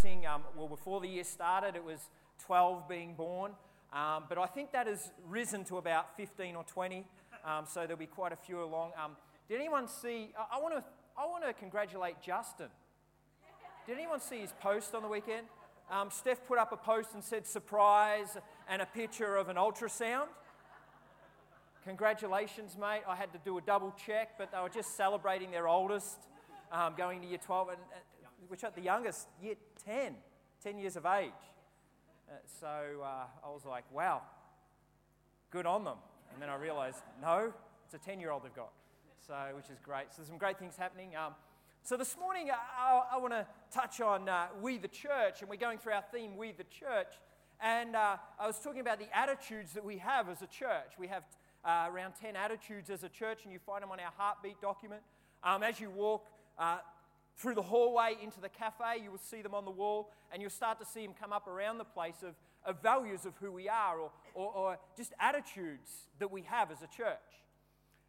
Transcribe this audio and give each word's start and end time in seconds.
counting. 0.00 0.26
Um, 0.26 0.42
well, 0.56 0.68
before 0.68 1.00
the 1.00 1.08
year 1.08 1.24
started, 1.24 1.76
it 1.76 1.84
was 1.84 1.98
12 2.44 2.88
being 2.88 3.14
born. 3.14 3.52
Um, 3.92 4.24
but 4.28 4.38
I 4.38 4.46
think 4.46 4.72
that 4.72 4.86
has 4.86 5.10
risen 5.28 5.64
to 5.64 5.78
about 5.78 6.16
15 6.16 6.56
or 6.56 6.64
20. 6.64 7.04
Um, 7.44 7.64
so 7.66 7.80
there'll 7.80 7.96
be 7.96 8.06
quite 8.06 8.32
a 8.32 8.36
few 8.36 8.62
along. 8.62 8.92
Um, 9.02 9.12
did 9.48 9.58
anyone 9.58 9.88
see? 9.88 10.30
I, 10.38 10.56
I 10.56 10.60
want 10.60 10.74
to 10.74 10.84
I 11.18 11.26
want 11.26 11.44
to 11.44 11.52
congratulate 11.52 12.22
Justin. 12.22 12.68
Did 13.86 13.98
anyone 13.98 14.20
see 14.20 14.40
his 14.40 14.52
post 14.60 14.94
on 14.94 15.02
the 15.02 15.08
weekend? 15.08 15.46
Um, 15.90 16.08
Steph 16.10 16.46
put 16.46 16.58
up 16.58 16.72
a 16.72 16.76
post 16.76 17.10
and 17.14 17.22
said 17.22 17.46
surprise 17.46 18.38
and 18.68 18.80
a 18.80 18.86
picture 18.86 19.36
of 19.36 19.48
an 19.48 19.56
ultrasound. 19.56 20.28
Congratulations, 21.84 22.76
mate. 22.78 23.02
I 23.08 23.16
had 23.16 23.32
to 23.32 23.38
do 23.44 23.58
a 23.58 23.60
double 23.60 23.92
check, 24.06 24.38
but 24.38 24.52
they 24.52 24.58
were 24.60 24.68
just 24.68 24.96
celebrating 24.96 25.50
their 25.50 25.66
oldest 25.66 26.18
um, 26.72 26.94
going 26.96 27.20
to 27.22 27.26
year 27.26 27.38
12, 27.44 27.70
and, 27.70 27.78
which 28.48 28.64
at 28.64 28.74
the 28.74 28.82
youngest, 28.82 29.28
yet 29.42 29.58
10, 29.84 30.14
10 30.62 30.78
years 30.78 30.96
of 30.96 31.06
age. 31.06 31.30
Uh, 32.28 32.34
so 32.60 33.02
uh, 33.02 33.24
I 33.44 33.50
was 33.50 33.64
like, 33.64 33.84
wow, 33.92 34.22
good 35.50 35.66
on 35.66 35.84
them. 35.84 35.98
And 36.32 36.42
then 36.42 36.48
I 36.48 36.56
realized, 36.56 36.98
no, 37.20 37.52
it's 37.84 37.94
a 37.94 37.98
10 37.98 38.20
year 38.20 38.30
old 38.30 38.44
they've 38.44 38.54
got, 38.54 38.72
so, 39.26 39.34
which 39.56 39.70
is 39.70 39.78
great. 39.82 40.06
So 40.10 40.18
there's 40.18 40.28
some 40.28 40.38
great 40.38 40.58
things 40.58 40.76
happening. 40.76 41.16
Um, 41.16 41.34
so 41.82 41.96
this 41.96 42.16
morning, 42.18 42.50
uh, 42.50 42.54
I, 42.54 43.14
I 43.14 43.18
want 43.18 43.32
to 43.32 43.46
touch 43.72 44.00
on 44.00 44.28
uh, 44.28 44.48
We 44.60 44.78
the 44.78 44.88
Church, 44.88 45.40
and 45.40 45.48
we're 45.48 45.56
going 45.56 45.78
through 45.78 45.94
our 45.94 46.04
theme, 46.12 46.36
We 46.36 46.52
the 46.52 46.64
Church. 46.64 47.14
And 47.60 47.96
uh, 47.96 48.16
I 48.38 48.46
was 48.46 48.58
talking 48.58 48.80
about 48.80 48.98
the 48.98 49.16
attitudes 49.16 49.72
that 49.72 49.84
we 49.84 49.98
have 49.98 50.28
as 50.28 50.40
a 50.40 50.46
church. 50.46 50.92
We 50.98 51.08
have 51.08 51.24
uh, 51.64 51.88
around 51.92 52.14
10 52.20 52.36
attitudes 52.36 52.90
as 52.90 53.02
a 53.02 53.08
church, 53.08 53.40
and 53.44 53.52
you 53.52 53.58
find 53.58 53.82
them 53.82 53.90
on 53.90 54.00
our 54.00 54.12
heartbeat 54.16 54.60
document. 54.60 55.02
Um, 55.42 55.62
as 55.62 55.80
you 55.80 55.90
walk 55.90 56.26
through 57.40 57.54
the 57.54 57.62
hallway 57.62 58.16
into 58.22 58.38
the 58.40 58.48
cafe, 58.48 59.02
you 59.02 59.10
will 59.10 59.18
see 59.18 59.40
them 59.40 59.54
on 59.54 59.64
the 59.64 59.70
wall, 59.70 60.10
and 60.32 60.42
you'll 60.42 60.50
start 60.50 60.78
to 60.78 60.84
see 60.84 61.04
them 61.04 61.14
come 61.18 61.32
up 61.32 61.48
around 61.48 61.78
the 61.78 61.84
place 61.84 62.22
of, 62.22 62.34
of 62.66 62.82
values 62.82 63.24
of 63.24 63.32
who 63.40 63.50
we 63.50 63.68
are 63.68 63.98
or, 63.98 64.10
or, 64.34 64.52
or 64.52 64.78
just 64.96 65.12
attitudes 65.18 65.90
that 66.18 66.30
we 66.30 66.42
have 66.42 66.70
as 66.70 66.82
a 66.82 66.86
church. 66.86 67.18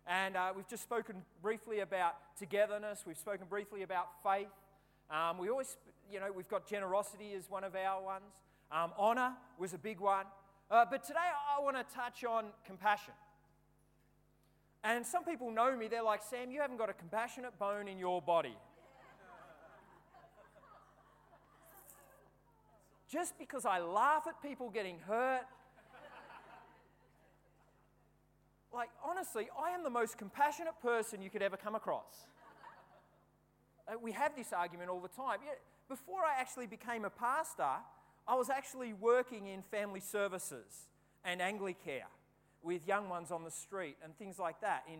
And 0.05 0.35
uh, 0.35 0.51
we've 0.55 0.67
just 0.67 0.83
spoken 0.83 1.17
briefly 1.41 1.79
about 1.79 2.15
togetherness. 2.37 3.03
We've 3.07 3.17
spoken 3.17 3.45
briefly 3.49 3.83
about 3.83 4.07
faith. 4.21 4.47
Um, 5.09 5.37
we 5.37 5.49
always, 5.49 5.77
you 6.11 6.19
know, 6.19 6.31
we've 6.35 6.49
got 6.49 6.67
generosity 6.67 7.33
as 7.37 7.49
one 7.49 7.63
of 7.63 7.75
our 7.75 8.03
ones. 8.03 8.33
Um, 8.71 8.91
honor 8.97 9.33
was 9.57 9.73
a 9.73 9.77
big 9.77 9.99
one. 9.99 10.25
Uh, 10.69 10.85
but 10.89 11.03
today 11.03 11.19
I 11.19 11.61
want 11.61 11.77
to 11.77 11.95
touch 11.95 12.25
on 12.25 12.45
compassion. 12.65 13.13
And 14.83 15.05
some 15.05 15.23
people 15.23 15.51
know 15.51 15.77
me, 15.77 15.87
they're 15.87 16.03
like, 16.03 16.21
Sam, 16.23 16.49
you 16.51 16.59
haven't 16.59 16.77
got 16.77 16.89
a 16.89 16.93
compassionate 16.93 17.57
bone 17.59 17.87
in 17.87 17.99
your 17.99 18.21
body. 18.21 18.57
Just 23.11 23.37
because 23.37 23.65
I 23.65 23.79
laugh 23.79 24.25
at 24.27 24.41
people 24.41 24.69
getting 24.69 24.99
hurt 24.99 25.45
like, 28.73 28.89
honestly, 29.03 29.49
I 29.61 29.71
am 29.71 29.83
the 29.83 29.89
most 29.89 30.17
compassionate 30.17 30.79
person 30.81 31.21
you 31.21 31.29
could 31.29 31.41
ever 31.41 31.57
come 31.57 31.75
across. 31.75 32.25
Uh, 33.87 33.95
we 34.01 34.13
have 34.13 34.35
this 34.35 34.53
argument 34.53 34.89
all 34.89 35.01
the 35.01 35.09
time. 35.09 35.39
Before 35.89 36.21
I 36.21 36.39
actually 36.39 36.67
became 36.67 37.03
a 37.03 37.09
pastor, 37.09 37.67
I 38.27 38.35
was 38.35 38.49
actually 38.49 38.93
working 38.93 39.47
in 39.47 39.61
family 39.61 39.99
services 39.99 40.87
and 41.25 41.41
Anglicare 41.41 42.07
with 42.63 42.87
young 42.87 43.09
ones 43.09 43.29
on 43.31 43.43
the 43.43 43.51
street 43.51 43.97
and 44.03 44.17
things 44.17 44.39
like 44.39 44.61
that. 44.61 44.83
In, 44.91 44.99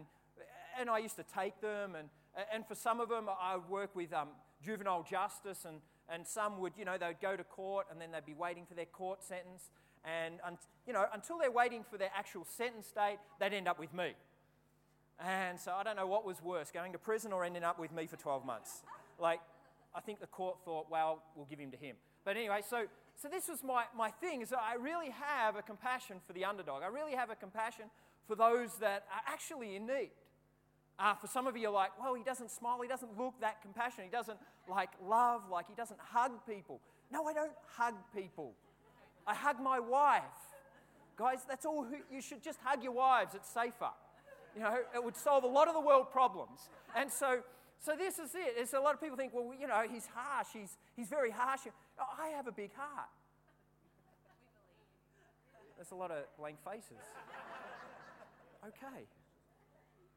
and 0.78 0.90
I 0.90 0.98
used 0.98 1.16
to 1.16 1.24
take 1.24 1.62
them, 1.62 1.96
and, 1.96 2.10
and 2.54 2.66
for 2.68 2.76
some 2.76 3.00
of 3.00 3.08
them, 3.08 3.30
I 3.30 3.58
work 3.70 3.96
with 3.96 4.12
um, 4.12 4.30
juvenile 4.66 5.06
justice, 5.10 5.64
and, 5.66 5.80
and 6.12 6.28
some 6.28 6.60
would, 6.60 6.74
you 6.78 6.86
know, 6.86 6.98
they'd 6.98 7.22
go 7.22 7.36
to 7.36 7.44
court 7.44 7.88
and 7.90 8.00
then 8.02 8.12
they'd 8.12 8.26
be 8.26 8.34
waiting 8.34 8.66
for 8.66 8.74
their 8.74 8.86
court 8.86 9.24
sentence. 9.24 9.70
And, 10.04 10.40
you 10.86 10.94
know, 10.94 11.06
until 11.14 11.38
they're 11.38 11.52
waiting 11.52 11.84
for 11.90 11.98
their 11.98 12.12
actual 12.16 12.46
sentence 12.46 12.92
date, 12.92 13.18
they'd 13.40 13.54
end 13.54 13.68
up 13.68 13.80
with 13.80 13.94
me. 13.94 14.14
And 15.24 15.60
so 15.60 15.74
I 15.74 15.84
don't 15.84 15.96
know 15.96 16.08
what 16.08 16.26
was 16.26 16.42
worse, 16.42 16.72
going 16.72 16.92
to 16.94 16.98
prison 16.98 17.32
or 17.32 17.46
ending 17.46 17.64
up 17.64 17.80
with 17.80 17.92
me 17.92 18.08
for 18.08 18.18
12 18.18 18.44
months. 18.46 18.82
Like, 19.20 19.40
I 19.96 20.00
think 20.00 20.20
the 20.20 20.28
court 20.28 20.58
thought, 20.66 20.88
well, 20.90 21.22
we'll 21.36 21.46
give 21.46 21.60
him 21.60 21.72
to 21.72 21.78
him. 21.78 21.96
But 22.26 22.38
anyway, 22.38 22.62
so, 22.68 22.86
so 23.16 23.28
this 23.28 23.48
was 23.48 23.64
my, 23.64 23.84
my 23.96 24.10
thing, 24.10 24.42
is 24.42 24.50
that 24.50 24.62
I 24.62 24.76
really 24.76 25.12
have 25.12 25.56
a 25.56 25.62
compassion 25.62 26.18
for 26.26 26.34
the 26.34 26.46
underdog. 26.46 26.82
I 26.84 26.88
really 26.88 27.14
have 27.14 27.30
a 27.30 27.36
compassion 27.36 27.86
for 28.28 28.36
those 28.36 28.76
that 28.80 29.06
are 29.14 29.32
actually 29.32 29.76
in 29.76 29.86
need. 29.86 30.12
Uh, 31.00 31.16
for 31.16 31.28
some 31.28 31.48
of 31.48 31.56
you, 31.56 31.64
you're 31.64 31.72
like, 31.72 31.92
well, 32.00 32.14
he 32.14 32.24
doesn't 32.24 32.52
smile, 32.52 32.80
he 32.82 32.88
doesn't 32.88 33.18
look 33.18 33.34
that 33.42 33.62
compassionate, 33.62 34.06
he 34.06 34.12
doesn't 34.12 34.38
like 34.70 34.90
love, 35.04 35.42
like 35.50 35.68
he 35.68 35.74
doesn't 35.74 36.00
hug 36.00 36.32
people. 36.48 36.80
No, 37.12 37.26
I 37.26 37.34
don't 37.34 37.52
hug 37.76 37.96
people. 38.16 38.54
I 39.26 39.34
hug 39.34 39.60
my 39.60 39.80
wife. 39.80 40.22
Guys, 41.18 41.40
that's 41.48 41.66
all 41.66 41.86
you 42.12 42.22
should 42.22 42.44
just 42.44 42.60
hug 42.64 42.84
your 42.84 42.94
wives. 42.94 43.36
It's 43.36 43.50
safer. 43.50 43.92
You 44.56 44.64
know, 44.64 44.78
it 44.94 45.04
would 45.04 45.16
solve 45.16 45.44
a 45.44 45.48
lot 45.48 45.68
of 45.68 45.74
the 45.74 45.80
world 45.80 46.12
problems. 46.12 46.70
And 46.96 47.12
so, 47.12 47.42
so 47.80 47.96
this 47.96 48.20
is 48.20 48.36
it. 48.36 48.56
It's 48.58 48.74
a 48.74 48.80
lot 48.80 48.94
of 48.94 49.02
people 49.02 49.18
think, 49.18 49.34
well, 49.34 49.54
you 49.60 49.68
know, 49.68 49.84
he's 49.92 50.08
harsh. 50.14 50.48
He's, 50.54 50.78
he's 50.96 51.10
very 51.10 51.32
harsh. 51.32 51.62
Oh, 52.00 52.04
I 52.20 52.30
have 52.30 52.48
a 52.48 52.52
big 52.52 52.72
heart. 52.76 53.10
There's 55.78 55.92
a 55.92 55.96
lot 55.96 56.12
of 56.12 56.24
blank 56.38 56.58
faces. 56.64 57.02
Okay. 58.68 59.06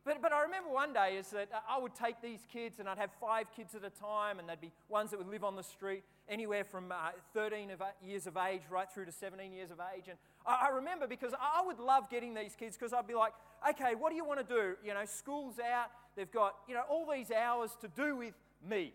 But, 0.05 0.21
but 0.21 0.33
I 0.33 0.43
remember 0.43 0.69
one 0.71 0.93
day 0.93 1.17
is 1.17 1.31
that 1.31 1.49
I 1.69 1.79
would 1.79 1.95
take 1.95 2.21
these 2.21 2.41
kids 2.53 2.79
and 2.79 2.89
I'd 2.89 2.99
have 2.99 3.11
five 3.19 3.47
kids 3.57 3.75
at 3.75 3.85
a 3.85 3.91
time, 3.91 4.39
and 4.39 4.47
they'd 4.47 4.61
be 4.61 4.71
ones 4.89 5.11
that 5.11 5.19
would 5.19 5.29
live 5.29 5.45
on 5.45 5.57
the 5.57 5.63
street, 5.63 6.03
anywhere 6.29 6.63
from 6.63 6.93
uh, 6.93 7.11
13 7.33 7.71
of, 7.71 7.81
uh, 7.81 7.87
years 8.05 8.27
of 8.27 8.37
age 8.37 8.61
right 8.71 8.91
through 8.93 9.07
to 9.07 9.13
17 9.13 9.53
years 9.53 9.71
of 9.71 9.79
age. 9.97 10.05
And 10.09 10.19
I, 10.47 10.67
I 10.67 10.69
remember 10.69 11.07
because 11.07 11.33
I 11.41 11.65
would 11.65 11.79
love 11.79 12.11
getting 12.11 12.35
these 12.35 12.55
kids 12.55 12.77
because 12.77 12.93
I'd 12.93 13.07
be 13.07 13.15
like, 13.15 13.33
okay, 13.71 13.95
what 13.95 14.11
do 14.11 14.17
you 14.17 14.27
want 14.27 14.47
to 14.47 14.55
do? 14.55 14.75
You 14.85 14.93
know, 14.93 15.05
school's 15.07 15.59
out, 15.59 15.87
they've 16.17 16.31
got, 16.31 16.57
you 16.69 16.75
know, 16.75 16.83
all 16.91 17.07
these 17.11 17.31
hours 17.31 17.71
to 17.81 17.89
do 17.89 18.17
with 18.17 18.35
me. 18.69 18.93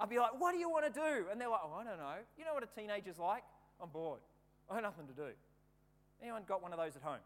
I'd 0.00 0.08
be 0.08 0.18
like, 0.18 0.40
what 0.40 0.52
do 0.52 0.58
you 0.58 0.70
want 0.70 0.86
to 0.86 0.92
do? 0.92 1.26
And 1.30 1.40
they're 1.40 1.50
like, 1.50 1.60
oh, 1.64 1.76
I 1.78 1.84
don't 1.84 1.98
know. 1.98 2.16
You 2.38 2.44
know 2.46 2.54
what 2.54 2.62
a 2.62 2.80
teenager's 2.80 3.18
like? 3.18 3.42
I'm 3.80 3.90
bored. 3.90 4.20
I 4.70 4.74
have 4.74 4.82
nothing 4.82 5.06
to 5.06 5.12
do. 5.12 5.28
Anyone 6.22 6.42
got 6.48 6.62
one 6.62 6.72
of 6.72 6.78
those 6.78 6.96
at 6.96 7.02
home? 7.02 7.20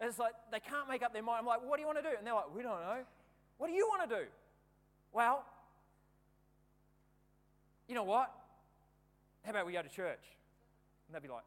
And 0.00 0.08
it's 0.08 0.18
like 0.18 0.32
they 0.50 0.60
can't 0.60 0.88
make 0.88 1.02
up 1.02 1.12
their 1.12 1.22
mind. 1.22 1.40
I'm 1.40 1.46
like, 1.46 1.66
what 1.66 1.76
do 1.76 1.82
you 1.82 1.86
want 1.86 1.98
to 1.98 2.02
do? 2.02 2.16
And 2.16 2.26
they're 2.26 2.34
like, 2.34 2.54
we 2.54 2.62
don't 2.62 2.80
know. 2.80 2.98
What 3.58 3.68
do 3.68 3.72
you 3.72 3.86
want 3.86 4.08
to 4.08 4.16
do? 4.16 4.22
Well, 5.12 5.44
you 7.88 7.94
know 7.94 8.04
what? 8.04 8.32
How 9.44 9.50
about 9.50 9.66
we 9.66 9.72
go 9.72 9.82
to 9.82 9.88
church? 9.88 10.24
And 11.06 11.14
they'd 11.14 11.22
be 11.22 11.28
like, 11.28 11.44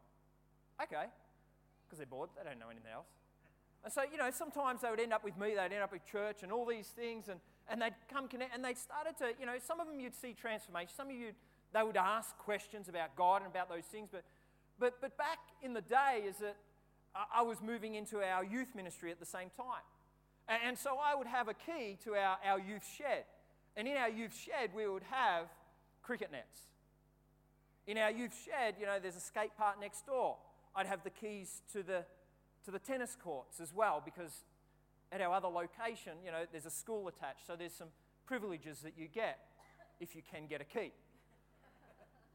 okay, 0.82 1.06
because 1.84 1.98
they're 1.98 2.06
bored, 2.06 2.30
they 2.36 2.48
don't 2.48 2.58
know 2.58 2.70
anything 2.70 2.92
else. 2.92 3.08
And 3.84 3.92
so, 3.92 4.02
you 4.10 4.18
know, 4.18 4.30
sometimes 4.30 4.82
they 4.82 4.90
would 4.90 5.00
end 5.00 5.12
up 5.12 5.24
with 5.24 5.36
me, 5.38 5.54
they'd 5.54 5.72
end 5.74 5.82
up 5.82 5.92
with 5.92 6.04
church 6.06 6.42
and 6.42 6.52
all 6.52 6.66
these 6.66 6.88
things, 6.88 7.28
and, 7.28 7.40
and 7.68 7.82
they'd 7.82 7.94
come 8.12 8.28
connect, 8.28 8.54
and 8.54 8.64
they 8.64 8.74
started 8.74 9.16
to, 9.18 9.32
you 9.38 9.46
know, 9.46 9.56
some 9.64 9.80
of 9.80 9.86
them 9.86 10.00
you'd 10.00 10.14
see 10.14 10.32
transformation, 10.32 10.90
some 10.96 11.08
of 11.08 11.14
you, 11.14 11.32
they 11.72 11.82
would 11.82 11.96
ask 11.96 12.36
questions 12.38 12.88
about 12.88 13.14
God 13.16 13.42
and 13.42 13.50
about 13.50 13.68
those 13.68 13.84
things, 13.84 14.08
but, 14.10 14.24
but, 14.78 15.00
but 15.00 15.16
back 15.16 15.38
in 15.62 15.74
the 15.74 15.80
day 15.80 16.22
is 16.26 16.36
that 16.38 16.56
I 17.34 17.42
was 17.42 17.60
moving 17.60 17.94
into 17.94 18.22
our 18.22 18.44
youth 18.44 18.74
ministry 18.74 19.10
at 19.10 19.18
the 19.18 19.26
same 19.26 19.50
time. 19.56 19.82
And, 20.48 20.78
so 20.78 20.98
I 21.02 21.14
would 21.14 21.26
have 21.26 21.48
a 21.48 21.54
key 21.54 21.98
to 22.04 22.14
our, 22.14 22.38
our 22.44 22.58
youth 22.58 22.86
shed. 22.96 23.24
And 23.76 23.86
in 23.86 23.96
our 23.96 24.08
youth 24.08 24.34
shed, 24.34 24.70
we 24.74 24.88
would 24.88 25.02
have 25.10 25.46
cricket 26.02 26.32
nets. 26.32 26.60
In 27.86 27.98
our 27.98 28.10
youth 28.10 28.34
shed, 28.44 28.76
you 28.80 28.86
know, 28.86 28.98
there's 29.00 29.16
a 29.16 29.20
skate 29.20 29.50
park 29.58 29.80
next 29.80 30.06
door. 30.06 30.36
I'd 30.74 30.86
have 30.86 31.02
the 31.04 31.10
keys 31.10 31.60
to 31.72 31.82
the, 31.82 32.04
to 32.64 32.70
the 32.70 32.78
tennis 32.78 33.16
courts 33.22 33.60
as 33.60 33.74
well 33.74 34.02
because 34.02 34.44
at 35.12 35.20
our 35.20 35.32
other 35.32 35.48
location, 35.48 36.12
you 36.24 36.30
know, 36.30 36.44
there's 36.50 36.66
a 36.66 36.70
school 36.70 37.08
attached. 37.08 37.46
So 37.46 37.56
there's 37.56 37.74
some 37.74 37.88
privileges 38.26 38.80
that 38.80 38.92
you 38.96 39.08
get 39.08 39.38
if 40.00 40.14
you 40.14 40.22
can 40.30 40.46
get 40.46 40.60
a 40.60 40.64
key. 40.64 40.92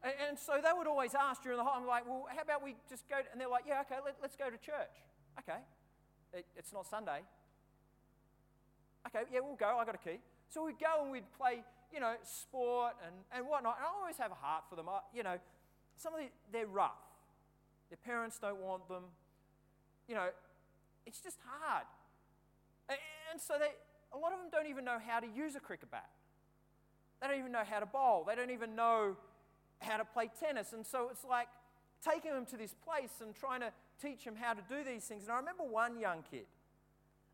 And, 0.04 0.12
and, 0.28 0.38
so 0.38 0.60
they 0.62 0.70
would 0.76 0.86
always 0.86 1.14
ask 1.14 1.42
during 1.42 1.58
the 1.58 1.64
whole, 1.64 1.74
I'm 1.74 1.86
like, 1.86 2.06
well, 2.06 2.28
how 2.28 2.42
about 2.42 2.62
we 2.62 2.76
just 2.88 3.08
go? 3.08 3.16
And 3.32 3.40
they're 3.40 3.48
like, 3.48 3.64
yeah, 3.66 3.82
okay, 3.82 3.96
let, 4.04 4.14
us 4.22 4.36
go 4.38 4.50
to 4.50 4.58
church. 4.58 5.02
Okay. 5.40 5.58
It, 6.32 6.46
it's 6.56 6.72
not 6.72 6.86
Sunday. 6.86 7.22
Okay, 9.08 9.24
yeah, 9.32 9.40
we'll 9.40 9.56
go. 9.56 9.78
I 9.80 9.84
got 9.84 9.94
a 9.94 9.98
key. 9.98 10.18
So 10.48 10.64
we'd 10.64 10.78
go 10.78 11.02
and 11.02 11.10
we'd 11.10 11.30
play 11.36 11.64
you 11.94 12.00
know, 12.00 12.14
sport 12.24 12.94
and, 13.06 13.14
and 13.30 13.46
whatnot. 13.46 13.76
And 13.78 13.86
I 13.86 14.00
always 14.00 14.16
have 14.18 14.32
a 14.32 14.34
heart 14.34 14.64
for 14.68 14.74
them. 14.74 14.88
I, 14.88 14.98
you 15.14 15.22
know, 15.22 15.38
some 15.96 16.12
of 16.12 16.20
the, 16.20 16.26
they're 16.52 16.66
rough. 16.66 16.98
Their 17.88 17.98
parents 18.04 18.38
don't 18.42 18.60
want 18.60 18.88
them. 18.88 19.04
You 20.08 20.16
know, 20.16 20.28
it's 21.06 21.20
just 21.20 21.38
hard. 21.46 21.86
And, 22.88 22.98
and 23.30 23.40
so 23.40 23.54
they, 23.58 23.70
a 24.12 24.18
lot 24.18 24.32
of 24.32 24.40
them 24.40 24.48
don't 24.50 24.66
even 24.66 24.84
know 24.84 24.98
how 24.98 25.20
to 25.20 25.26
use 25.26 25.54
a 25.54 25.60
cricket 25.60 25.90
bat. 25.90 26.10
They 27.22 27.28
don't 27.28 27.38
even 27.38 27.52
know 27.52 27.62
how 27.64 27.78
to 27.78 27.86
bowl. 27.86 28.24
They 28.26 28.34
don't 28.34 28.50
even 28.50 28.74
know 28.74 29.16
how 29.84 29.96
to 29.96 30.04
play 30.04 30.30
tennis. 30.40 30.72
And 30.72 30.86
so 30.86 31.08
it's 31.10 31.24
like 31.24 31.48
taking 32.02 32.32
them 32.32 32.46
to 32.46 32.56
this 32.56 32.74
place 32.84 33.20
and 33.20 33.34
trying 33.34 33.60
to 33.60 33.72
teach 34.00 34.24
them 34.24 34.34
how 34.36 34.52
to 34.52 34.62
do 34.68 34.84
these 34.84 35.04
things. 35.04 35.24
And 35.24 35.32
I 35.32 35.36
remember 35.36 35.64
one 35.64 35.98
young 35.98 36.24
kid, 36.30 36.46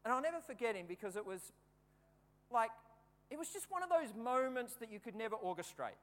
and 0.05 0.12
I'll 0.12 0.23
never 0.23 0.41
forget 0.41 0.75
him 0.76 0.87
because 0.88 1.17
it 1.17 1.26
was 1.26 1.52
like 2.50 2.70
it 3.31 3.38
was 3.38 3.49
just 3.49 3.70
one 3.70 3.82
of 3.82 3.88
those 3.88 4.14
moments 4.14 4.75
that 4.81 4.91
you 4.91 4.99
could 4.99 5.14
never 5.14 5.37
orchestrate. 5.37 5.99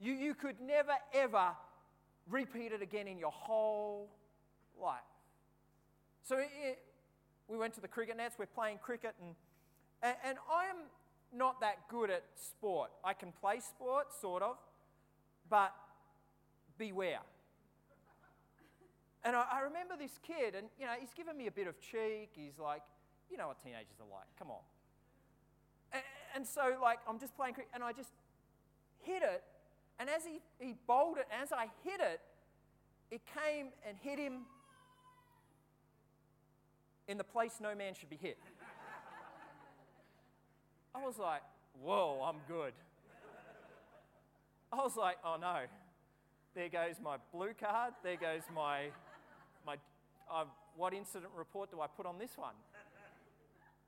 You, 0.00 0.12
you 0.12 0.34
could 0.34 0.56
never, 0.60 0.94
ever 1.14 1.50
repeat 2.28 2.72
it 2.72 2.82
again 2.82 3.06
in 3.06 3.16
your 3.16 3.30
whole 3.30 4.08
life. 4.80 4.98
So 6.24 6.38
it, 6.38 6.48
it, 6.62 6.78
we 7.48 7.56
went 7.56 7.74
to 7.74 7.80
the 7.80 7.88
cricket 7.88 8.16
nets, 8.16 8.34
we're 8.38 8.46
playing 8.46 8.78
cricket, 8.82 9.14
and, 9.22 9.34
and, 10.02 10.16
and 10.24 10.38
I'm 10.52 10.76
not 11.32 11.60
that 11.60 11.88
good 11.88 12.10
at 12.10 12.24
sport. 12.34 12.90
I 13.04 13.12
can 13.12 13.32
play 13.40 13.60
sport, 13.60 14.06
sort 14.20 14.42
of, 14.42 14.56
but 15.48 15.72
beware. 16.78 17.20
And 19.24 19.34
I, 19.34 19.44
I, 19.52 19.60
remember 19.60 19.94
this 19.98 20.18
kid, 20.26 20.54
and 20.54 20.68
you 20.78 20.84
know, 20.84 20.92
he's 21.00 21.14
given 21.14 21.36
me 21.36 21.46
a 21.46 21.50
bit 21.50 21.66
of 21.66 21.80
cheek. 21.80 22.30
He's 22.34 22.58
like, 22.58 22.82
you 23.30 23.38
know 23.38 23.48
what 23.48 23.62
teenagers 23.62 23.96
are 24.00 24.10
like, 24.12 24.26
come 24.38 24.50
on. 24.50 24.60
And, 25.92 26.02
and 26.36 26.46
so, 26.46 26.76
like, 26.82 26.98
I'm 27.08 27.18
just 27.18 27.34
playing 27.34 27.54
cricket, 27.54 27.70
and 27.74 27.82
I 27.82 27.92
just 27.92 28.10
hit 29.00 29.22
it. 29.22 29.42
And 29.98 30.10
as 30.10 30.24
he, 30.24 30.40
he 30.58 30.74
bowled 30.86 31.18
it, 31.18 31.26
as 31.30 31.52
I 31.52 31.68
hit 31.84 32.00
it, 32.00 32.20
it 33.10 33.22
came 33.26 33.68
and 33.86 33.96
hit 34.02 34.18
him 34.18 34.42
in 37.06 37.16
the 37.18 37.24
place 37.24 37.58
no 37.60 37.74
man 37.74 37.94
should 37.94 38.10
be 38.10 38.16
hit. 38.16 38.38
I 40.94 40.98
was 41.04 41.18
like, 41.18 41.42
whoa, 41.82 42.22
I'm 42.26 42.40
good. 42.48 42.72
I 44.72 44.76
was 44.76 44.96
like, 44.96 45.16
oh 45.24 45.36
no, 45.40 45.60
there 46.54 46.68
goes 46.68 46.96
my 47.02 47.16
blue 47.32 47.52
card, 47.58 47.94
there 48.02 48.16
goes 48.16 48.42
my, 48.54 48.86
my 49.66 49.76
uh, 50.30 50.44
what 50.76 50.94
incident 50.94 51.32
report 51.36 51.70
do 51.70 51.80
I 51.80 51.86
put 51.86 52.06
on 52.06 52.18
this 52.18 52.36
one? 52.36 52.54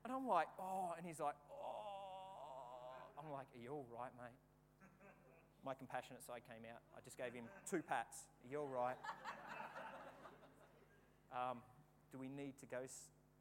And 0.03 0.13
I'm 0.13 0.27
like, 0.27 0.47
oh, 0.59 0.93
and 0.97 1.05
he's 1.05 1.19
like, 1.19 1.35
oh. 1.51 1.57
I'm 3.19 3.31
like, 3.31 3.47
are 3.55 3.61
you 3.61 3.71
all 3.71 3.87
right, 3.91 4.11
mate? 4.15 4.35
My 5.65 5.73
compassionate 5.73 6.23
side 6.23 6.47
came 6.47 6.63
out. 6.71 6.79
I 6.95 7.01
just 7.03 7.17
gave 7.17 7.33
him 7.33 7.43
two 7.69 7.81
pats. 7.81 8.27
Are 8.43 8.47
you 8.49 8.59
all 8.59 8.71
right? 8.71 8.95
Um, 11.35 11.59
do 12.11 12.19
we 12.19 12.29
need 12.29 12.55
to 12.59 12.65
go? 12.65 12.79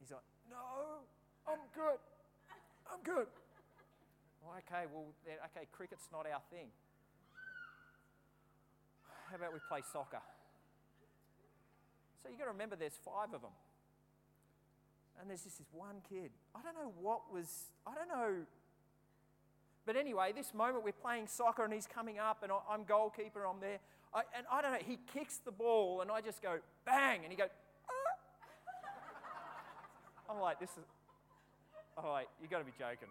He's 0.00 0.10
like, 0.10 0.26
No, 0.50 1.06
I'm 1.46 1.62
good. 1.70 2.02
I'm 2.90 3.02
good. 3.02 3.30
Well, 4.42 4.58
okay, 4.66 4.86
well, 4.90 5.06
okay, 5.26 5.66
cricket's 5.70 6.08
not 6.10 6.26
our 6.26 6.42
thing. 6.50 6.68
How 9.30 9.36
about 9.36 9.52
we 9.52 9.58
play 9.68 9.80
soccer? 9.92 10.22
So 12.22 12.28
you've 12.28 12.38
got 12.38 12.46
to 12.46 12.52
remember 12.52 12.76
there's 12.76 12.98
five 13.04 13.34
of 13.34 13.42
them. 13.42 13.50
And 15.20 15.30
there's 15.30 15.42
just 15.42 15.58
this 15.58 15.68
one 15.72 15.96
kid. 16.08 16.30
I 16.54 16.60
don't 16.62 16.74
know 16.74 16.92
what 17.00 17.32
was, 17.32 17.46
I 17.86 17.94
don't 17.94 18.08
know. 18.08 18.44
But 19.86 19.96
anyway, 19.96 20.32
this 20.34 20.52
moment 20.52 20.84
we're 20.84 20.92
playing 20.92 21.26
soccer 21.28 21.64
and 21.64 21.72
he's 21.72 21.86
coming 21.86 22.18
up 22.18 22.42
and 22.42 22.52
I'm 22.68 22.84
goalkeeper, 22.84 23.46
I'm 23.46 23.60
there. 23.60 23.78
I, 24.12 24.22
and 24.36 24.46
I 24.50 24.62
don't 24.62 24.72
know, 24.72 24.78
he 24.84 24.98
kicks 25.14 25.38
the 25.38 25.52
ball 25.52 26.00
and 26.02 26.10
I 26.10 26.20
just 26.20 26.42
go 26.42 26.58
bang 26.84 27.20
and 27.22 27.30
he 27.32 27.36
goes, 27.36 27.50
ah. 27.88 27.92
I'm 30.32 30.40
like, 30.40 30.60
this 30.60 30.70
is, 30.70 30.84
I'm 31.96 32.06
like, 32.06 32.28
you 32.42 32.48
got 32.48 32.58
to 32.58 32.64
be 32.64 32.72
joking. 32.78 33.08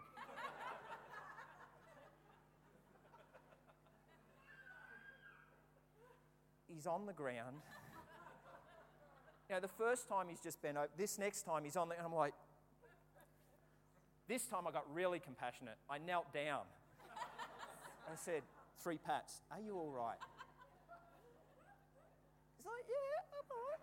He's 6.75 6.88
on 6.88 7.06
the 7.06 7.13
ground. 7.13 7.57
You 9.48 9.54
know, 9.54 9.62
the 9.62 9.68
first 9.77 10.10
time 10.10 10.25
he's 10.27 10.42
just 10.42 10.60
bent 10.60 10.75
over, 10.75 10.89
this 10.98 11.19
next 11.19 11.44
time 11.44 11.63
he's 11.63 11.77
on 11.77 11.88
the, 11.88 11.95
and 11.95 12.04
I'm 12.04 12.16
like, 12.16 12.33
this 14.27 14.48
time 14.48 14.66
I 14.66 14.72
got 14.72 14.92
really 14.92 15.19
compassionate. 15.19 15.77
I 15.88 16.00
knelt 16.00 16.33
down 16.33 16.66
and 18.10 18.18
said, 18.18 18.42
three 18.81 18.98
pats, 18.98 19.42
are 19.51 19.62
you 19.62 19.77
all 19.77 19.94
right? 19.94 20.18
He's 22.57 22.66
like, 22.66 22.89
yeah, 22.89 23.38
I'm 23.38 23.45
all 23.45 23.69
right. 23.69 23.81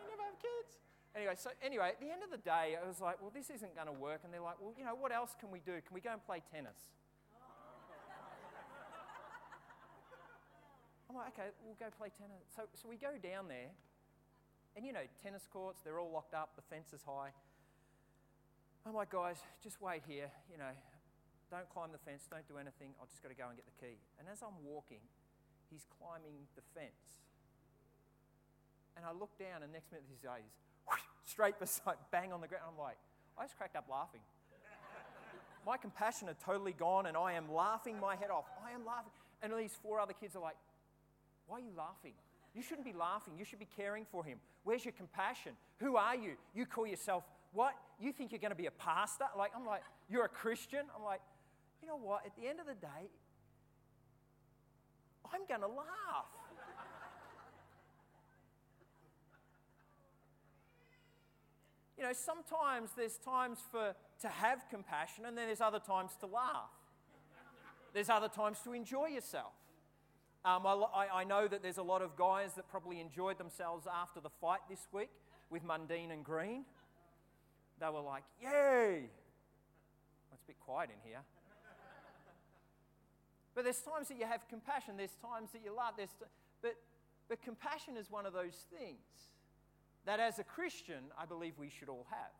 I 0.00 0.08
never 0.08 0.24
have 0.24 0.40
kids. 0.40 0.80
Anyway, 1.14 1.34
so 1.36 1.50
anyway, 1.62 1.92
at 1.92 2.00
the 2.00 2.08
end 2.08 2.24
of 2.24 2.30
the 2.32 2.40
day, 2.40 2.80
I 2.80 2.88
was 2.88 3.02
like, 3.02 3.20
well, 3.20 3.30
this 3.30 3.50
isn't 3.50 3.74
going 3.76 3.86
to 3.86 3.92
work. 3.92 4.20
And 4.24 4.32
they're 4.32 4.40
like, 4.40 4.56
well, 4.58 4.72
you 4.78 4.86
know, 4.86 4.96
what 4.96 5.12
else 5.12 5.36
can 5.38 5.50
we 5.50 5.60
do? 5.60 5.84
Can 5.84 5.92
we 5.92 6.00
go 6.00 6.16
and 6.16 6.24
play 6.24 6.40
tennis? 6.50 6.88
Okay, 11.14 11.54
we'll 11.62 11.78
go 11.78 11.94
play 11.94 12.10
tennis. 12.10 12.42
So, 12.50 12.66
so 12.74 12.90
we 12.90 12.98
go 12.98 13.14
down 13.22 13.46
there, 13.46 13.70
and 14.74 14.82
you 14.82 14.90
know, 14.90 15.06
tennis 15.22 15.46
courts, 15.46 15.78
they're 15.86 16.02
all 16.02 16.10
locked 16.10 16.34
up, 16.34 16.58
the 16.58 16.66
fence 16.66 16.90
is 16.90 17.06
high. 17.06 17.30
I'm 18.82 18.98
like, 18.98 19.14
guys, 19.14 19.38
just 19.62 19.80
wait 19.80 20.02
here, 20.06 20.26
you 20.50 20.58
know, 20.58 20.74
don't 21.54 21.70
climb 21.70 21.94
the 21.94 22.02
fence, 22.02 22.26
don't 22.26 22.46
do 22.50 22.58
anything, 22.58 22.98
I've 22.98 23.08
just 23.08 23.22
got 23.22 23.30
to 23.30 23.38
go 23.38 23.46
and 23.46 23.54
get 23.54 23.64
the 23.64 23.78
key. 23.78 23.94
And 24.18 24.26
as 24.26 24.42
I'm 24.42 24.58
walking, 24.66 25.00
he's 25.70 25.86
climbing 26.02 26.50
the 26.58 26.66
fence. 26.74 27.22
And 28.98 29.06
I 29.06 29.14
look 29.14 29.38
down, 29.38 29.62
and 29.62 29.70
next 29.70 29.94
minute, 29.94 30.10
he's, 30.10 30.18
he's 30.18 31.30
straight 31.30 31.58
beside, 31.62 32.02
bang 32.10 32.34
on 32.34 32.42
the 32.42 32.50
ground. 32.50 32.66
I'm 32.66 32.78
like, 32.78 32.98
I 33.38 33.46
just 33.46 33.56
cracked 33.56 33.78
up 33.78 33.86
laughing. 33.86 34.20
my 35.62 35.78
compassion 35.78 36.26
had 36.26 36.42
totally 36.42 36.74
gone, 36.74 37.06
and 37.06 37.16
I 37.16 37.38
am 37.38 37.46
laughing 37.54 38.02
my 38.02 38.18
head 38.18 38.34
off. 38.34 38.50
I 38.66 38.74
am 38.74 38.82
laughing. 38.82 39.14
And 39.42 39.52
these 39.54 39.78
four 39.78 40.00
other 40.00 40.12
kids 40.12 40.34
are 40.34 40.42
like, 40.42 40.56
Why 41.46 41.58
are 41.58 41.60
you 41.60 41.72
laughing? 41.76 42.12
You 42.54 42.62
shouldn't 42.62 42.86
be 42.86 42.92
laughing. 42.92 43.34
You 43.38 43.44
should 43.44 43.58
be 43.58 43.68
caring 43.76 44.06
for 44.10 44.24
him. 44.24 44.38
Where's 44.62 44.84
your 44.84 44.92
compassion? 44.92 45.52
Who 45.78 45.96
are 45.96 46.14
you? 46.14 46.32
You 46.54 46.66
call 46.66 46.86
yourself 46.86 47.24
what? 47.52 47.74
You 48.00 48.12
think 48.12 48.32
you're 48.32 48.40
going 48.40 48.50
to 48.50 48.56
be 48.56 48.66
a 48.66 48.72
pastor? 48.72 49.24
Like, 49.36 49.52
I'm 49.56 49.66
like, 49.66 49.82
You're 50.08 50.24
a 50.24 50.28
Christian? 50.28 50.80
I'm 50.96 51.04
like, 51.04 51.20
You 51.82 51.88
know 51.88 51.96
what? 51.96 52.24
At 52.26 52.36
the 52.36 52.48
end 52.48 52.60
of 52.60 52.66
the 52.66 52.74
day, 52.74 53.08
I'm 55.32 55.46
going 55.48 55.60
to 55.60 55.66
laugh. 55.66 56.26
You 61.96 62.04
know, 62.04 62.12
sometimes 62.12 62.90
there's 62.96 63.16
times 63.18 63.58
for 63.70 63.94
to 64.20 64.28
have 64.28 64.68
compassion, 64.68 65.24
and 65.26 65.38
then 65.38 65.46
there's 65.46 65.60
other 65.60 65.78
times 65.78 66.12
to 66.20 66.26
laugh. 66.26 66.70
There's 67.92 68.10
other 68.10 68.28
times 68.28 68.58
to 68.64 68.72
enjoy 68.72 69.06
yourself. 69.06 69.52
Um, 70.44 70.66
I, 70.66 71.06
I, 71.14 71.24
know 71.24 71.48
that 71.48 71.62
there's 71.62 71.78
a 71.78 71.82
lot 71.82 72.02
of 72.02 72.16
guys 72.16 72.52
that 72.56 72.68
probably 72.68 73.00
enjoyed 73.00 73.38
themselves 73.38 73.86
after 73.86 74.20
the 74.20 74.28
fight 74.42 74.60
this 74.68 74.86
week 74.92 75.08
with 75.48 75.64
Mundine 75.64 76.12
and 76.12 76.22
Green. 76.22 76.66
They 77.80 77.86
were 77.86 78.00
like, 78.00 78.24
Yay! 78.42 79.08
Well, 80.28 80.34
it's 80.34 80.42
a 80.42 80.46
bit 80.46 80.60
quiet 80.60 80.90
in 80.90 81.08
here. 81.08 81.20
But 83.54 83.64
there's 83.64 83.80
times 83.80 84.08
that 84.08 84.18
you 84.18 84.26
have 84.26 84.46
compassion, 84.48 84.96
there's 84.96 85.16
times 85.22 85.50
that 85.52 85.62
you 85.64 85.74
love, 85.74 85.94
there's 85.96 86.10
t- 86.10 86.26
but, 86.60 86.74
but 87.28 87.40
compassion 87.42 87.96
is 87.96 88.10
one 88.10 88.26
of 88.26 88.32
those 88.32 88.66
things 88.76 88.98
that 90.06 90.20
as 90.20 90.38
a 90.38 90.44
Christian, 90.44 91.04
I 91.18 91.24
believe 91.24 91.54
we 91.58 91.70
should 91.70 91.88
all 91.88 92.06
have. 92.10 92.32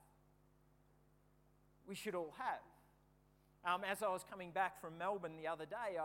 We 1.88 1.94
should 1.94 2.14
all 2.14 2.34
have. 2.36 3.74
Um, 3.74 3.82
as 3.90 4.02
I 4.02 4.08
was 4.08 4.24
coming 4.28 4.50
back 4.50 4.80
from 4.80 4.98
Melbourne 4.98 5.36
the 5.40 5.48
other 5.48 5.64
day, 5.64 5.96
uh, 5.98 6.04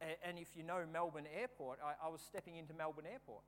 and 0.00 0.38
if 0.38 0.48
you 0.54 0.62
know 0.62 0.84
Melbourne 0.92 1.26
Airport, 1.32 1.78
I, 1.82 2.06
I 2.06 2.08
was 2.08 2.20
stepping 2.20 2.56
into 2.56 2.74
Melbourne 2.74 3.06
Airport 3.10 3.42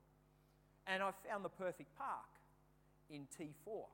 and 0.87 1.03
I 1.03 1.11
found 1.27 1.45
the 1.45 1.53
perfect 1.53 1.95
park 1.97 2.29
in 3.09 3.27
T4. 3.37 3.85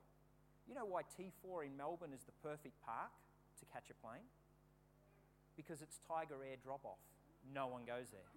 You 0.67 0.73
know 0.73 0.85
why 0.85 1.01
T4 1.03 1.65
in 1.65 1.77
Melbourne 1.77 2.13
is 2.13 2.23
the 2.23 2.31
perfect 2.41 2.79
park 2.85 3.11
to 3.59 3.65
catch 3.71 3.91
a 3.91 3.97
plane? 3.99 4.25
Because 5.57 5.81
it's 5.81 5.99
Tiger 6.07 6.43
Air 6.43 6.55
drop 6.63 6.83
off. 6.83 7.03
No 7.53 7.67
one 7.67 7.83
goes 7.85 8.09
there. 8.11 8.27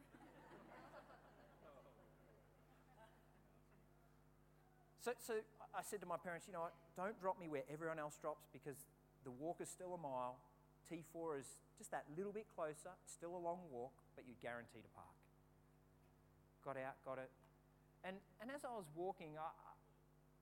So, 5.00 5.12
so 5.25 5.34
I 5.72 5.80
said 5.80 6.00
to 6.02 6.06
my 6.06 6.18
parents, 6.18 6.44
you 6.46 6.52
know 6.52 6.68
what, 6.68 6.75
don't 6.96 7.18
drop 7.18 7.40
me 7.40 7.48
where 7.48 7.62
everyone 7.72 7.98
else 7.98 8.18
drops 8.20 8.44
because 8.52 8.76
the 9.25 9.30
walk 9.30 9.56
is 9.62 9.70
still 9.70 9.94
a 9.94 9.96
mile. 9.96 10.37
T4 10.90 11.38
is 11.38 11.46
just 11.78 11.90
that 11.92 12.04
little 12.16 12.32
bit 12.32 12.46
closer, 12.54 12.92
still 13.06 13.37
a 13.37 13.38
long 13.38 13.60
walk, 13.70 13.94
but 14.18 14.26
you're 14.26 14.42
guaranteed 14.42 14.82
a 14.82 14.90
park. 14.98 15.14
Got 16.66 16.75
out, 16.75 16.98
got 17.06 17.22
it. 17.22 17.30
And, 18.02 18.18
and 18.42 18.50
as 18.50 18.66
I 18.66 18.75
was 18.75 18.90
walking, 18.98 19.38
I, 19.38 19.46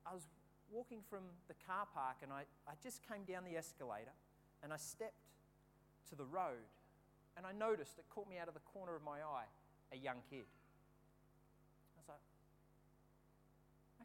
I 0.08 0.16
was 0.16 0.24
walking 0.72 1.04
from 1.04 1.28
the 1.44 1.54
car 1.68 1.84
park 1.92 2.24
and 2.24 2.32
I, 2.32 2.48
I 2.64 2.72
just 2.80 3.04
came 3.04 3.28
down 3.28 3.44
the 3.44 3.52
escalator 3.52 4.16
and 4.64 4.72
I 4.72 4.80
stepped 4.80 5.28
to 6.08 6.16
the 6.16 6.24
road 6.24 6.64
and 7.36 7.44
I 7.44 7.52
noticed, 7.52 8.00
it 8.00 8.08
caught 8.08 8.32
me 8.32 8.40
out 8.40 8.48
of 8.48 8.56
the 8.56 8.64
corner 8.64 8.96
of 8.96 9.04
my 9.04 9.20
eye, 9.20 9.44
a 9.92 9.98
young 10.00 10.24
kid. 10.32 10.48
I 10.48 12.00
was 12.00 12.08
like, 12.08 12.24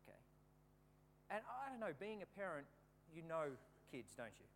okay. 0.03 0.19
And 1.31 1.39
I 1.47 1.71
don't 1.71 1.79
know, 1.79 1.95
being 1.95 2.19
a 2.19 2.29
parent, 2.35 2.67
you 3.15 3.23
know 3.23 3.55
kids, 3.87 4.11
don't 4.19 4.35
you? 4.35 4.47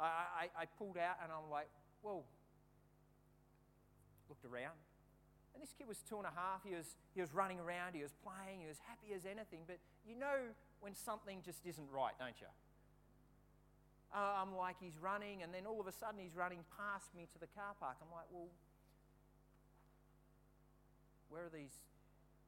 I, 0.00 0.48
I, 0.48 0.64
I 0.64 0.64
pulled 0.80 0.96
out 0.96 1.20
and 1.20 1.28
I'm 1.28 1.52
like, 1.52 1.68
well, 2.00 2.24
looked 4.32 4.48
around. 4.48 4.80
And 5.52 5.60
this 5.60 5.76
kid 5.76 5.84
was 5.84 6.00
two 6.08 6.16
and 6.16 6.24
a 6.24 6.32
half. 6.32 6.64
He 6.64 6.72
was, 6.72 6.96
he 7.12 7.20
was 7.20 7.36
running 7.36 7.60
around, 7.60 7.92
he 7.92 8.00
was 8.00 8.16
playing, 8.24 8.64
he 8.64 8.68
was 8.72 8.80
happy 8.88 9.12
as 9.12 9.28
anything. 9.28 9.68
But 9.68 9.76
you 10.08 10.16
know 10.16 10.48
when 10.80 10.96
something 10.96 11.44
just 11.44 11.60
isn't 11.68 11.84
right, 11.92 12.16
don't 12.16 12.40
you? 12.40 12.48
Uh, 14.08 14.40
I'm 14.40 14.56
like, 14.56 14.80
he's 14.80 14.96
running, 14.96 15.44
and 15.44 15.52
then 15.52 15.68
all 15.68 15.80
of 15.80 15.88
a 15.88 15.92
sudden 15.92 16.16
he's 16.16 16.32
running 16.32 16.64
past 16.76 17.12
me 17.12 17.28
to 17.32 17.38
the 17.40 17.48
car 17.52 17.76
park. 17.76 18.00
I'm 18.00 18.12
like, 18.12 18.28
well, 18.32 18.48
where 21.28 21.48
are 21.48 21.52
these 21.52 21.84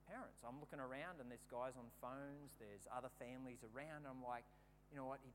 parents? 0.08 0.40
I'm 0.44 0.60
looking 0.60 0.80
around, 0.80 1.20
and 1.20 1.28
there's 1.28 1.44
guys 1.48 1.76
on 1.76 1.88
phones, 2.00 2.52
there's 2.60 2.84
other 2.92 3.12
families 3.20 3.64
around. 3.64 4.08
I'm 4.08 4.24
like, 4.24 4.44
you 4.92 4.96
know 4.96 5.08
what? 5.08 5.20
He 5.24 5.32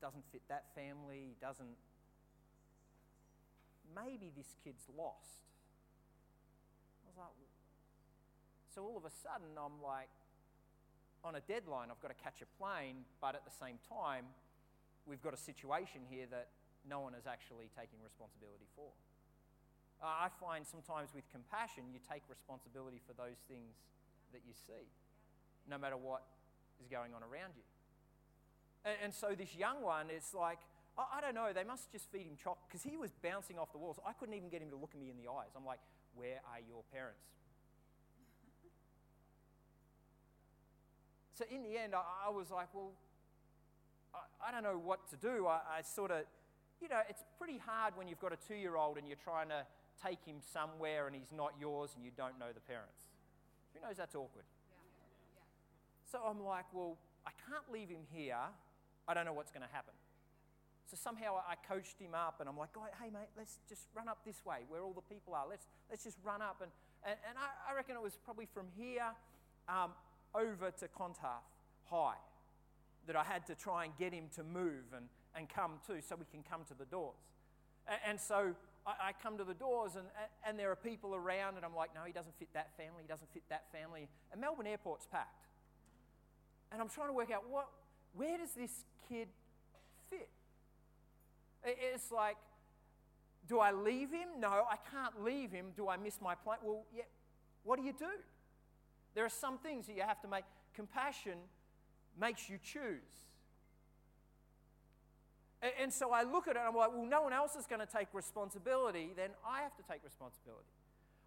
doesn't 0.00 0.24
fit 0.32 0.44
that 0.48 0.72
family. 0.76 1.32
He 1.32 1.36
doesn't. 1.40 1.76
Maybe 3.92 4.32
this 4.36 4.52
kid's 4.64 4.84
lost. 4.92 5.44
Like, 7.20 7.36
so 8.72 8.80
all 8.80 8.96
of 8.96 9.04
a 9.04 9.12
sudden, 9.12 9.52
I'm 9.60 9.76
like, 9.84 10.08
on 11.20 11.36
a 11.36 11.44
deadline, 11.44 11.92
I've 11.92 12.00
got 12.00 12.08
to 12.08 12.16
catch 12.16 12.40
a 12.40 12.48
plane, 12.56 13.04
but 13.20 13.36
at 13.36 13.44
the 13.44 13.52
same 13.52 13.76
time, 13.84 14.24
we've 15.04 15.20
got 15.20 15.36
a 15.36 15.40
situation 15.40 16.00
here 16.08 16.24
that 16.32 16.48
no 16.88 17.04
one 17.04 17.12
is 17.12 17.28
actually 17.28 17.68
taking 17.76 18.00
responsibility 18.00 18.64
for. 18.72 18.88
I 20.00 20.32
find 20.40 20.64
sometimes 20.64 21.12
with 21.12 21.28
compassion, 21.28 21.92
you 21.92 22.00
take 22.00 22.24
responsibility 22.24 23.04
for 23.04 23.12
those 23.12 23.36
things 23.52 23.76
that 24.32 24.40
you 24.48 24.56
see, 24.56 24.88
no 25.68 25.76
matter 25.76 26.00
what 26.00 26.24
is 26.80 26.88
going 26.88 27.12
on 27.12 27.20
around 27.20 27.52
you. 27.52 27.66
And, 28.88 28.96
and 29.04 29.12
so 29.12 29.36
this 29.36 29.52
young 29.52 29.84
one, 29.84 30.08
it's 30.08 30.32
like, 30.32 30.56
I, 30.96 31.18
I 31.18 31.20
don't 31.20 31.36
know, 31.36 31.52
they 31.52 31.68
must 31.68 31.92
just 31.92 32.08
feed 32.08 32.24
him 32.24 32.40
chocolate 32.40 32.64
because 32.64 32.80
he 32.80 32.96
was 32.96 33.12
bouncing 33.20 33.60
off 33.60 33.76
the 33.76 33.78
walls. 33.78 34.00
I 34.08 34.16
couldn't 34.16 34.32
even 34.32 34.48
get 34.48 34.64
him 34.64 34.72
to 34.72 34.80
look 34.80 34.96
at 34.96 35.00
me 35.00 35.12
in 35.12 35.20
the 35.20 35.28
eyes. 35.28 35.52
I'm 35.52 35.68
like, 35.68 35.84
where 36.14 36.40
are 36.52 36.60
your 36.66 36.82
parents? 36.92 37.30
so 41.40 41.46
in 41.50 41.62
the 41.62 41.78
end, 41.78 41.94
I, 41.94 42.28
I 42.28 42.30
was 42.30 42.50
like, 42.50 42.68
well, 42.74 42.92
I, 44.12 44.48
I, 44.48 44.52
don't 44.52 44.62
know 44.62 44.76
what 44.76 45.08
to 45.08 45.16
do. 45.16 45.46
I, 45.46 45.60
I 45.78 45.80
sort 45.80 46.10
of, 46.10 46.28
you 46.82 46.88
know, 46.88 47.00
it's 47.08 47.24
pretty 47.38 47.56
hard 47.56 47.96
when 47.96 48.08
you've 48.08 48.20
got 48.20 48.34
a 48.34 48.36
two 48.46 48.54
year 48.54 48.76
old 48.76 48.98
and 48.98 49.08
you're 49.08 49.24
trying 49.24 49.48
to 49.48 49.64
take 50.04 50.22
him 50.24 50.36
somewhere 50.52 51.06
and 51.06 51.16
he's 51.16 51.32
not 51.34 51.54
yours 51.58 51.92
and 51.96 52.04
you 52.04 52.10
don't 52.14 52.38
know 52.38 52.52
the 52.52 52.60
parents. 52.60 53.08
Who 53.72 53.80
knows 53.80 53.96
that's 53.96 54.14
awkward? 54.14 54.44
Yeah. 54.68 54.76
Yeah. 55.40 56.12
So 56.12 56.20
I'm 56.28 56.44
like, 56.44 56.66
well, 56.74 56.98
I 57.26 57.30
can't 57.48 57.64
leave 57.72 57.88
him 57.88 58.04
here. 58.12 58.36
I 59.08 59.14
don't 59.14 59.24
know 59.24 59.32
what's 59.32 59.50
going 59.50 59.64
to 59.66 59.72
happen. 59.72 59.94
So 60.90 60.96
somehow 61.00 61.38
I 61.38 61.54
coached 61.54 62.00
him 62.00 62.14
up 62.14 62.40
and 62.40 62.48
I'm 62.48 62.58
like, 62.58 62.70
hey, 63.00 63.10
mate, 63.12 63.30
let's 63.38 63.58
just 63.68 63.86
run 63.94 64.08
up 64.08 64.18
this 64.26 64.44
way 64.44 64.66
where 64.68 64.82
all 64.82 64.92
the 64.92 65.06
people 65.06 65.34
are. 65.34 65.46
Let's, 65.48 65.66
let's 65.88 66.02
just 66.02 66.18
run 66.24 66.42
up. 66.42 66.58
And, 66.62 66.70
and, 67.06 67.14
and 67.28 67.38
I, 67.38 67.70
I 67.70 67.76
reckon 67.76 67.94
it 67.94 68.02
was 68.02 68.18
probably 68.24 68.48
from 68.52 68.66
here 68.76 69.06
um, 69.68 69.92
over 70.34 70.72
to 70.72 70.88
Clontarf 70.88 71.46
High 71.88 72.18
that 73.06 73.14
I 73.14 73.22
had 73.22 73.46
to 73.46 73.54
try 73.54 73.84
and 73.84 73.96
get 73.98 74.12
him 74.12 74.24
to 74.34 74.42
move 74.42 74.90
and, 74.96 75.06
and 75.36 75.48
come 75.48 75.78
to 75.86 76.02
so 76.02 76.16
we 76.18 76.26
can 76.32 76.42
come 76.42 76.62
to 76.66 76.74
the 76.74 76.86
doors. 76.86 77.22
And, 77.86 77.98
and 78.08 78.20
so 78.20 78.54
I, 78.84 79.10
I, 79.10 79.12
come 79.22 79.38
to 79.38 79.44
the 79.44 79.54
doors 79.54 79.94
and, 79.94 80.06
and 80.44 80.58
there 80.58 80.72
are 80.72 80.76
people 80.76 81.14
around, 81.14 81.54
and 81.54 81.64
I'm 81.64 81.74
like, 81.74 81.94
no, 81.94 82.02
he 82.04 82.12
doesn't 82.12 82.36
fit 82.38 82.48
that 82.54 82.76
family, 82.76 83.02
he 83.02 83.08
doesn't 83.08 83.32
fit 83.32 83.44
that 83.48 83.70
family. 83.70 84.08
And 84.32 84.40
Melbourne 84.40 84.66
Airport's 84.66 85.06
packed. 85.06 85.46
And 86.72 86.80
I'm 86.82 86.88
trying 86.88 87.08
to 87.08 87.14
work 87.14 87.30
out 87.30 87.48
what, 87.48 87.68
where 88.14 88.38
does 88.38 88.52
this 88.56 88.84
kid? 89.08 89.28
It's 91.64 92.10
like, 92.10 92.36
do 93.48 93.58
I 93.58 93.72
leave 93.72 94.10
him? 94.10 94.28
No, 94.38 94.48
I 94.48 94.76
can't 94.90 95.22
leave 95.22 95.50
him. 95.50 95.66
Do 95.76 95.88
I 95.88 95.96
miss 95.96 96.20
my 96.20 96.34
plane? 96.34 96.58
Well, 96.62 96.84
yeah, 96.94 97.02
what 97.64 97.78
do 97.78 97.84
you 97.84 97.92
do? 97.92 98.06
There 99.14 99.24
are 99.24 99.30
some 99.30 99.58
things 99.58 99.86
that 99.86 99.96
you 99.96 100.02
have 100.02 100.20
to 100.22 100.28
make. 100.28 100.44
Compassion 100.74 101.38
makes 102.18 102.48
you 102.48 102.58
choose. 102.62 103.02
And 105.82 105.92
so 105.92 106.12
I 106.12 106.22
look 106.22 106.48
at 106.48 106.56
it 106.56 106.60
and 106.60 106.68
I'm 106.68 106.74
like, 106.74 106.90
well, 106.90 107.04
no 107.04 107.22
one 107.22 107.34
else 107.34 107.54
is 107.54 107.66
going 107.66 107.80
to 107.80 107.86
take 107.86 108.08
responsibility, 108.14 109.10
then 109.14 109.30
I 109.46 109.60
have 109.60 109.76
to 109.76 109.82
take 109.82 110.02
responsibility. 110.02 110.64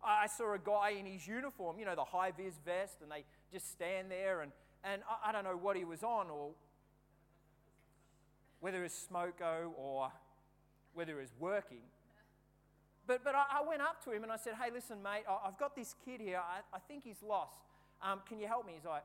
I 0.03 0.27
saw 0.27 0.53
a 0.53 0.59
guy 0.59 0.95
in 0.99 1.05
his 1.05 1.27
uniform, 1.27 1.77
you 1.77 1.85
know, 1.85 1.95
the 1.95 2.03
high 2.03 2.31
vis 2.31 2.55
vest, 2.65 2.97
and 3.01 3.11
they 3.11 3.23
just 3.51 3.71
stand 3.71 4.09
there, 4.09 4.41
and, 4.41 4.51
and 4.83 5.01
I 5.23 5.31
don't 5.31 5.43
know 5.43 5.55
what 5.55 5.77
he 5.77 5.85
was 5.85 6.03
on, 6.03 6.29
or 6.29 6.51
whether 8.59 8.79
it 8.79 8.83
was 8.83 9.07
smoko 9.09 9.71
or 9.77 10.11
whether 10.93 11.13
he 11.13 11.19
was 11.19 11.33
working. 11.39 11.81
But, 13.05 13.23
but 13.23 13.35
I, 13.35 13.59
went 13.67 13.81
up 13.81 14.03
to 14.05 14.11
him 14.11 14.23
and 14.23 14.31
I 14.31 14.37
said, 14.37 14.53
hey, 14.55 14.71
listen, 14.71 15.03
mate, 15.03 15.27
I've 15.27 15.57
got 15.57 15.75
this 15.75 15.95
kid 16.05 16.21
here. 16.21 16.39
I, 16.39 16.63
I 16.73 16.79
think 16.79 17.03
he's 17.03 17.21
lost. 17.21 17.59
Um, 18.01 18.21
can 18.27 18.39
you 18.39 18.47
help 18.47 18.65
me? 18.65 18.73
He's 18.75 18.87
like, 18.87 19.03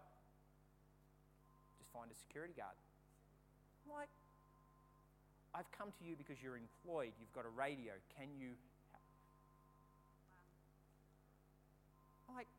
just 1.78 1.90
find 1.90 2.06
a 2.06 2.14
security 2.14 2.54
guard. 2.56 2.78
I'm 3.84 3.98
like, 3.98 4.08
I've 5.54 5.70
come 5.74 5.90
to 5.98 6.02
you 6.06 6.14
because 6.14 6.38
you're 6.38 6.54
employed. 6.54 7.10
You've 7.18 7.34
got 7.34 7.42
a 7.42 7.52
radio. 7.58 7.98
Can 8.14 8.30
you 8.38 8.54
help? 8.94 9.02
I'm 12.30 12.34
like, 12.38 12.50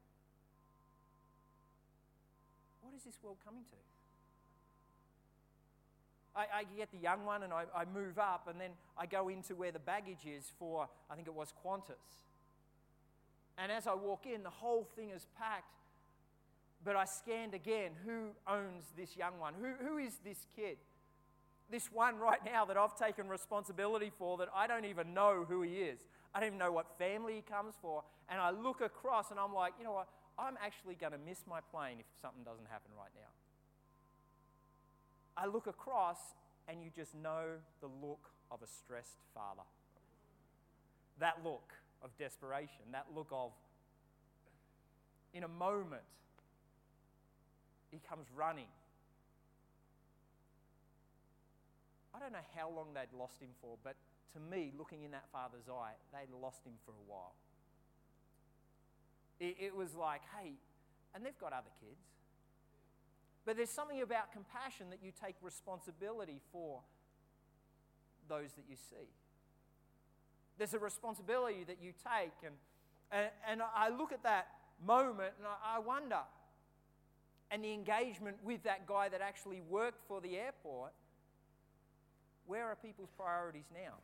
what 2.82 2.92
is 2.92 3.04
this 3.08 3.16
world 3.24 3.38
coming 3.46 3.64
to? 3.64 3.89
I, 6.40 6.60
I, 6.60 6.64
get 6.78 6.92
the 6.92 6.98
young 6.98 7.26
one 7.26 7.44
and 7.44 7.52
I, 7.52 7.66
I 7.76 7.86
move 7.86 8.18
up, 8.18 8.48
and 8.50 8.60
then 8.60 8.72
I 8.98 9.06
go 9.06 9.30
into 9.30 9.56
where 9.56 9.72
the 9.72 9.80
baggage 9.80 10.26
is 10.26 10.52
for, 10.58 10.88
I 11.12 11.16
think 11.16 11.28
it 11.28 11.34
was 11.34 11.54
Qantas. 11.66 12.24
And 13.58 13.72
as 13.72 13.88
I 13.88 13.94
walk 13.94 14.26
in, 14.26 14.44
the 14.44 14.50
whole 14.50 14.88
thing 14.96 15.10
is 15.10 15.28
packed 15.38 15.74
but 16.84 16.96
I 16.96 17.06
scanned 17.06 17.54
again 17.54 17.92
who 18.06 18.30
owns 18.48 18.86
this 18.98 19.18
young 19.18 19.38
one? 19.40 19.54
Who, 19.60 19.86
who 19.86 19.98
is 19.98 20.18
this 20.24 20.46
kid? 20.56 20.78
This 21.70 21.92
one 21.92 22.18
right 22.18 22.44
now 22.44 22.66
that 22.66 22.78
I've 22.78 22.98
taken 22.98 23.28
responsibility 23.28 24.12
for 24.18 24.38
that 24.38 24.48
I 24.56 24.66
don't 24.66 24.86
even 24.86 25.14
know 25.14 25.46
who 25.48 25.62
he 25.62 25.76
is. 25.76 26.00
I 26.34 26.40
don't 26.40 26.48
even 26.48 26.60
know 26.60 26.72
what 26.72 26.98
family 26.98 27.36
he 27.36 27.42
comes 27.42 27.76
for. 27.82 28.04
And 28.30 28.40
I 28.40 28.52
look 28.52 28.82
across 28.82 29.30
and 29.32 29.40
I'm 29.40 29.54
like, 29.54 29.74
you 29.78 29.84
know 29.84 29.92
what? 29.92 30.08
I'm 30.38 30.58
actually 30.64 30.96
going 30.96 31.12
to 31.12 31.20
miss 31.20 31.44
my 31.48 31.60
plane 31.72 31.98
if 32.00 32.06
something 32.22 32.44
doesn't 32.44 32.68
happen 32.72 32.92
right 32.98 33.12
now. 33.16 33.30
I 35.42 35.46
look 35.46 35.68
across 35.68 36.18
and 36.68 36.84
you 36.84 36.90
just 36.94 37.16
know 37.16 37.46
the 37.80 37.88
look 37.88 38.30
of 38.52 38.62
a 38.62 38.68
stressed 38.68 39.20
father. 39.34 39.64
That 41.20 41.38
look 41.46 41.72
of 42.02 42.10
desperation, 42.18 42.92
that 42.92 43.06
look 43.16 43.28
of, 43.32 43.52
in 45.34 45.44
a 45.44 45.48
moment, 45.48 46.04
he 47.90 48.02
comes 48.08 48.26
running. 48.36 48.68
I 52.14 52.20
don't 52.20 52.34
know 52.34 52.46
how 52.56 52.70
long 52.70 52.88
they'd 52.94 53.18
lost 53.18 53.42
him 53.42 53.50
for, 53.62 53.78
but 53.84 53.96
to 54.34 54.40
me, 54.40 54.74
looking 54.78 55.04
in 55.04 55.12
that 55.12 55.26
father's 55.32 55.70
eye, 55.70 55.94
they'd 56.12 56.34
lost 56.42 56.66
him 56.66 56.74
for 56.86 56.92
a 56.92 57.06
while. 57.08 57.36
It, 59.40 59.56
it 59.60 59.76
was 59.76 59.96
like, 59.96 60.22
hey, 60.38 60.52
and 61.16 61.26
they've 61.26 61.40
got 61.40 61.54
other 61.54 61.72
kids. 61.80 62.19
But 63.50 63.58
there's 63.58 63.72
something 63.72 64.00
about 64.04 64.32
compassion 64.32 64.92
that 64.92 65.00
you 65.02 65.12
take 65.12 65.34
responsibility 65.42 66.40
for 66.52 66.82
those 68.28 68.54
that 68.54 68.66
you 68.70 68.76
see. 68.76 69.10
There's 70.60 70.76
a 70.76 70.78
responsibility 70.78 71.64
that 71.64 71.78
you 71.82 71.94
take. 71.94 72.34
And, 72.46 72.54
and, 73.12 73.30
and 73.50 73.62
I 73.76 73.90
look 73.90 74.12
at 74.12 74.22
that 74.22 74.50
moment 74.86 75.34
and 75.40 75.48
I, 75.48 75.78
I 75.78 75.80
wonder 75.80 76.20
and 77.50 77.64
the 77.64 77.74
engagement 77.74 78.38
with 78.44 78.62
that 78.66 78.86
guy 78.86 79.10
that 79.10 79.22
actually 79.22 79.62
worked 79.68 80.08
for 80.08 80.22
the 80.22 80.38
airport, 80.38 80.92
where 82.46 82.68
are 82.68 82.76
people's 82.76 83.10
priorities 83.18 83.66
now? 83.74 83.96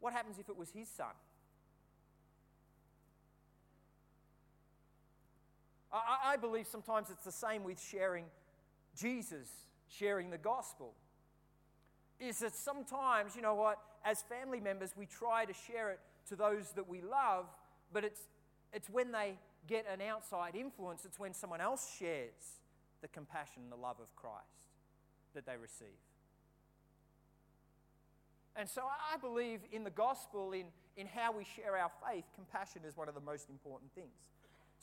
What 0.00 0.12
happens 0.12 0.40
if 0.40 0.48
it 0.48 0.56
was 0.56 0.70
his 0.72 0.88
son? 0.88 1.14
I, 6.32 6.36
believe 6.36 6.66
sometimes 6.66 7.10
it's 7.10 7.24
the 7.24 7.32
same 7.32 7.64
with 7.64 7.80
sharing 7.80 8.24
Jesus, 8.96 9.48
sharing 9.88 10.30
the 10.30 10.38
gospel. 10.38 10.94
Is 12.20 12.38
that 12.40 12.54
sometimes, 12.54 13.34
you 13.36 13.42
know 13.42 13.54
what, 13.54 13.78
as 14.04 14.22
family 14.22 14.60
members, 14.60 14.90
we 14.96 15.06
try 15.06 15.44
to 15.44 15.52
share 15.52 15.90
it 15.90 16.00
to 16.28 16.36
those 16.36 16.72
that 16.72 16.88
we 16.88 17.00
love, 17.00 17.46
but 17.92 18.04
it's, 18.04 18.20
it's 18.72 18.88
when 18.88 19.12
they 19.12 19.38
get 19.66 19.86
an 19.92 20.00
outside 20.00 20.54
influence, 20.54 21.04
it's 21.04 21.18
when 21.18 21.34
someone 21.34 21.60
else 21.60 21.94
shares 21.98 22.60
the 23.00 23.08
compassion 23.08 23.62
and 23.64 23.72
the 23.72 23.76
love 23.76 23.96
of 24.00 24.14
Christ 24.16 24.46
that 25.34 25.46
they 25.46 25.56
receive. 25.56 25.88
And 28.54 28.68
so 28.68 28.82
I 28.82 29.16
believe 29.16 29.60
in 29.72 29.82
the 29.82 29.90
gospel, 29.90 30.52
in, 30.52 30.66
in 30.96 31.06
how 31.06 31.32
we 31.32 31.44
share 31.44 31.76
our 31.76 31.90
faith, 32.06 32.24
compassion 32.34 32.82
is 32.86 32.96
one 32.96 33.08
of 33.08 33.14
the 33.14 33.20
most 33.20 33.48
important 33.48 33.92
things. 33.94 34.12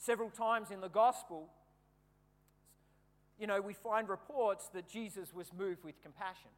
Several 0.00 0.30
times 0.30 0.70
in 0.70 0.80
the 0.80 0.88
gospel, 0.88 1.50
you 3.38 3.46
know, 3.46 3.60
we 3.60 3.74
find 3.74 4.08
reports 4.08 4.68
that 4.72 4.88
Jesus 4.88 5.34
was 5.34 5.52
moved 5.56 5.84
with 5.84 6.02
compassion. 6.02 6.50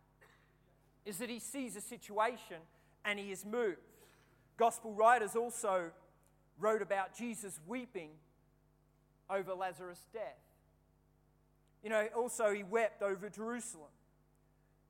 Is 1.05 1.19
that 1.19 1.29
he 1.29 1.41
sees 1.41 1.75
a 1.75 1.81
situation 1.81 2.59
and 3.05 3.19
he 3.19 3.33
is 3.33 3.45
moved. 3.45 3.81
Gospel 4.57 4.93
writers 4.93 5.35
also 5.35 5.91
wrote 6.61 6.83
about 6.83 7.17
Jesus 7.19 7.59
weeping 7.67 8.11
over 9.29 9.55
Lazarus' 9.55 10.07
death. 10.13 10.39
You 11.83 11.91
know, 11.91 12.07
also 12.17 12.53
he 12.53 12.63
wept 12.63 13.03
over 13.03 13.29
Jerusalem. 13.29 13.91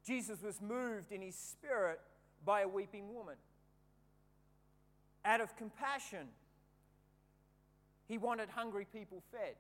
Jesus 0.06 0.42
was 0.42 0.60
moved 0.60 1.10
in 1.10 1.22
his 1.22 1.36
spirit 1.36 2.00
by 2.44 2.60
a 2.60 2.68
weeping 2.68 3.14
woman. 3.14 3.36
Out 5.24 5.40
of 5.40 5.56
compassion, 5.56 6.28
he 8.12 8.18
wanted 8.18 8.50
hungry 8.50 8.86
people 8.92 9.22
fed. 9.32 9.54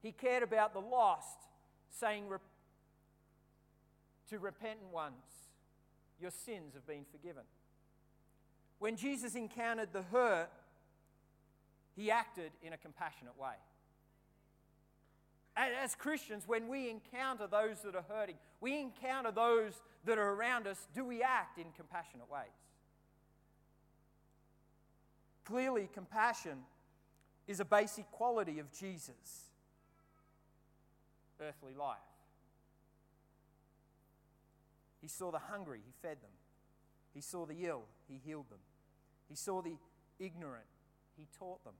He 0.00 0.12
cared 0.12 0.44
about 0.44 0.72
the 0.72 0.78
lost, 0.78 1.40
saying 1.90 2.26
to 4.30 4.38
repentant 4.38 4.92
ones, 4.92 5.14
Your 6.20 6.30
sins 6.30 6.74
have 6.74 6.86
been 6.86 7.04
forgiven. 7.10 7.42
When 8.78 8.94
Jesus 8.94 9.34
encountered 9.34 9.88
the 9.92 10.02
hurt, 10.02 10.50
he 11.96 12.12
acted 12.12 12.52
in 12.62 12.72
a 12.72 12.76
compassionate 12.76 13.36
way. 13.36 13.56
As 15.56 15.96
Christians, 15.96 16.44
when 16.46 16.68
we 16.68 16.88
encounter 16.90 17.48
those 17.48 17.80
that 17.80 17.96
are 17.96 18.04
hurting, 18.08 18.36
we 18.60 18.78
encounter 18.78 19.32
those 19.32 19.72
that 20.04 20.16
are 20.16 20.32
around 20.34 20.68
us, 20.68 20.86
do 20.94 21.04
we 21.04 21.24
act 21.24 21.58
in 21.58 21.64
compassionate 21.76 22.30
ways? 22.30 22.54
Clearly, 25.46 25.88
compassion 25.94 26.58
is 27.46 27.60
a 27.60 27.64
basic 27.64 28.10
quality 28.10 28.58
of 28.58 28.72
Jesus' 28.72 29.50
earthly 31.40 31.72
life. 31.74 31.98
He 35.00 35.06
saw 35.08 35.30
the 35.30 35.38
hungry, 35.38 35.80
he 35.84 35.92
fed 36.02 36.18
them. 36.20 36.32
He 37.14 37.20
saw 37.20 37.46
the 37.46 37.64
ill, 37.64 37.84
he 38.08 38.20
healed 38.24 38.50
them. 38.50 38.58
He 39.28 39.36
saw 39.36 39.62
the 39.62 39.76
ignorant, 40.18 40.66
he 41.16 41.28
taught 41.38 41.62
them. 41.62 41.74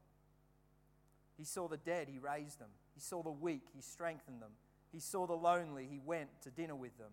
He 1.36 1.44
saw 1.44 1.66
the 1.66 1.76
dead, 1.76 2.08
he 2.08 2.18
raised 2.18 2.60
them. 2.60 2.70
He 2.94 3.00
saw 3.00 3.22
the 3.22 3.30
weak, 3.30 3.64
he 3.74 3.82
strengthened 3.82 4.40
them. 4.40 4.52
He 4.92 5.00
saw 5.00 5.26
the 5.26 5.34
lonely, 5.34 5.88
he 5.90 5.98
went 5.98 6.28
to 6.42 6.50
dinner 6.50 6.76
with 6.76 6.96
them. 6.98 7.10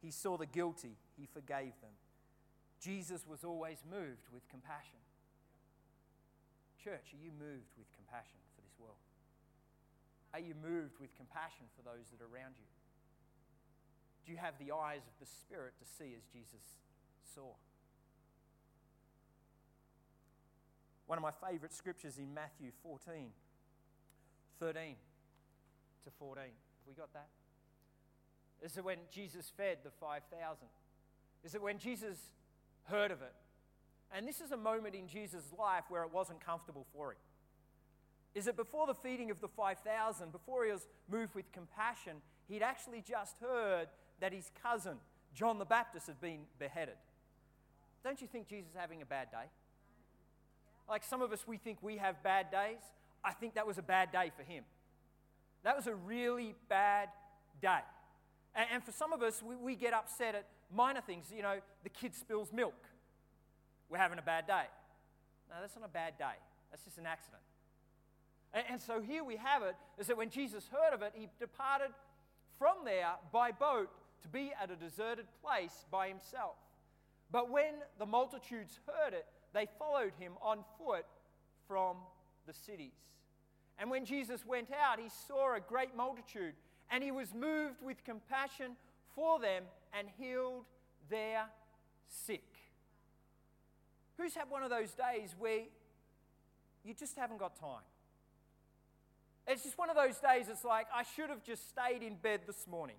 He 0.00 0.10
saw 0.10 0.36
the 0.36 0.46
guilty, 0.46 0.96
he 1.16 1.26
forgave 1.26 1.72
them. 1.80 1.92
Jesus 2.80 3.24
was 3.24 3.44
always 3.44 3.78
moved 3.88 4.28
with 4.32 4.48
compassion. 4.50 4.98
Church, 6.82 7.14
are 7.14 7.22
you 7.22 7.30
moved 7.38 7.70
with 7.78 7.86
compassion 7.94 8.42
for 8.58 8.62
this 8.66 8.74
world? 8.74 8.98
Are 10.34 10.42
you 10.42 10.58
moved 10.58 10.98
with 10.98 11.14
compassion 11.14 11.70
for 11.78 11.86
those 11.86 12.10
that 12.10 12.18
are 12.18 12.26
around 12.26 12.58
you? 12.58 12.66
Do 14.26 14.32
you 14.34 14.38
have 14.38 14.58
the 14.58 14.74
eyes 14.74 15.06
of 15.06 15.14
the 15.22 15.30
Spirit 15.30 15.78
to 15.78 15.86
see 15.86 16.18
as 16.18 16.26
Jesus 16.26 16.82
saw? 17.22 17.54
One 21.06 21.18
of 21.18 21.22
my 21.22 21.30
favourite 21.30 21.72
scriptures 21.72 22.18
in 22.18 22.34
Matthew 22.34 22.70
14, 22.82 23.30
13 24.58 24.96
to 26.04 26.10
14. 26.18 26.42
Have 26.42 26.50
we 26.88 26.94
got 26.94 27.12
that? 27.12 27.28
that? 28.60 28.66
Is 28.66 28.76
it 28.76 28.84
when 28.84 28.98
Jesus 29.10 29.52
fed 29.56 29.78
the 29.84 29.90
5,000? 29.90 30.66
Is 31.44 31.54
it 31.54 31.62
when 31.62 31.78
Jesus 31.78 32.18
heard 32.84 33.10
of 33.10 33.22
it? 33.22 33.34
And 34.14 34.28
this 34.28 34.40
is 34.40 34.52
a 34.52 34.56
moment 34.56 34.94
in 34.94 35.08
Jesus' 35.08 35.52
life 35.58 35.84
where 35.88 36.02
it 36.02 36.12
wasn't 36.12 36.44
comfortable 36.44 36.86
for 36.92 37.12
him. 37.12 37.18
Is 38.34 38.46
it 38.46 38.56
before 38.56 38.86
the 38.86 38.94
feeding 38.94 39.30
of 39.30 39.40
the 39.40 39.48
5,000, 39.48 40.32
before 40.32 40.64
he 40.64 40.72
was 40.72 40.86
moved 41.10 41.34
with 41.34 41.50
compassion, 41.52 42.16
he'd 42.48 42.62
actually 42.62 43.02
just 43.06 43.36
heard 43.40 43.88
that 44.20 44.32
his 44.32 44.50
cousin, 44.62 44.96
John 45.34 45.58
the 45.58 45.64
Baptist, 45.64 46.06
had 46.06 46.20
been 46.20 46.40
beheaded. 46.58 46.94
Don't 48.04 48.20
you 48.20 48.26
think 48.26 48.48
Jesus 48.48 48.70
is 48.70 48.76
having 48.76 49.02
a 49.02 49.06
bad 49.06 49.30
day? 49.30 49.44
Like 50.88 51.04
some 51.04 51.22
of 51.22 51.32
us, 51.32 51.46
we 51.46 51.56
think 51.56 51.78
we 51.82 51.98
have 51.98 52.22
bad 52.22 52.50
days. 52.50 52.80
I 53.24 53.32
think 53.32 53.54
that 53.54 53.66
was 53.66 53.78
a 53.78 53.82
bad 53.82 54.12
day 54.12 54.30
for 54.36 54.42
him. 54.42 54.64
That 55.62 55.76
was 55.76 55.86
a 55.86 55.94
really 55.94 56.54
bad 56.68 57.08
day. 57.60 57.80
And, 58.54 58.84
for 58.84 58.92
some 58.92 59.14
of 59.14 59.22
us, 59.22 59.42
we 59.42 59.76
get 59.76 59.94
upset 59.94 60.34
at 60.34 60.46
minor 60.74 61.00
things. 61.00 61.32
You 61.34 61.42
know, 61.42 61.58
the 61.84 61.88
kid 61.88 62.14
spills 62.14 62.52
milk. 62.52 62.74
We're 63.92 63.98
having 63.98 64.18
a 64.18 64.22
bad 64.22 64.46
day. 64.46 64.64
No, 65.50 65.56
that's 65.60 65.76
not 65.76 65.84
a 65.84 65.92
bad 65.92 66.16
day. 66.16 66.32
That's 66.70 66.82
just 66.82 66.96
an 66.96 67.04
accident. 67.04 67.42
And, 68.54 68.64
and 68.70 68.80
so 68.80 69.02
here 69.02 69.22
we 69.22 69.36
have 69.36 69.62
it 69.62 69.76
is 69.98 70.06
that 70.06 70.16
when 70.16 70.30
Jesus 70.30 70.64
heard 70.72 70.94
of 70.94 71.02
it, 71.02 71.12
he 71.14 71.28
departed 71.38 71.90
from 72.58 72.86
there 72.86 73.10
by 73.34 73.52
boat 73.52 73.90
to 74.22 74.28
be 74.28 74.50
at 74.60 74.70
a 74.70 74.76
deserted 74.76 75.26
place 75.44 75.84
by 75.90 76.08
himself. 76.08 76.54
But 77.30 77.50
when 77.50 77.74
the 77.98 78.06
multitudes 78.06 78.80
heard 78.86 79.12
it, 79.12 79.26
they 79.52 79.66
followed 79.78 80.12
him 80.18 80.32
on 80.40 80.64
foot 80.78 81.04
from 81.68 81.96
the 82.46 82.54
cities. 82.54 82.96
And 83.78 83.90
when 83.90 84.06
Jesus 84.06 84.46
went 84.46 84.68
out, 84.72 85.00
he 85.00 85.10
saw 85.28 85.54
a 85.54 85.60
great 85.60 85.94
multitude, 85.94 86.54
and 86.90 87.04
he 87.04 87.10
was 87.10 87.34
moved 87.34 87.82
with 87.82 88.02
compassion 88.04 88.72
for 89.14 89.38
them 89.38 89.64
and 89.92 90.08
healed 90.18 90.64
their 91.10 91.44
sick. 92.06 92.51
Who's 94.22 94.34
had 94.34 94.48
one 94.50 94.62
of 94.62 94.70
those 94.70 94.92
days 94.92 95.34
where 95.36 95.62
you 96.84 96.94
just 96.94 97.16
haven't 97.16 97.38
got 97.38 97.58
time? 97.58 97.82
It's 99.48 99.64
just 99.64 99.76
one 99.76 99.90
of 99.90 99.96
those 99.96 100.16
days, 100.18 100.46
it's 100.48 100.64
like, 100.64 100.86
I 100.94 101.02
should 101.02 101.28
have 101.28 101.42
just 101.42 101.68
stayed 101.68 102.04
in 102.04 102.14
bed 102.14 102.42
this 102.46 102.68
morning. 102.70 102.94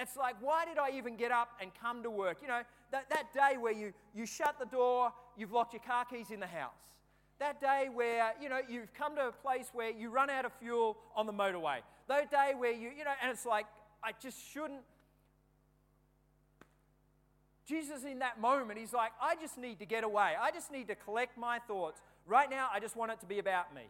It's 0.00 0.16
like, 0.16 0.34
why 0.40 0.64
did 0.64 0.76
I 0.76 0.90
even 0.96 1.16
get 1.16 1.30
up 1.30 1.50
and 1.62 1.70
come 1.80 2.02
to 2.02 2.10
work? 2.10 2.38
You 2.42 2.48
know, 2.48 2.62
that, 2.90 3.08
that 3.10 3.32
day 3.32 3.56
where 3.58 3.72
you, 3.72 3.92
you 4.12 4.26
shut 4.26 4.56
the 4.58 4.66
door, 4.66 5.12
you've 5.36 5.52
locked 5.52 5.72
your 5.72 5.82
car 5.82 6.04
keys 6.04 6.32
in 6.32 6.40
the 6.40 6.48
house. 6.48 6.72
That 7.38 7.60
day 7.60 7.90
where, 7.94 8.32
you 8.42 8.48
know, 8.48 8.58
you've 8.68 8.92
come 8.92 9.14
to 9.14 9.28
a 9.28 9.32
place 9.32 9.68
where 9.72 9.92
you 9.92 10.10
run 10.10 10.30
out 10.30 10.46
of 10.46 10.52
fuel 10.54 10.96
on 11.14 11.26
the 11.26 11.32
motorway. 11.32 11.76
That 12.08 12.28
day 12.28 12.54
where 12.58 12.72
you, 12.72 12.90
you 12.98 13.04
know, 13.04 13.12
and 13.22 13.30
it's 13.30 13.46
like, 13.46 13.66
I 14.02 14.10
just 14.20 14.38
shouldn't. 14.52 14.80
Jesus, 17.68 18.04
in 18.04 18.20
that 18.20 18.40
moment, 18.40 18.78
he's 18.78 18.94
like, 18.94 19.12
I 19.20 19.34
just 19.36 19.58
need 19.58 19.78
to 19.80 19.84
get 19.84 20.02
away. 20.02 20.32
I 20.40 20.50
just 20.50 20.72
need 20.72 20.88
to 20.88 20.94
collect 20.94 21.36
my 21.36 21.58
thoughts. 21.58 22.00
Right 22.26 22.48
now, 22.48 22.68
I 22.72 22.80
just 22.80 22.96
want 22.96 23.12
it 23.12 23.20
to 23.20 23.26
be 23.26 23.38
about 23.38 23.74
me. 23.74 23.82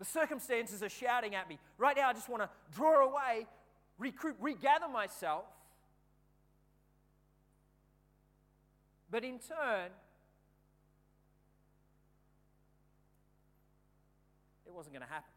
The 0.00 0.04
circumstances 0.04 0.82
are 0.82 0.88
shouting 0.88 1.36
at 1.36 1.48
me. 1.48 1.58
Right 1.76 1.96
now, 1.96 2.08
I 2.08 2.12
just 2.12 2.28
want 2.28 2.42
to 2.42 2.48
draw 2.74 3.06
away, 3.06 3.46
recruit, 3.98 4.34
regather 4.40 4.88
myself. 4.88 5.44
But 9.10 9.22
in 9.22 9.38
turn, 9.38 9.90
it 14.66 14.72
wasn't 14.74 14.94
going 14.94 15.06
to 15.06 15.12
happen. 15.12 15.30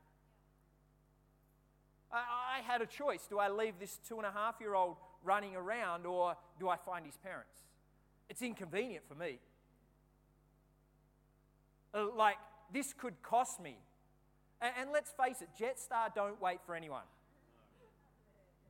I, 2.11 2.57
I, 2.57 2.61
had 2.61 2.81
a 2.81 2.85
choice. 2.85 3.25
Do 3.29 3.39
I 3.39 3.49
leave 3.49 3.75
this 3.79 3.99
two 4.07 4.17
and 4.17 4.25
a 4.25 4.31
half 4.31 4.55
year 4.59 4.75
old 4.75 4.97
running 5.23 5.55
around 5.55 6.05
or 6.05 6.35
do 6.59 6.69
I 6.69 6.77
find 6.77 7.05
his 7.05 7.17
parents? 7.17 7.59
It's 8.29 8.41
inconvenient 8.41 9.03
for 9.07 9.15
me. 9.15 9.39
Uh, 11.93 12.05
like, 12.15 12.37
this 12.73 12.93
could 12.93 13.21
cost 13.21 13.61
me. 13.61 13.77
And, 14.61 14.91
let's 14.93 15.11
face 15.11 15.41
it, 15.41 15.49
Jetstar 15.59 16.13
don't 16.13 16.39
wait 16.39 16.59
for 16.65 16.75
anyone. 16.75 17.03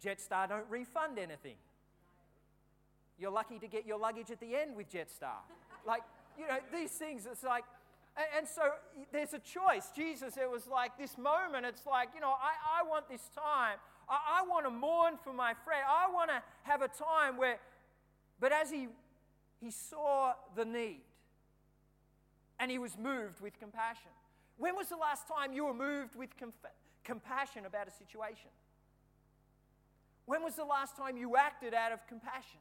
Jetstar 0.04 0.48
don't 0.48 0.70
refund 0.70 1.20
anything. 1.20 1.56
You're 3.20 3.32
lucky 3.32 3.60
to 3.60 3.68
get 3.68 3.86
your 3.86 4.00
luggage 4.00 4.32
at 4.32 4.40
the 4.40 4.56
end 4.56 4.76
with 4.76 4.90
Jetstar. 4.90 5.44
like, 5.86 6.02
you 6.40 6.48
know, 6.48 6.58
these 6.74 6.92
things, 6.92 7.28
it's 7.30 7.44
like, 7.44 7.66
and, 8.18 8.26
and, 8.38 8.48
so 8.48 8.62
there's 9.12 9.34
a 9.34 9.40
choice. 9.40 9.90
Jesus, 9.96 10.38
it 10.38 10.50
was 10.50 10.66
like 10.68 10.98
this 10.98 11.18
moment, 11.18 11.66
it's 11.66 11.86
like, 11.86 12.10
you 12.16 12.22
know, 12.22 12.32
I, 12.32 12.82
I 12.82 12.88
want 12.88 13.10
this 13.10 13.30
time. 13.36 13.78
I, 14.10 14.42
I 14.42 14.48
want 14.48 14.66
to 14.66 14.72
mourn 14.72 15.16
for 15.24 15.34
my 15.34 15.54
friend. 15.66 15.84
I 15.88 16.12
want 16.12 16.30
to 16.30 16.42
have 16.64 16.82
a 16.82 16.88
time 16.88 17.38
where, 17.38 17.60
but 18.40 18.52
as 18.52 18.72
he, 18.72 18.88
he 19.60 19.72
saw 19.72 20.34
the 20.56 20.66
need 20.66 21.02
and 22.60 22.70
he 22.70 22.78
was 22.78 22.98
moved 22.98 23.42
with 23.42 23.60
compassion. 23.60 24.12
When 24.58 24.76
was 24.76 24.88
the 24.88 24.98
last 24.98 25.28
time 25.28 25.54
you 25.54 25.66
were 25.66 25.74
moved 25.74 26.16
with 26.16 26.30
compassion 27.04 27.66
about 27.66 27.88
a 27.88 27.92
situation? 27.92 28.52
When 30.26 30.44
was 30.44 30.56
the 30.56 30.66
last 30.66 30.96
time 30.96 31.18
you 31.18 31.36
acted 31.36 31.74
out 31.74 31.92
of 31.92 32.06
compassion? 32.08 32.60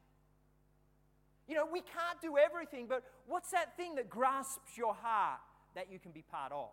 You 1.47 1.57
know, 1.57 1.67
we 1.71 1.81
can't 1.81 2.21
do 2.23 2.39
everything, 2.39 2.87
but 2.89 3.03
what's 3.27 3.51
that 3.51 3.77
thing 3.77 3.97
that 3.97 4.09
grasps 4.09 4.77
your 4.77 4.95
heart 4.95 5.41
that 5.75 5.91
you 5.91 5.99
can 5.99 6.13
be 6.13 6.23
part 6.23 6.53
of? 6.53 6.71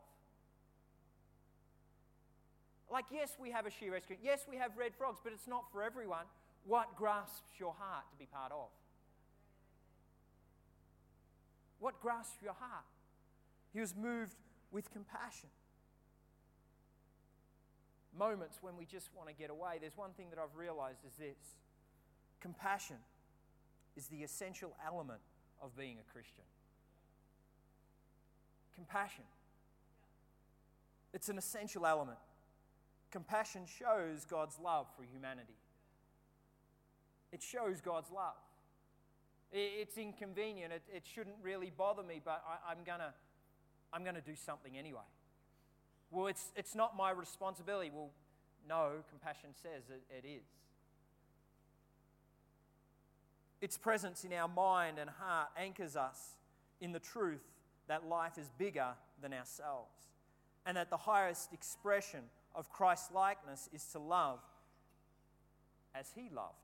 Like, 2.91 3.06
yes, 3.12 3.36
we 3.39 3.52
have 3.52 3.65
a 3.65 3.69
she 3.69 3.89
rescue. 3.89 4.15
Yes, 4.23 4.45
we 4.50 4.58
have 4.58 4.78
red 4.78 4.93
frogs, 4.95 5.19
but 5.23 5.34
it's 5.34 5.47
not 5.47 5.65
for 5.71 5.84
everyone. 5.84 6.26
What 6.65 6.95
grasps 6.95 7.60
your 7.60 7.73
heart 7.78 8.06
to 8.12 8.17
be 8.17 8.26
part 8.26 8.52
of? 8.52 8.69
What 11.80 12.02
grasps 12.02 12.41
your 12.41 12.54
heart? 12.54 12.86
He 13.73 13.80
was 13.80 13.95
moved 13.95 14.36
with 14.71 14.91
compassion. 14.91 15.50
Moments 18.17 18.58
when 18.62 18.78
we 18.78 18.86
just 18.86 19.10
want 19.15 19.30
to 19.30 19.36
get 19.36 19.50
away. 19.50 19.78
There's 19.80 19.97
one 19.97 20.12
thing 20.12 20.28
that 20.32 20.39
I've 20.39 20.56
realized 20.58 21.00
is 21.06 21.13
this 21.17 21.56
compassion 22.41 22.97
is 23.95 24.08
the 24.08 24.23
essential 24.23 24.76
element 24.86 25.19
of 25.62 25.76
being 25.78 25.97
a 26.00 26.12
Christian. 26.12 26.43
Compassion. 28.76 29.23
It's 31.13 31.30
an 31.30 31.38
essential 31.38 31.86
element. 31.86 32.17
Compassion 33.11 33.63
shows 33.65 34.25
God's 34.25 34.59
love 34.59 34.87
for 34.95 35.03
humanity. 35.03 35.57
It 37.31 37.41
shows 37.41 37.81
God's 37.81 38.11
love. 38.11 38.35
It's 39.51 39.97
inconvenient. 39.97 40.73
It, 40.73 40.83
it 40.93 41.03
shouldn't 41.05 41.37
really 41.41 41.71
bother 41.75 42.03
me, 42.03 42.21
but 42.23 42.43
I, 42.67 42.71
am 42.71 42.83
going 42.85 42.99
to 42.99 43.13
I'm 43.93 44.03
to 44.03 44.21
do 44.21 44.35
something 44.35 44.77
anyway. 44.77 44.99
Well, 46.11 46.27
it's, 46.27 46.51
it's 46.55 46.75
not 46.75 46.97
my 46.97 47.11
responsibility. 47.11 47.91
Well, 47.93 48.11
no, 48.67 48.89
compassion 49.09 49.49
says 49.53 49.83
it, 49.89 50.03
it 50.09 50.27
is. 50.27 50.45
Its 53.61 53.77
presence 53.77 54.23
in 54.23 54.33
our 54.33 54.47
mind 54.47 54.99
and 54.99 55.09
heart 55.09 55.49
anchors 55.57 55.95
us 55.95 56.35
in 56.81 56.91
the 56.91 56.99
truth 56.99 57.43
that 57.87 58.07
life 58.07 58.37
is 58.37 58.51
bigger 58.57 58.89
than 59.21 59.33
ourselves 59.33 60.07
and 60.65 60.75
that 60.75 60.89
the 60.89 60.97
highest 60.97 61.53
expression 61.53 62.19
of 62.57 62.71
Christ's 62.71 63.11
likeness 63.11 63.69
is 63.71 63.85
to 63.93 63.99
love 63.99 64.39
as 65.93 66.11
he 66.15 66.29
loved, 66.33 66.55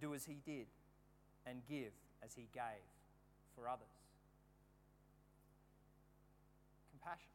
do 0.00 0.14
as 0.14 0.24
he 0.24 0.38
did, 0.44 0.66
and 1.46 1.60
give 1.68 1.92
as 2.24 2.34
he 2.34 2.48
gave 2.52 2.82
for 3.54 3.68
others. 3.68 3.86
Compassion. 6.90 7.30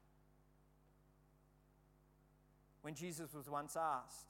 When 2.82 2.96
Jesus 2.96 3.34
was 3.34 3.48
once 3.48 3.78
asked, 3.80 4.26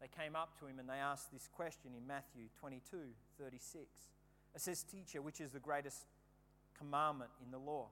they 0.00 0.08
came 0.08 0.34
up 0.34 0.58
to 0.60 0.66
him 0.66 0.78
and 0.78 0.88
they 0.88 0.94
asked 0.94 1.30
this 1.30 1.46
question 1.54 1.90
in 1.96 2.06
Matthew 2.06 2.44
22 2.58 2.96
36. 3.38 3.84
It 4.54 4.60
says, 4.60 4.82
Teacher, 4.82 5.20
which 5.20 5.40
is 5.40 5.52
the 5.52 5.60
greatest 5.60 6.06
commandment 6.76 7.30
in 7.44 7.50
the 7.50 7.58
law? 7.58 7.88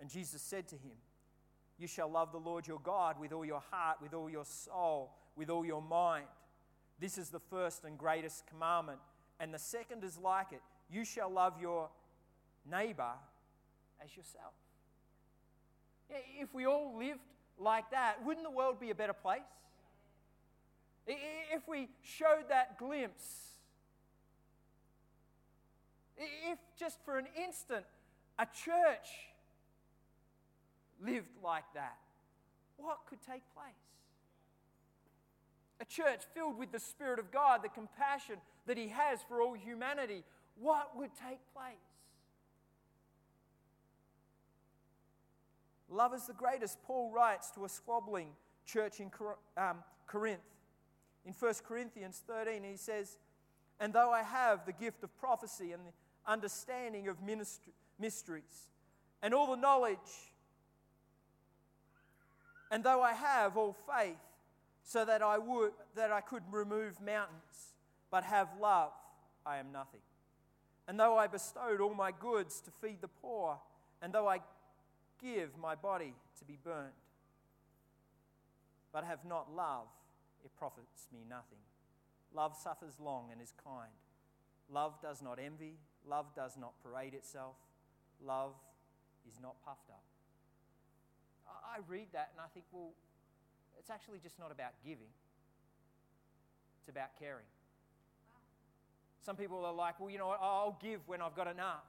And 0.00 0.08
Jesus 0.08 0.40
said 0.40 0.66
to 0.68 0.76
him, 0.76 0.96
You 1.80 1.86
shall 1.86 2.10
love 2.10 2.30
the 2.30 2.38
Lord 2.38 2.68
your 2.68 2.78
God 2.78 3.18
with 3.18 3.32
all 3.32 3.44
your 3.44 3.62
heart, 3.70 3.96
with 4.02 4.12
all 4.12 4.28
your 4.28 4.44
soul, 4.44 5.12
with 5.34 5.48
all 5.48 5.64
your 5.64 5.80
mind. 5.80 6.26
This 7.00 7.16
is 7.16 7.30
the 7.30 7.40
first 7.40 7.84
and 7.84 7.96
greatest 7.96 8.46
commandment. 8.46 8.98
And 9.40 9.54
the 9.54 9.58
second 9.58 10.04
is 10.04 10.18
like 10.18 10.52
it 10.52 10.60
you 10.92 11.06
shall 11.06 11.30
love 11.30 11.54
your 11.58 11.88
neighbor 12.70 13.12
as 14.04 14.14
yourself. 14.14 14.52
If 16.38 16.52
we 16.52 16.66
all 16.66 16.98
lived 16.98 17.20
like 17.58 17.90
that, 17.92 18.16
wouldn't 18.26 18.44
the 18.44 18.50
world 18.50 18.78
be 18.78 18.90
a 18.90 18.94
better 18.94 19.14
place? 19.14 19.40
If 21.06 21.66
we 21.66 21.88
showed 22.02 22.44
that 22.50 22.78
glimpse, 22.78 23.54
if 26.18 26.58
just 26.78 26.98
for 27.06 27.16
an 27.16 27.26
instant 27.42 27.86
a 28.38 28.44
church 28.44 29.29
lived 31.04 31.36
like 31.42 31.64
that, 31.74 31.96
what 32.76 32.98
could 33.08 33.20
take 33.22 33.42
place? 33.54 33.74
A 35.80 35.84
church 35.84 36.22
filled 36.34 36.58
with 36.58 36.72
the 36.72 36.78
Spirit 36.78 37.18
of 37.18 37.30
God, 37.30 37.62
the 37.62 37.68
compassion 37.68 38.36
that 38.66 38.76
He 38.76 38.88
has 38.88 39.20
for 39.26 39.40
all 39.40 39.54
humanity, 39.54 40.24
what 40.58 40.96
would 40.96 41.10
take 41.14 41.40
place? 41.54 41.74
Love 45.88 46.14
is 46.14 46.26
the 46.26 46.32
greatest, 46.32 46.80
Paul 46.82 47.10
writes 47.10 47.50
to 47.52 47.64
a 47.64 47.68
squabbling 47.68 48.28
church 48.64 49.00
in 49.00 49.10
um, 49.56 49.78
Corinth. 50.06 50.40
In 51.26 51.34
1 51.38 51.54
Corinthians 51.66 52.22
13, 52.26 52.62
he 52.62 52.76
says, 52.76 53.18
And 53.80 53.92
though 53.92 54.12
I 54.12 54.22
have 54.22 54.64
the 54.66 54.72
gift 54.72 55.02
of 55.02 55.16
prophecy 55.18 55.72
and 55.72 55.82
the 55.82 56.30
understanding 56.30 57.08
of 57.08 57.16
mysteries, 57.98 58.70
and 59.22 59.34
all 59.34 59.50
the 59.50 59.60
knowledge 59.60 60.29
and 62.70 62.84
though 62.84 63.02
I 63.02 63.12
have 63.12 63.56
all 63.56 63.76
faith, 63.86 64.16
so 64.82 65.04
that 65.04 65.22
I 65.22 65.38
would 65.38 65.72
that 65.94 66.10
I 66.10 66.20
could 66.20 66.42
remove 66.50 67.00
mountains, 67.00 67.74
but 68.10 68.24
have 68.24 68.48
love, 68.60 68.92
I 69.44 69.58
am 69.58 69.72
nothing. 69.72 70.00
And 70.88 70.98
though 70.98 71.16
I 71.16 71.26
bestowed 71.26 71.80
all 71.80 71.94
my 71.94 72.10
goods 72.12 72.60
to 72.62 72.70
feed 72.70 73.00
the 73.00 73.08
poor, 73.08 73.58
and 74.02 74.12
though 74.12 74.28
I 74.28 74.40
give 75.22 75.50
my 75.60 75.74
body 75.74 76.14
to 76.38 76.44
be 76.44 76.58
burnt, 76.62 76.94
but 78.92 79.04
have 79.04 79.24
not 79.24 79.54
love, 79.54 79.86
it 80.44 80.50
profits 80.58 81.06
me 81.12 81.20
nothing. 81.28 81.58
Love 82.34 82.56
suffers 82.56 82.94
long 83.00 83.28
and 83.30 83.40
is 83.40 83.52
kind. 83.64 83.92
Love 84.72 84.94
does 85.02 85.20
not 85.20 85.38
envy. 85.38 85.74
Love 86.08 86.26
does 86.34 86.56
not 86.58 86.72
parade 86.82 87.14
itself. 87.14 87.56
Love 88.24 88.54
is 89.28 89.40
not 89.40 89.56
puffed 89.64 89.90
up. 89.90 90.02
I 91.64 91.78
read 91.88 92.08
that 92.12 92.30
and 92.32 92.40
I 92.40 92.48
think, 92.52 92.66
well, 92.72 92.90
it's 93.78 93.90
actually 93.90 94.18
just 94.18 94.38
not 94.38 94.52
about 94.52 94.72
giving, 94.84 95.12
it's 96.80 96.88
about 96.88 97.18
caring. 97.18 97.46
Some 99.24 99.36
people 99.36 99.64
are 99.64 99.72
like, 99.72 100.00
well, 100.00 100.10
you 100.10 100.18
know 100.18 100.28
what, 100.28 100.40
I'll 100.42 100.78
give 100.82 101.00
when 101.06 101.20
I've 101.20 101.34
got 101.34 101.46
enough. 101.46 101.84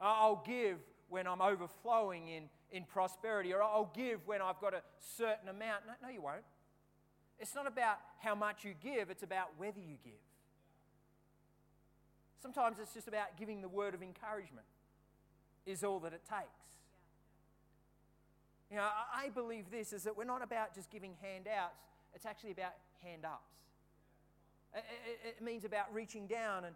I'll 0.00 0.42
give 0.46 0.78
when 1.08 1.26
I'm 1.26 1.40
overflowing 1.40 2.28
in, 2.28 2.44
in 2.72 2.84
prosperity, 2.84 3.54
or 3.54 3.62
I'll 3.62 3.92
give 3.94 4.26
when 4.26 4.42
I've 4.42 4.60
got 4.60 4.74
a 4.74 4.82
certain 4.98 5.48
amount. 5.48 5.82
No, 5.86 5.92
no, 6.02 6.12
you 6.12 6.20
won't. 6.20 6.44
It's 7.38 7.54
not 7.54 7.66
about 7.66 7.98
how 8.18 8.34
much 8.34 8.64
you 8.64 8.74
give, 8.82 9.10
it's 9.10 9.22
about 9.22 9.50
whether 9.56 9.78
you 9.78 9.96
give. 10.04 10.14
Sometimes 12.40 12.78
it's 12.80 12.94
just 12.94 13.08
about 13.08 13.36
giving 13.38 13.60
the 13.60 13.68
word 13.68 13.94
of 13.94 14.02
encouragement, 14.02 14.66
is 15.64 15.84
all 15.84 16.00
that 16.00 16.12
it 16.12 16.22
takes. 16.28 16.62
You 18.70 18.76
know, 18.76 18.88
I 19.14 19.28
believe 19.28 19.70
this 19.70 19.92
is 19.92 20.02
that 20.04 20.16
we're 20.16 20.24
not 20.24 20.42
about 20.42 20.74
just 20.74 20.90
giving 20.90 21.14
handouts, 21.20 21.78
it's 22.14 22.26
actually 22.26 22.52
about 22.52 22.72
hand 23.02 23.24
ups. 23.24 23.52
It 25.24 25.42
means 25.42 25.64
about 25.64 25.92
reaching 25.94 26.26
down 26.26 26.64
and, 26.64 26.74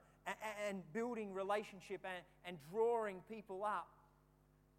and 0.69 0.83
building 0.93 1.35
relationship 1.35 2.01
and, 2.05 2.25
and 2.47 2.57
drawing 2.73 3.21
people 3.29 3.65
up 3.65 3.89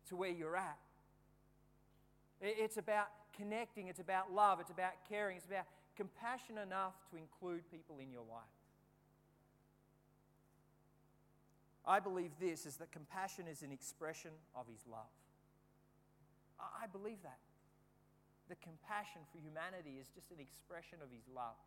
to 0.10 0.15
where 0.15 0.30
you're 0.30 0.56
at. 0.56 0.78
It's 2.41 2.78
about 2.78 3.08
connecting, 3.38 3.88
it's 3.88 4.00
about 4.00 4.34
love, 4.34 4.60
it's 4.60 4.71
about 4.71 4.93
caring, 5.08 5.38
it's 5.38 5.45
about 5.45 5.65
compassion 5.95 6.58
enough 6.58 6.93
to 7.12 7.17
include 7.17 7.69
people 7.69 7.97
in 8.00 8.12
your 8.12 8.24
life. 8.24 8.41
I 11.86 12.00
believe 12.00 12.32
this 12.39 12.65
is 12.65 12.78
that 12.78 12.91
compassion 12.91 13.45
is 13.47 13.62
an 13.62 13.71
expression 13.71 14.32
of 14.56 14.65
His 14.67 14.86
love. 14.89 15.10
I 16.62 16.88
believe 16.88 17.21
that. 17.24 17.39
The 18.50 18.60
compassion 18.60 19.21
for 19.32 19.39
humanity 19.39 19.97
is 19.97 20.12
just 20.13 20.30
an 20.30 20.39
expression 20.39 21.00
of 21.02 21.10
His 21.10 21.24
love. 21.32 21.58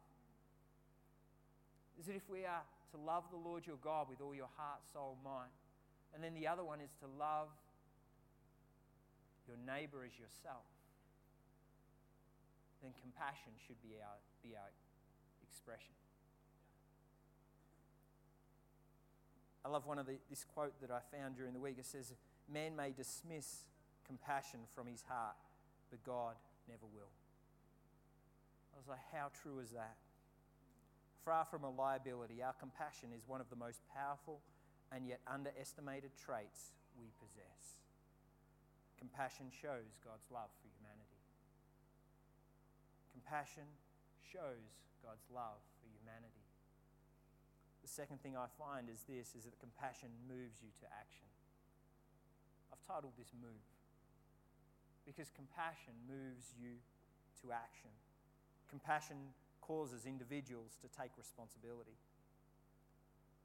Is 1.99 2.07
that 2.07 2.17
if 2.17 2.29
we 2.29 2.45
are 2.45 2.63
to 2.93 2.99
love 2.99 3.25
the 3.31 3.41
Lord 3.41 3.67
your 3.67 3.81
God 3.83 4.09
with 4.09 4.21
all 4.21 4.35
your 4.35 4.51
heart, 4.57 4.85
soul, 4.93 5.17
mind, 5.25 5.51
and 6.15 6.23
then 6.23 6.35
the 6.35 6.47
other 6.47 6.63
one 6.63 6.81
is 6.81 6.95
to 7.01 7.07
love 7.07 7.49
your 9.47 9.57
neighbor 9.67 10.05
as 10.05 10.15
yourself, 10.19 10.67
then 12.83 12.93
compassion 13.01 13.53
should 13.67 13.81
be 13.83 13.97
our, 13.99 14.19
be 14.43 14.55
our 14.55 14.71
expression. 15.43 15.95
I 19.65 19.69
love 19.69 19.87
one 19.87 19.99
of 19.99 20.07
the, 20.07 20.19
this 20.29 20.45
quote 20.45 20.79
that 20.83 20.91
I 20.91 21.01
found 21.17 21.37
during 21.37 21.55
the 21.55 21.61
week. 21.61 21.77
It 21.79 21.87
says, 21.87 22.13
Man 22.53 22.77
may 22.77 22.91
dismiss 22.91 23.65
compassion 24.07 24.61
from 24.75 24.87
his 24.87 25.03
heart, 25.03 25.37
but 25.91 26.03
God 26.05 26.37
never 26.69 26.87
will. 26.87 27.13
I 28.73 28.79
was 28.79 28.89
like, 28.89 29.05
how 29.13 29.31
true 29.43 29.61
is 29.61 29.71
that? 29.71 29.97
Far 31.25 31.45
from 31.45 31.65
a 31.65 31.71
liability, 31.71 32.43
our 32.43 32.53
compassion 32.61 33.09
is 33.17 33.25
one 33.25 33.41
of 33.41 33.49
the 33.49 33.57
most 33.57 33.81
powerful 33.89 34.41
and 34.93 35.09
yet 35.09 35.21
underestimated 35.25 36.13
traits 36.21 36.75
we 37.01 37.09
possess. 37.17 37.81
Compassion 38.99 39.49
shows 39.49 39.97
God's 40.05 40.29
love 40.29 40.53
for 40.61 40.69
humanity. 40.69 41.23
Compassion 43.13 43.67
shows 44.21 44.81
God's 45.01 45.25
love 45.33 45.61
for 45.81 45.89
humanity. 45.89 46.45
The 47.81 47.93
second 47.93 48.21
thing 48.21 48.37
I 48.37 48.49
find 48.57 48.89
is 48.89 49.05
this 49.05 49.37
is 49.37 49.45
that 49.45 49.61
compassion 49.61 50.09
moves 50.25 50.61
you 50.61 50.73
to 50.81 50.87
action. 50.89 51.29
I've 52.73 52.81
titled 52.85 53.17
this 53.17 53.33
Move 53.37 53.61
because 55.07 55.31
compassion 55.31 55.93
moves 56.09 56.53
you 56.57 56.81
to 57.43 57.53
action. 57.53 57.93
Compassion 58.69 59.17
causes 59.61 60.05
individuals 60.05 60.77
to 60.81 60.89
take 60.89 61.13
responsibility. 61.17 61.97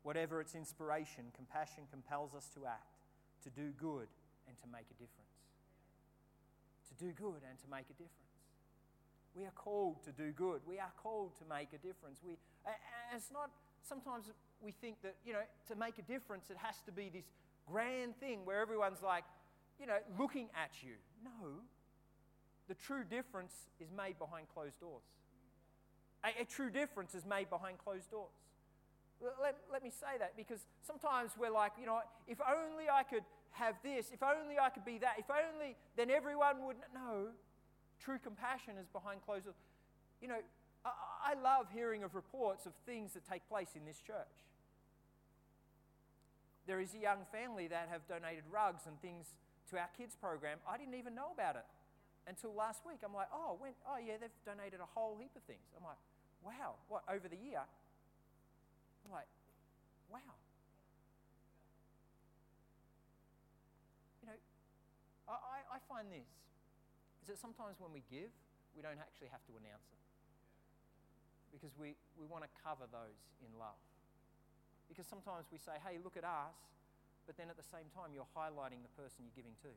Whatever 0.03 0.39
its 0.41 0.55
inspiration, 0.55 1.31
compassion 1.35 1.83
compels 1.91 2.33
us 2.33 2.47
to 2.55 2.65
act, 2.65 3.03
to 3.43 3.49
do 3.49 3.71
good, 3.75 4.07
and 4.47 4.57
to 4.59 4.67
make 4.71 4.87
a 4.89 4.97
difference. 4.97 5.35
To 6.89 6.93
do 6.97 7.11
good 7.11 7.43
and 7.47 7.59
to 7.59 7.67
make 7.69 7.85
a 7.91 7.97
difference. 7.99 8.33
We 9.35 9.45
are 9.45 9.55
called 9.55 10.03
to 10.03 10.11
do 10.11 10.31
good. 10.31 10.61
We 10.65 10.79
are 10.79 10.91
called 11.03 11.37
to 11.37 11.45
make 11.47 11.69
a 11.73 11.77
difference. 11.77 12.19
We, 12.25 12.33
it's 13.15 13.31
not, 13.31 13.51
sometimes 13.87 14.25
we 14.61 14.71
think 14.71 15.01
that, 15.03 15.15
you 15.25 15.33
know, 15.33 15.45
to 15.67 15.75
make 15.75 15.99
a 15.99 16.01
difference, 16.01 16.49
it 16.49 16.57
has 16.57 16.75
to 16.85 16.91
be 16.91 17.09
this 17.13 17.29
grand 17.69 18.17
thing 18.19 18.39
where 18.43 18.59
everyone's 18.59 19.03
like, 19.03 19.23
you 19.79 19.85
know, 19.85 19.99
looking 20.17 20.49
at 20.57 20.71
you. 20.81 20.97
No. 21.23 21.61
the 22.69 22.75
true 22.75 23.03
difference 23.03 23.53
is 23.79 23.89
made 23.91 24.17
behind 24.19 24.47
closed 24.53 24.79
doors. 24.79 25.03
A, 26.23 26.43
a 26.43 26.45
true 26.45 26.69
difference 26.69 27.15
is 27.15 27.25
made 27.25 27.49
behind 27.49 27.77
closed 27.79 28.09
doors. 28.11 28.37
Let, 29.19 29.57
let 29.71 29.83
me 29.83 29.89
say 29.89 30.17
that 30.19 30.37
because 30.37 30.59
sometimes 30.85 31.31
we're 31.37 31.51
like, 31.51 31.73
you 31.79 31.85
know, 31.85 31.99
if 32.27 32.39
only 32.39 32.85
I 32.89 33.03
could 33.03 33.23
have 33.51 33.75
this, 33.83 34.11
if 34.13 34.23
only 34.23 34.57
I 34.57 34.69
could 34.69 34.85
be 34.85 34.99
that, 34.99 35.15
if 35.17 35.25
only, 35.29 35.75
then 35.97 36.09
everyone 36.09 36.63
would 36.65 36.77
know. 36.93 37.27
True 37.99 38.19
compassion 38.23 38.75
is 38.79 38.87
behind 38.87 39.21
closed 39.25 39.45
doors. 39.45 39.57
You 40.21 40.29
know, 40.29 40.39
I, 40.85 40.91
I 41.31 41.41
love 41.41 41.67
hearing 41.73 42.03
of 42.03 42.15
reports 42.15 42.65
of 42.65 42.71
things 42.85 43.13
that 43.13 43.27
take 43.27 43.47
place 43.49 43.69
in 43.75 43.83
this 43.83 43.99
church. 43.99 44.15
There 46.65 46.79
is 46.79 46.93
a 46.93 46.99
young 46.99 47.25
family 47.31 47.67
that 47.67 47.89
have 47.91 48.07
donated 48.07 48.43
rugs 48.49 48.83
and 48.85 49.01
things 49.01 49.33
to 49.69 49.77
our 49.77 49.89
kids 49.97 50.17
program. 50.17 50.57
I 50.67 50.77
didn't 50.77 50.95
even 50.95 51.13
know 51.13 51.29
about 51.33 51.55
it 51.55 51.65
until 52.27 52.53
last 52.53 52.85
week. 52.85 53.01
I'm 53.05 53.13
like, 53.13 53.29
oh, 53.33 53.57
when, 53.57 53.73
oh 53.85 53.97
yeah, 53.97 54.17
they've 54.19 54.33
donated 54.45 54.79
a 54.81 54.89
whole 54.93 55.17
heap 55.17 55.33
of 55.37 55.43
things. 55.43 55.65
I'm 55.77 55.85
like, 55.85 56.01
wow, 56.41 56.77
what, 56.87 57.03
over 57.09 57.27
the 57.27 57.37
year? 57.37 57.61
I'm 59.05 59.11
like, 59.11 59.29
wow. 60.09 60.33
You 64.21 64.29
know, 64.29 64.37
I, 65.29 65.65
I 65.73 65.79
find 65.89 66.09
this 66.09 66.29
is 67.21 67.27
that 67.29 67.37
sometimes 67.37 67.77
when 67.77 67.93
we 67.93 68.01
give, 68.09 68.33
we 68.73 68.81
don't 68.81 68.97
actually 68.97 69.29
have 69.29 69.43
to 69.49 69.53
announce 69.57 69.89
it. 69.93 70.01
Because 71.49 71.73
we, 71.77 71.97
we 72.17 72.29
want 72.29 72.45
to 72.45 72.51
cover 72.61 72.85
those 72.89 73.17
in 73.41 73.49
love. 73.57 73.77
Because 74.85 75.05
sometimes 75.05 75.49
we 75.49 75.57
say, 75.57 75.77
hey, 75.81 75.97
look 76.01 76.17
at 76.17 76.25
us, 76.25 76.57
but 77.29 77.37
then 77.37 77.53
at 77.53 77.61
the 77.61 77.69
same 77.69 77.85
time, 77.93 78.09
you're 78.09 78.25
highlighting 78.33 78.81
the 78.81 78.89
person 78.97 79.21
you're 79.21 79.37
giving 79.37 79.53
to. 79.61 79.69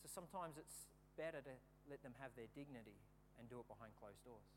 So 0.00 0.08
sometimes 0.08 0.56
it's 0.56 0.88
better 1.20 1.44
to 1.44 1.54
let 1.84 2.00
them 2.00 2.16
have 2.16 2.32
their 2.32 2.48
dignity 2.56 2.96
and 3.36 3.44
do 3.52 3.60
it 3.60 3.68
behind 3.68 3.92
closed 4.00 4.24
doors. 4.24 4.48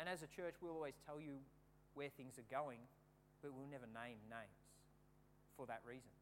And 0.00 0.08
as 0.08 0.24
a 0.24 0.30
church, 0.32 0.56
we'll 0.64 0.72
always 0.72 0.96
tell 1.04 1.20
you 1.20 1.44
where 1.92 2.08
things 2.08 2.40
are 2.40 2.48
going, 2.48 2.80
but 3.44 3.52
we'll 3.52 3.68
never 3.68 3.84
name 3.92 4.24
names 4.32 4.72
for 5.52 5.68
that 5.68 5.84
reason. 5.84 6.16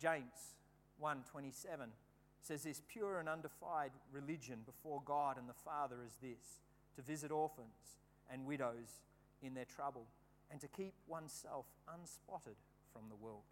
James 0.00 0.56
1:27 0.96 1.92
says 2.40 2.64
this 2.64 2.80
pure 2.88 3.20
and 3.20 3.28
undefiled 3.28 3.92
religion 4.10 4.64
before 4.64 5.02
God 5.04 5.36
and 5.36 5.44
the 5.44 5.60
Father 5.60 6.00
is 6.00 6.16
this 6.24 6.64
to 6.96 7.02
visit 7.02 7.30
orphans 7.30 8.00
and 8.32 8.46
widows 8.46 9.04
in 9.42 9.54
their 9.54 9.64
trouble 9.64 10.06
and 10.50 10.60
to 10.60 10.68
keep 10.68 10.94
oneself 11.06 11.66
unspotted 11.88 12.58
from 12.92 13.02
the 13.08 13.16
world. 13.16 13.46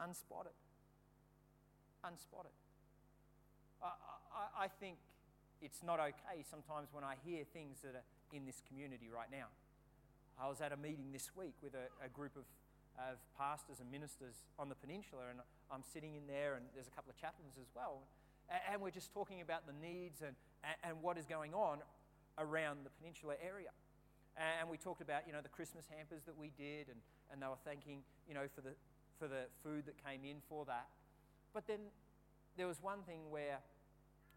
Unspotted. 0.00 0.56
Unspotted. 2.04 2.56
I, 3.82 3.92
I, 4.32 4.64
I 4.64 4.68
think 4.68 4.96
it's 5.60 5.82
not 5.84 6.00
okay 6.00 6.40
sometimes 6.48 6.88
when 6.92 7.04
I 7.04 7.14
hear 7.24 7.44
things 7.52 7.78
that 7.84 7.94
are 7.94 8.06
in 8.32 8.46
this 8.46 8.62
community 8.66 9.08
right 9.12 9.28
now. 9.30 9.52
I 10.40 10.48
was 10.48 10.60
at 10.64 10.72
a 10.72 10.76
meeting 10.76 11.12
this 11.12 11.30
week 11.36 11.52
with 11.62 11.74
a, 11.74 11.92
a 12.04 12.08
group 12.08 12.32
of, 12.36 12.48
of 12.96 13.20
pastors 13.36 13.76
and 13.80 13.90
ministers 13.92 14.40
on 14.58 14.70
the 14.70 14.74
peninsula, 14.74 15.28
and 15.28 15.40
I'm 15.70 15.84
sitting 15.92 16.16
in 16.16 16.26
there, 16.26 16.56
and 16.56 16.64
there's 16.72 16.88
a 16.88 16.96
couple 16.96 17.10
of 17.12 17.20
chaplains 17.20 17.60
as 17.60 17.68
well. 17.76 18.00
And, 18.48 18.60
and 18.72 18.76
we're 18.80 18.94
just 18.94 19.12
talking 19.12 19.42
about 19.42 19.66
the 19.66 19.76
needs 19.76 20.22
and, 20.24 20.32
and, 20.64 20.76
and 20.82 21.02
what 21.02 21.18
is 21.18 21.26
going 21.26 21.52
on 21.52 21.84
around 22.38 22.88
the 22.88 22.90
peninsula 22.96 23.34
area. 23.44 23.68
And 24.38 24.70
we 24.70 24.78
talked 24.78 25.02
about, 25.02 25.26
you 25.26 25.32
know, 25.32 25.42
the 25.42 25.52
Christmas 25.52 25.84
hampers 25.90 26.24
that 26.24 26.36
we 26.36 26.52
did, 26.56 26.88
and, 26.88 27.00
and 27.32 27.42
they 27.42 27.46
were 27.46 27.60
thanking, 27.64 28.02
you 28.28 28.34
know, 28.34 28.46
for 28.54 28.60
the, 28.62 28.72
for 29.18 29.28
the 29.28 29.50
food 29.62 29.84
that 29.86 29.98
came 30.00 30.24
in 30.24 30.40
for 30.48 30.64
that. 30.64 30.88
But 31.52 31.66
then 31.66 31.90
there 32.56 32.66
was 32.66 32.80
one 32.80 33.02
thing 33.04 33.28
where 33.28 33.60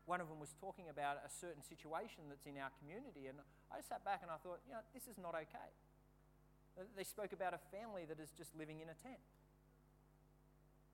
one 0.06 0.19
of 0.19 0.27
them 0.27 0.39
was 0.39 0.51
talking 0.60 0.91
about 0.91 1.23
a 1.23 1.32
certain 1.32 1.63
situation 1.63 2.27
that's 2.27 2.43
in 2.43 2.60
our 2.60 2.73
community, 2.84 3.32
and 3.32 3.39
I 3.71 3.79
sat 3.79 4.03
back 4.03 4.19
and 4.21 4.29
I 4.29 4.36
thought, 4.43 4.60
you 4.67 4.75
know, 4.75 4.84
this 4.91 5.08
is 5.08 5.15
not 5.15 5.36
okay. 5.36 5.71
They 6.97 7.06
spoke 7.06 7.32
about 7.32 7.53
a 7.53 7.62
family 7.71 8.03
that 8.10 8.19
is 8.19 8.34
just 8.36 8.51
living 8.58 8.82
in 8.82 8.89
a 8.89 8.97
tent. 8.99 9.21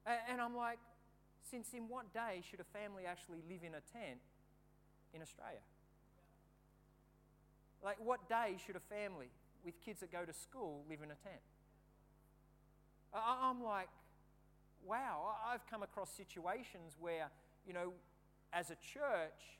And 0.05 0.41
I'm 0.41 0.55
like, 0.55 0.79
since 1.49 1.73
in 1.73 1.87
what 1.87 2.13
day 2.13 2.43
should 2.45 2.59
a 2.59 2.69
family 2.77 3.05
actually 3.05 3.41
live 3.49 3.63
in 3.63 3.73
a 3.73 3.83
tent 3.93 4.21
in 5.13 5.21
Australia? 5.21 5.63
Like, 7.83 7.97
what 8.03 8.27
day 8.27 8.57
should 8.65 8.75
a 8.75 8.85
family 8.93 9.29
with 9.63 9.79
kids 9.83 10.01
that 10.01 10.11
go 10.11 10.25
to 10.25 10.33
school 10.33 10.83
live 10.89 10.99
in 10.99 11.11
a 11.11 11.19
tent? 11.23 11.41
I'm 13.13 13.63
like, 13.63 13.89
wow, 14.85 15.35
I've 15.47 15.65
come 15.69 15.83
across 15.83 16.09
situations 16.11 16.95
where, 16.99 17.29
you 17.65 17.73
know, 17.73 17.93
as 18.53 18.69
a 18.69 18.75
church, 18.75 19.59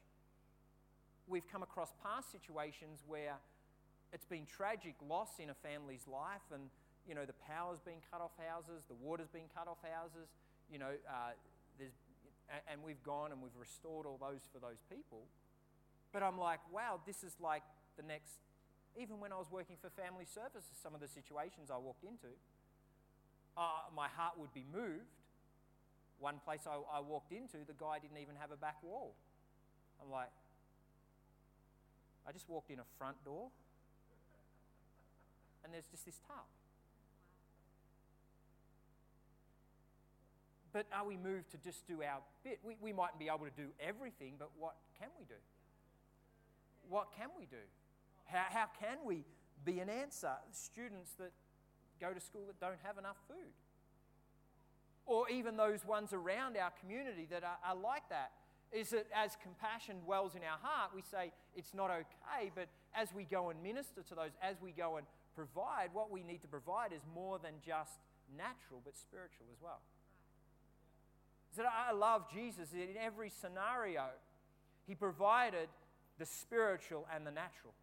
we've 1.28 1.48
come 1.52 1.64
across 1.64 1.94
past 2.04 2.32
situations 2.32 3.04
where 3.08 3.38
it's 4.12 4.26
been 4.26 4.46
tragic 4.46 4.96
loss 5.08 5.40
in 5.40 5.50
a 5.50 5.54
family's 5.54 6.08
life, 6.08 6.46
and 6.54 6.70
you 7.08 7.14
know 7.14 7.26
the 7.26 7.38
power's 7.46 7.80
been 7.80 8.02
cut 8.12 8.22
off 8.22 8.32
houses, 8.50 8.84
the 8.88 8.96
water's 8.96 9.30
been 9.30 9.50
cut 9.56 9.68
off 9.68 9.78
houses. 9.86 10.30
You 10.72 10.80
know, 10.80 10.94
uh, 11.08 11.34
there's, 11.78 11.94
and 12.72 12.82
we've 12.84 13.02
gone 13.04 13.32
and 13.32 13.42
we've 13.42 13.58
restored 13.60 14.06
all 14.06 14.18
those 14.20 14.42
for 14.52 14.60
those 14.60 14.82
people. 14.90 15.26
But 16.12 16.24
I'm 16.24 16.40
like, 16.40 16.60
wow, 16.74 17.00
this 17.06 17.24
is 17.24 17.34
like 17.40 17.62
the 18.00 18.08
next. 18.08 18.40
Even 18.96 19.20
when 19.20 19.36
I 19.36 19.38
was 19.38 19.52
working 19.52 19.76
for 19.76 19.92
family 19.92 20.26
services, 20.26 20.80
some 20.82 20.96
of 20.96 21.04
the 21.04 21.12
situations 21.12 21.68
I 21.68 21.78
walked 21.78 22.08
into, 22.08 22.32
uh, 23.60 23.92
my 23.92 24.08
heart 24.08 24.40
would 24.40 24.54
be 24.56 24.64
moved 24.72 25.20
one 26.20 26.36
place 26.44 26.68
I, 26.68 26.76
I 26.98 27.00
walked 27.00 27.32
into, 27.32 27.58
the 27.66 27.74
guy 27.80 27.98
didn't 28.00 28.18
even 28.22 28.36
have 28.40 28.52
a 28.52 28.58
back 28.58 28.84
wall. 28.84 29.16
I'm 30.04 30.12
like, 30.12 30.30
I 32.28 32.32
just 32.32 32.48
walked 32.50 32.70
in 32.70 32.80
a 32.80 32.88
front 32.98 33.16
door, 33.24 33.48
and 35.64 35.74
there's 35.74 35.88
just 35.88 36.06
this 36.06 36.20
tub. 36.28 36.46
But 40.72 40.86
are 40.94 41.08
we 41.08 41.18
moved 41.18 41.50
to 41.52 41.58
just 41.58 41.88
do 41.88 42.04
our 42.04 42.20
bit? 42.44 42.60
We, 42.64 42.76
we 42.80 42.94
mightn't 42.94 43.18
be 43.18 43.28
able 43.28 43.48
to 43.48 43.56
do 43.58 43.70
everything, 43.80 44.34
but 44.38 44.52
what 44.60 44.76
can 45.00 45.10
we 45.18 45.26
do? 45.26 45.40
What 46.88 47.08
can 47.18 47.30
we 47.36 47.46
do? 47.46 47.64
How, 48.32 48.46
how 48.50 48.66
can 48.80 48.98
we 49.06 49.26
be 49.66 49.80
an 49.80 49.90
answer? 49.90 50.34
Students 50.52 51.12
that 51.20 51.32
go 52.00 52.14
to 52.14 52.20
school 52.20 52.44
that 52.48 52.60
don't 52.60 52.80
have 52.84 52.98
enough 52.98 53.18
food 53.28 53.54
or 55.10 55.28
even 55.28 55.58
those 55.58 55.84
ones 55.84 56.14
around 56.14 56.56
our 56.56 56.72
community 56.80 57.28
that 57.32 57.44
are, 57.44 57.58
are 57.66 57.76
like 57.76 58.08
that 58.10 58.30
is 58.72 58.92
that 58.92 59.08
as 59.14 59.36
compassion 59.42 59.96
dwells 60.06 60.36
in 60.36 60.42
our 60.44 60.60
heart, 60.62 60.92
we 60.94 61.02
say 61.02 61.32
it's 61.56 61.74
not 61.74 61.90
okay, 61.90 62.52
but 62.54 62.68
as 62.96 63.12
we 63.12 63.24
go 63.24 63.50
and 63.50 63.62
minister 63.64 64.04
to 64.04 64.14
those, 64.14 64.30
as 64.40 64.58
we 64.62 64.72
go 64.72 64.98
and 64.98 65.08
provide, 65.34 65.90
what 65.94 66.12
we 66.12 66.22
need 66.22 66.42
to 66.44 66.48
provide 66.48 66.94
is 66.94 67.02
more 67.16 67.40
than 67.40 67.54
just 67.66 67.98
natural, 68.38 68.82
but 68.86 68.96
spiritual 68.96 69.48
as 69.52 69.60
well. 69.60 69.82
So 71.56 71.64
I 71.64 71.92
love 71.92 72.32
Jesus 72.32 72.70
in 72.72 72.96
every 73.04 73.32
scenario, 73.32 74.06
he 74.86 74.94
provided 74.94 75.70
the 76.20 76.26
spiritual 76.28 77.08
and 77.14 77.26
the 77.26 77.32
natural. 77.32 77.74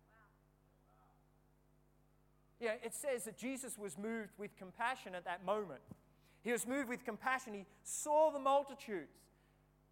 Yeah, 2.60 2.72
it 2.82 2.94
says 2.94 3.24
that 3.24 3.36
Jesus 3.36 3.76
was 3.78 3.98
moved 3.98 4.30
with 4.38 4.56
compassion 4.56 5.14
at 5.14 5.24
that 5.24 5.44
moment. 5.44 5.80
He 6.42 6.52
was 6.52 6.66
moved 6.66 6.88
with 6.88 7.04
compassion. 7.04 7.52
He 7.54 7.66
saw 7.82 8.30
the 8.30 8.38
multitudes. 8.38 9.10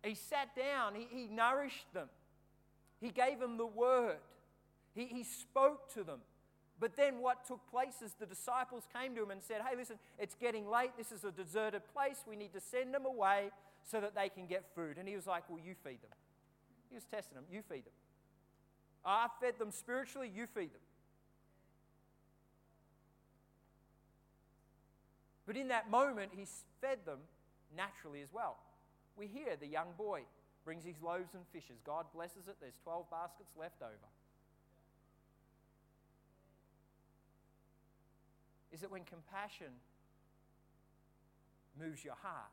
He 0.03 0.15
sat 0.15 0.55
down. 0.57 0.95
He, 0.95 1.07
he 1.11 1.27
nourished 1.27 1.93
them. 1.93 2.09
He 3.01 3.11
gave 3.11 3.41
them 3.41 3.57
the 3.57 3.67
word. 3.67 4.19
He, 4.95 5.07
he 5.07 5.25
spoke 5.25 5.93
to 5.95 6.05
them. 6.05 6.21
But 6.81 6.97
then 6.97 7.21
what 7.21 7.47
took 7.47 7.61
place 7.71 8.03
is 8.05 8.15
the 8.19 8.27
disciples 8.27 8.85
came 8.95 9.15
to 9.15 9.23
him 9.23 9.31
and 9.31 9.43
said, 9.43 9.61
Hey, 9.69 9.77
listen, 9.77 9.97
it's 10.19 10.35
getting 10.35 10.69
late. 10.69 10.91
This 10.97 11.13
is 11.13 11.25
a 11.25 11.31
deserted 11.31 11.83
place. 11.93 12.25
We 12.29 12.37
need 12.37 12.53
to 12.53 12.61
send 12.61 12.95
them 12.95 13.07
away 13.07 13.51
so 13.83 14.01
that 14.01 14.15
they 14.15 14.29
can 14.29 14.47
get 14.47 14.65
food. 14.75 14.97
And 14.99 15.09
he 15.09 15.17
was 15.17 15.27
like, 15.27 15.49
Well, 15.49 15.61
you 15.65 15.75
feed 15.85 16.03
them. 16.03 16.11
He 16.89 16.95
was 16.95 17.05
testing 17.05 17.37
them. 17.37 17.45
You 17.51 17.63
feed 17.69 17.85
them. 17.85 17.93
I 19.05 19.29
fed 19.41 19.59
them 19.59 19.71
spiritually. 19.71 20.31
You 20.35 20.47
feed 20.47 20.73
them. 20.73 20.81
But 25.47 25.57
in 25.57 25.69
that 25.69 25.91
moment, 25.91 26.33
he 26.35 26.47
fed 26.81 26.99
them 27.05 27.19
naturally 27.77 28.23
as 28.23 28.33
well. 28.33 28.57
We 29.17 29.27
hear 29.27 29.57
the 29.61 29.67
young 29.67 29.89
boy 29.97 30.23
brings 30.65 30.85
his 30.85 30.97
loaves 31.03 31.35
and 31.35 31.45
fishes. 31.53 31.81
God 31.85 32.07
blesses 32.15 32.49
it. 32.49 32.57
There's 32.61 32.77
12 32.83 33.11
baskets 33.11 33.51
left 33.59 33.83
over. 33.83 34.09
Is 38.73 38.81
that 38.81 38.91
when 38.91 39.05
compassion 39.05 39.71
moves 41.79 42.05
your 42.05 42.17
heart, 42.21 42.51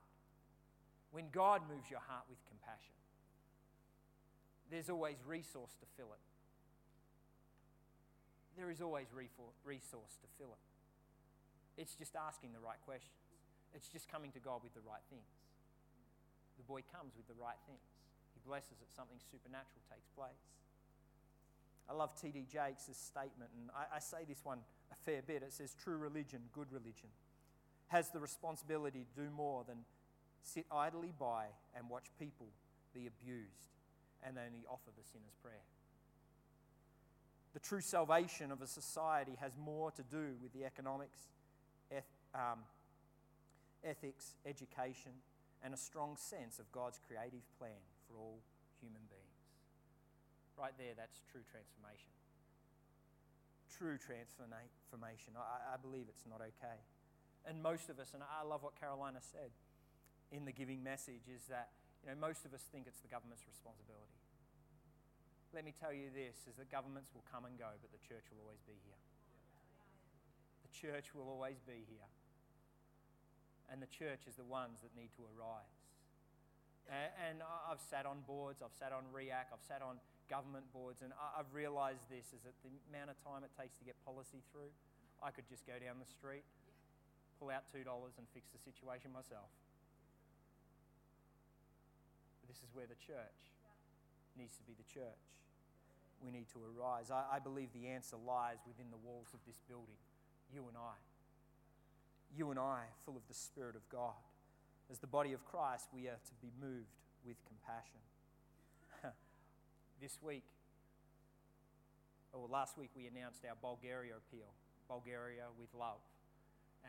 when 1.11 1.25
God 1.31 1.61
moves 1.69 1.89
your 1.89 2.01
heart 2.07 2.25
with 2.29 2.37
compassion, 2.47 2.93
there's 4.69 4.89
always 4.89 5.17
resource 5.25 5.71
to 5.79 5.85
fill 5.97 6.13
it. 6.13 6.19
There 8.57 8.69
is 8.69 8.81
always 8.81 9.07
resource 9.13 10.17
to 10.21 10.27
fill 10.37 10.51
it. 10.51 10.70
It's 11.81 11.97
just 11.97 12.13
asking 12.13 12.53
the 12.53 12.61
right 12.61 12.77
questions. 12.85 13.17
It's 13.73 13.89
just 13.89 14.05
coming 14.05 14.29
to 14.37 14.39
God 14.39 14.61
with 14.61 14.77
the 14.77 14.85
right 14.85 15.01
things. 15.09 15.33
the 16.61 16.67
boy 16.69 16.85
comes 16.93 17.17
with 17.17 17.25
the 17.25 17.33
right 17.41 17.57
things. 17.65 17.81
He 18.37 18.39
blesses 18.45 18.77
it, 18.85 18.93
something 18.93 19.17
supernatural 19.17 19.81
takes 19.89 20.05
place. 20.13 20.45
I 21.89 21.93
love 21.97 22.13
T.D. 22.13 22.45
Jakes' 22.45 22.93
statement, 22.93 23.49
and 23.57 23.73
I, 23.73 23.97
I 23.97 23.99
say 23.99 24.29
this 24.29 24.45
one 24.45 24.59
a 24.93 24.95
fair 24.95 25.25
bit. 25.25 25.41
It 25.41 25.51
says, 25.51 25.73
True 25.73 25.97
religion, 25.97 26.41
good 26.53 26.71
religion, 26.71 27.09
has 27.87 28.09
the 28.13 28.19
responsibility 28.19 29.03
to 29.03 29.23
do 29.25 29.29
more 29.33 29.65
than 29.67 29.83
sit 30.43 30.65
idly 30.71 31.13
by 31.17 31.45
and 31.75 31.89
watch 31.89 32.05
people 32.19 32.47
be 32.93 33.09
abused 33.09 33.73
and 34.21 34.37
only 34.37 34.63
offer 34.69 34.93
the 34.95 35.03
sinner's 35.03 35.35
prayer. 35.41 35.65
The 37.53 37.59
true 37.59 37.81
salvation 37.81 38.51
of 38.51 38.61
a 38.61 38.67
society 38.67 39.33
has 39.41 39.57
more 39.57 39.91
to 39.91 40.03
do 40.03 40.35
with 40.41 40.53
the 40.53 40.63
economics, 40.63 41.27
eth- 41.91 42.17
um, 42.33 42.63
ethics, 43.83 44.37
education, 44.45 45.11
and 45.61 45.73
a 45.73 45.77
strong 45.77 46.17
sense 46.17 46.57
of 46.57 46.71
God's 46.71 46.99
creative 47.05 47.45
plan 47.59 47.83
for 48.07 48.17
all 48.17 48.41
human 48.81 49.05
beings. 49.09 49.45
Right 50.57 50.73
there, 50.77 50.97
that's 50.97 51.21
true 51.29 51.45
transformation. 51.45 52.09
True 53.69 53.97
transformation. 53.97 55.37
I, 55.37 55.75
I 55.75 55.77
believe 55.77 56.09
it's 56.09 56.25
not 56.27 56.41
okay. 56.41 56.81
And 57.45 57.61
most 57.61 57.89
of 57.89 57.97
us, 57.97 58.13
and 58.13 58.21
I 58.21 58.45
love 58.45 58.61
what 58.61 58.77
Carolina 58.77 59.17
said 59.21 59.49
in 60.29 60.45
the 60.45 60.53
giving 60.53 60.83
message, 60.83 61.25
is 61.29 61.49
that 61.49 61.73
you 62.05 62.13
know, 62.13 62.17
most 62.17 62.45
of 62.45 62.53
us 62.53 62.61
think 62.69 62.85
it's 62.85 63.01
the 63.01 63.09
government's 63.09 63.45
responsibility. 63.49 64.17
Let 65.53 65.65
me 65.65 65.73
tell 65.73 65.91
you 65.91 66.13
this 66.13 66.47
is 66.47 66.55
that 66.61 66.71
governments 66.71 67.11
will 67.13 67.25
come 67.27 67.45
and 67.45 67.57
go, 67.57 67.69
but 67.81 67.91
the 67.91 68.01
church 68.05 68.23
will 68.29 68.45
always 68.45 68.61
be 68.63 68.77
here. 68.85 69.01
The 70.71 70.87
church 70.87 71.11
will 71.11 71.27
always 71.27 71.59
be 71.67 71.83
here. 71.91 72.07
And 73.67 73.83
the 73.83 73.91
church 73.91 74.23
is 74.27 74.39
the 74.39 74.47
ones 74.47 74.79
that 74.83 74.95
need 74.95 75.11
to 75.19 75.23
arise. 75.35 75.75
And, 76.91 77.39
I've 77.43 77.79
sat 77.79 78.03
on 78.03 78.23
boards, 78.27 78.59
I've 78.59 78.75
sat 78.75 78.91
on 78.91 79.07
REAC, 79.15 79.47
I've 79.51 79.63
sat 79.63 79.79
on 79.79 79.99
government 80.27 80.67
boards, 80.71 81.03
and 81.03 81.15
I've 81.15 81.47
realized 81.55 82.03
this 82.11 82.35
is 82.35 82.43
that 82.43 82.55
the 82.63 82.71
amount 82.91 83.11
of 83.11 83.17
time 83.23 83.47
it 83.47 83.51
takes 83.55 83.79
to 83.79 83.87
get 83.87 83.95
policy 84.03 84.43
through, 84.51 84.71
I 85.23 85.31
could 85.31 85.47
just 85.47 85.63
go 85.63 85.75
down 85.79 86.03
the 86.03 86.09
street, 86.09 86.43
pull 87.39 87.47
out 87.47 87.63
$2 87.71 87.83
and 87.83 88.25
fix 88.35 88.51
the 88.51 88.59
situation 88.59 89.11
myself. 89.15 89.47
But 92.43 92.51
this 92.51 92.59
is 92.59 92.71
where 92.75 92.87
the 92.87 92.99
church 92.99 93.39
needs 94.35 94.55
to 94.59 94.63
be 94.67 94.75
the 94.75 94.87
church. 94.87 95.23
We 96.19 96.31
need 96.31 96.51
to 96.53 96.59
arise. 96.75 97.07
I, 97.07 97.23
I 97.27 97.39
believe 97.39 97.71
the 97.71 97.87
answer 97.87 98.19
lies 98.19 98.59
within 98.67 98.91
the 98.91 98.99
walls 98.99 99.31
of 99.31 99.39
this 99.47 99.63
building, 99.67 99.99
you 100.53 100.67
and 100.67 100.77
I 100.77 100.99
you 102.35 102.49
and 102.49 102.59
I, 102.59 102.83
full 103.05 103.15
of 103.15 103.27
the 103.27 103.33
Spirit 103.33 103.75
of 103.75 103.87
God. 103.89 104.15
As 104.89 104.99
the 104.99 105.07
body 105.07 105.33
of 105.33 105.43
Christ, 105.45 105.87
we 105.93 106.07
are 106.07 106.19
to 106.19 106.35
be 106.41 106.51
moved 106.59 106.95
with 107.25 107.37
compassion. 107.47 107.99
this 110.01 110.19
week, 110.21 110.47
or 112.33 112.47
last 112.47 112.77
week, 112.77 112.89
we 112.95 113.07
announced 113.07 113.43
our 113.47 113.55
Bulgaria 113.61 114.15
appeal 114.15 114.51
Bulgaria 114.87 115.47
with 115.59 115.71
love. 115.71 116.03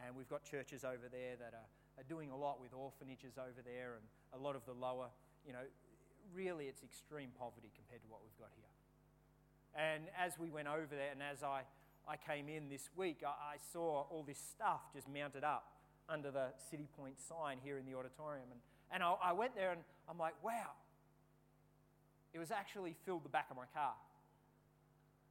And 0.02 0.16
we've 0.16 0.30
got 0.30 0.42
churches 0.42 0.82
over 0.82 1.06
there 1.10 1.38
that 1.38 1.54
are, 1.54 1.68
are 1.98 2.06
doing 2.08 2.30
a 2.30 2.36
lot 2.36 2.58
with 2.58 2.74
orphanages 2.74 3.38
over 3.38 3.62
there 3.62 3.94
and 3.94 4.04
a 4.34 4.40
lot 4.42 4.56
of 4.56 4.66
the 4.66 4.72
lower, 4.72 5.06
you 5.46 5.52
know, 5.52 5.62
really 6.34 6.66
it's 6.66 6.82
extreme 6.82 7.30
poverty 7.38 7.70
compared 7.78 8.02
to 8.02 8.08
what 8.10 8.18
we've 8.24 8.38
got 8.38 8.50
here. 8.58 8.72
And 9.78 10.10
as 10.18 10.34
we 10.38 10.50
went 10.50 10.66
over 10.66 10.90
there, 10.90 11.14
and 11.14 11.22
as 11.22 11.42
I 11.42 11.62
I 12.08 12.16
came 12.16 12.48
in 12.48 12.68
this 12.68 12.90
week, 12.96 13.22
I, 13.24 13.54
I 13.54 13.56
saw 13.72 14.06
all 14.10 14.24
this 14.26 14.38
stuff 14.38 14.80
just 14.94 15.08
mounted 15.08 15.44
up 15.44 15.64
under 16.08 16.30
the 16.30 16.46
City 16.70 16.88
Point 16.98 17.20
sign 17.20 17.58
here 17.62 17.78
in 17.78 17.86
the 17.86 17.96
auditorium. 17.96 18.46
And, 18.50 18.60
and 18.92 19.02
I, 19.02 19.30
I 19.30 19.32
went 19.32 19.54
there 19.54 19.72
and 19.72 19.80
I'm 20.08 20.18
like, 20.18 20.34
wow. 20.42 20.72
It 22.34 22.38
was 22.38 22.50
actually 22.50 22.96
filled 23.04 23.24
the 23.24 23.28
back 23.28 23.46
of 23.50 23.56
my 23.56 23.66
car. 23.74 23.94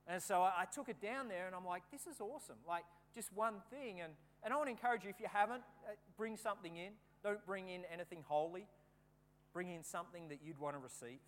And 0.08 0.22
so 0.22 0.42
I, 0.42 0.62
I 0.62 0.66
took 0.66 0.90
it 0.90 1.02
down 1.02 1.28
there 1.28 1.48
and 1.48 1.56
I'm 1.56 1.66
like, 1.66 1.84
this 1.92 2.02
is 2.08 2.22
awesome. 2.22 2.58
Like, 2.68 2.84
just 3.14 3.34
one 3.34 3.56
thing. 3.70 4.02
And, 4.02 4.14
and 4.44 4.54
I 4.54 4.58
want 4.58 4.68
to 4.68 4.72
encourage 4.72 5.04
you, 5.04 5.10
if 5.10 5.20
you 5.20 5.28
haven't, 5.32 5.64
uh, 5.88 5.94
bring 6.18 6.38
something 6.38 6.78
in. 6.78 6.92
Don't 7.24 7.46
bring 7.46 7.70
in 7.70 7.82
anything 7.92 8.24
holey. 8.30 8.66
Bring 9.54 9.70
in 9.70 9.84
something 9.84 10.30
that 10.30 10.40
you'd 10.44 10.60
want 10.60 10.76
to 10.76 10.80
receive. 10.80 11.20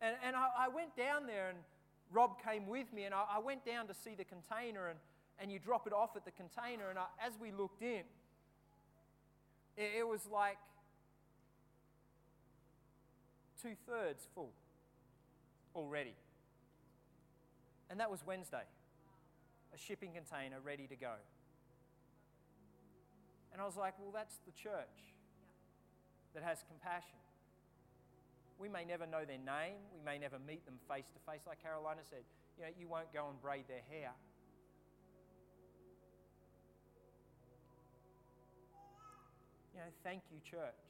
And, 0.00 0.14
and 0.24 0.36
I, 0.36 0.66
I 0.66 0.68
went 0.68 0.96
down 0.96 1.26
there 1.26 1.48
and 1.48 1.58
Rob 2.12 2.42
came 2.42 2.66
with 2.66 2.92
me, 2.92 3.04
and 3.04 3.14
I, 3.14 3.24
I 3.36 3.38
went 3.38 3.64
down 3.64 3.88
to 3.88 3.94
see 3.94 4.14
the 4.14 4.24
container, 4.24 4.88
and, 4.88 4.98
and 5.40 5.50
you 5.50 5.58
drop 5.58 5.86
it 5.86 5.92
off 5.92 6.16
at 6.16 6.24
the 6.24 6.30
container. 6.30 6.90
And 6.90 6.98
I, 6.98 7.06
as 7.24 7.32
we 7.40 7.50
looked 7.50 7.82
in, 7.82 8.02
it, 9.76 9.90
it 9.98 10.08
was 10.08 10.20
like 10.32 10.58
two 13.62 13.74
thirds 13.86 14.26
full 14.34 14.52
already. 15.74 16.14
And 17.90 18.00
that 18.00 18.10
was 18.10 18.20
Wednesday. 18.26 18.64
A 19.74 19.78
shipping 19.78 20.12
container 20.12 20.56
ready 20.64 20.86
to 20.86 20.96
go. 20.96 21.14
And 23.52 23.60
I 23.60 23.64
was 23.64 23.76
like, 23.76 23.94
well, 23.98 24.12
that's 24.12 24.38
the 24.44 24.52
church 24.52 25.14
that 26.34 26.42
has 26.42 26.64
compassion. 26.68 27.18
We 28.58 28.68
may 28.68 28.84
never 28.84 29.06
know 29.06 29.24
their 29.24 29.38
name. 29.38 29.76
We 29.92 30.00
may 30.04 30.18
never 30.18 30.38
meet 30.38 30.64
them 30.64 30.80
face 30.88 31.04
to 31.12 31.20
face. 31.30 31.42
Like 31.46 31.62
Carolina 31.62 32.00
said, 32.08 32.24
you 32.56 32.64
know, 32.64 32.70
you 32.78 32.88
won't 32.88 33.12
go 33.12 33.28
and 33.28 33.40
braid 33.40 33.64
their 33.68 33.84
hair. 33.90 34.12
You 39.74 39.80
know, 39.80 39.92
thank 40.02 40.22
you, 40.32 40.40
church. 40.40 40.80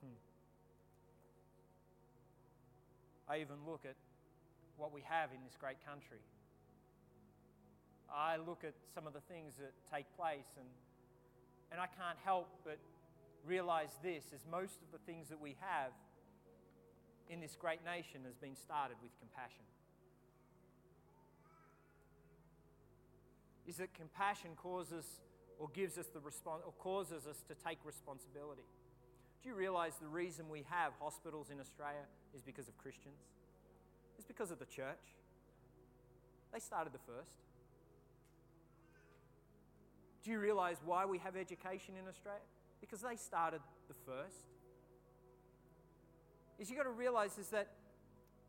Hmm. 0.00 0.16
I 3.28 3.44
even 3.44 3.56
look 3.68 3.84
at 3.84 3.96
what 4.78 4.90
we 4.90 5.02
have 5.04 5.28
in 5.36 5.44
this 5.44 5.52
great 5.60 5.76
country. 5.84 6.24
I 8.08 8.36
look 8.36 8.64
at 8.64 8.72
some 8.94 9.06
of 9.06 9.12
the 9.12 9.20
things 9.28 9.52
that 9.60 9.72
take 9.92 10.06
place, 10.16 10.48
and, 10.56 10.68
and 11.72 11.80
I 11.80 11.92
can't 11.92 12.18
help 12.24 12.48
but 12.64 12.78
realize 13.46 13.90
this 14.02 14.24
is 14.32 14.44
most 14.50 14.82
of 14.82 14.90
the 14.92 14.98
things 15.06 15.28
that 15.28 15.40
we 15.40 15.56
have 15.60 15.92
in 17.28 17.40
this 17.40 17.56
great 17.58 17.84
nation 17.84 18.20
has 18.24 18.36
been 18.36 18.54
started 18.56 18.96
with 19.02 19.12
compassion. 19.18 19.64
Is 23.66 23.76
that 23.76 23.94
compassion 23.94 24.50
causes 24.56 25.04
or 25.58 25.68
gives 25.72 25.98
us 25.98 26.06
the 26.06 26.20
response 26.20 26.62
or 26.66 26.72
causes 26.72 27.26
us 27.26 27.42
to 27.48 27.54
take 27.54 27.78
responsibility. 27.84 28.66
Do 29.42 29.48
you 29.48 29.54
realize 29.54 29.94
the 30.00 30.08
reason 30.08 30.48
we 30.48 30.64
have 30.68 30.92
hospitals 31.00 31.50
in 31.50 31.60
Australia 31.60 32.06
is 32.34 32.42
because 32.42 32.68
of 32.68 32.76
Christians? 32.78 33.20
It's 34.16 34.26
because 34.26 34.50
of 34.50 34.58
the 34.58 34.66
church. 34.66 35.16
They 36.52 36.60
started 36.60 36.92
the 36.92 36.98
first. 36.98 37.36
Do 40.22 40.30
you 40.30 40.38
realize 40.38 40.78
why 40.84 41.04
we 41.04 41.18
have 41.18 41.36
education 41.36 41.94
in 42.00 42.08
Australia? 42.08 42.40
Because 42.84 43.00
they 43.00 43.16
started 43.16 43.60
the 43.88 43.94
first. 44.06 44.44
Is 46.58 46.68
you've 46.68 46.78
got 46.78 46.84
to 46.84 46.90
realize 46.90 47.38
is 47.38 47.48
that 47.48 47.70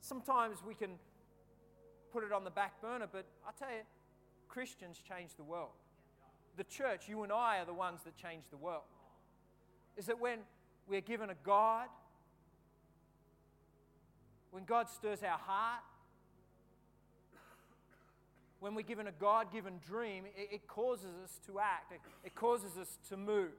sometimes 0.01 0.57
we 0.65 0.73
can 0.73 0.91
put 2.11 2.23
it 2.23 2.31
on 2.31 2.43
the 2.43 2.51
back 2.51 2.81
burner, 2.81 3.07
but 3.11 3.25
I 3.47 3.51
tell 3.57 3.69
you, 3.69 3.83
Christians 4.47 5.01
change 5.07 5.31
the 5.35 5.43
world. 5.43 5.71
The 6.57 6.63
church, 6.65 7.09
you 7.09 7.23
and 7.23 7.31
I, 7.31 7.59
are 7.59 7.65
the 7.65 7.73
ones 7.73 8.01
that 8.05 8.15
change 8.15 8.43
the 8.49 8.57
world. 8.57 8.83
Is 9.97 10.05
that 10.05 10.19
when 10.19 10.39
we're 10.87 11.01
given 11.01 11.29
a 11.29 11.35
God, 11.43 11.87
when 14.51 14.65
God 14.65 14.89
stirs 14.89 15.23
our 15.23 15.37
heart, 15.37 15.81
when 18.59 18.75
we're 18.75 18.81
given 18.81 19.07
a 19.07 19.11
God 19.11 19.51
given 19.51 19.79
dream, 19.85 20.23
it, 20.37 20.49
it, 20.55 20.67
causes 20.67 21.11
us 21.23 21.39
to 21.45 21.59
act, 21.59 21.91
it, 21.91 21.99
it 22.23 22.35
causes 22.35 22.77
us 22.77 22.97
to 23.09 23.17
move. 23.17 23.51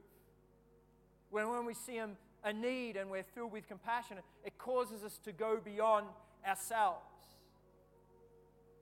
When, 1.29 1.49
when 1.49 1.65
we 1.65 1.73
see 1.73 1.97
a, 1.97 2.09
a 2.43 2.53
need 2.53 2.95
and 2.95 3.09
we're 3.09 3.23
filled 3.23 3.51
with 3.51 3.67
compassion, 3.67 4.17
it 4.45 4.57
causes 4.57 5.03
us 5.03 5.19
to 5.25 5.31
go 5.31 5.59
beyond 5.63 6.07
ourselves. 6.47 7.03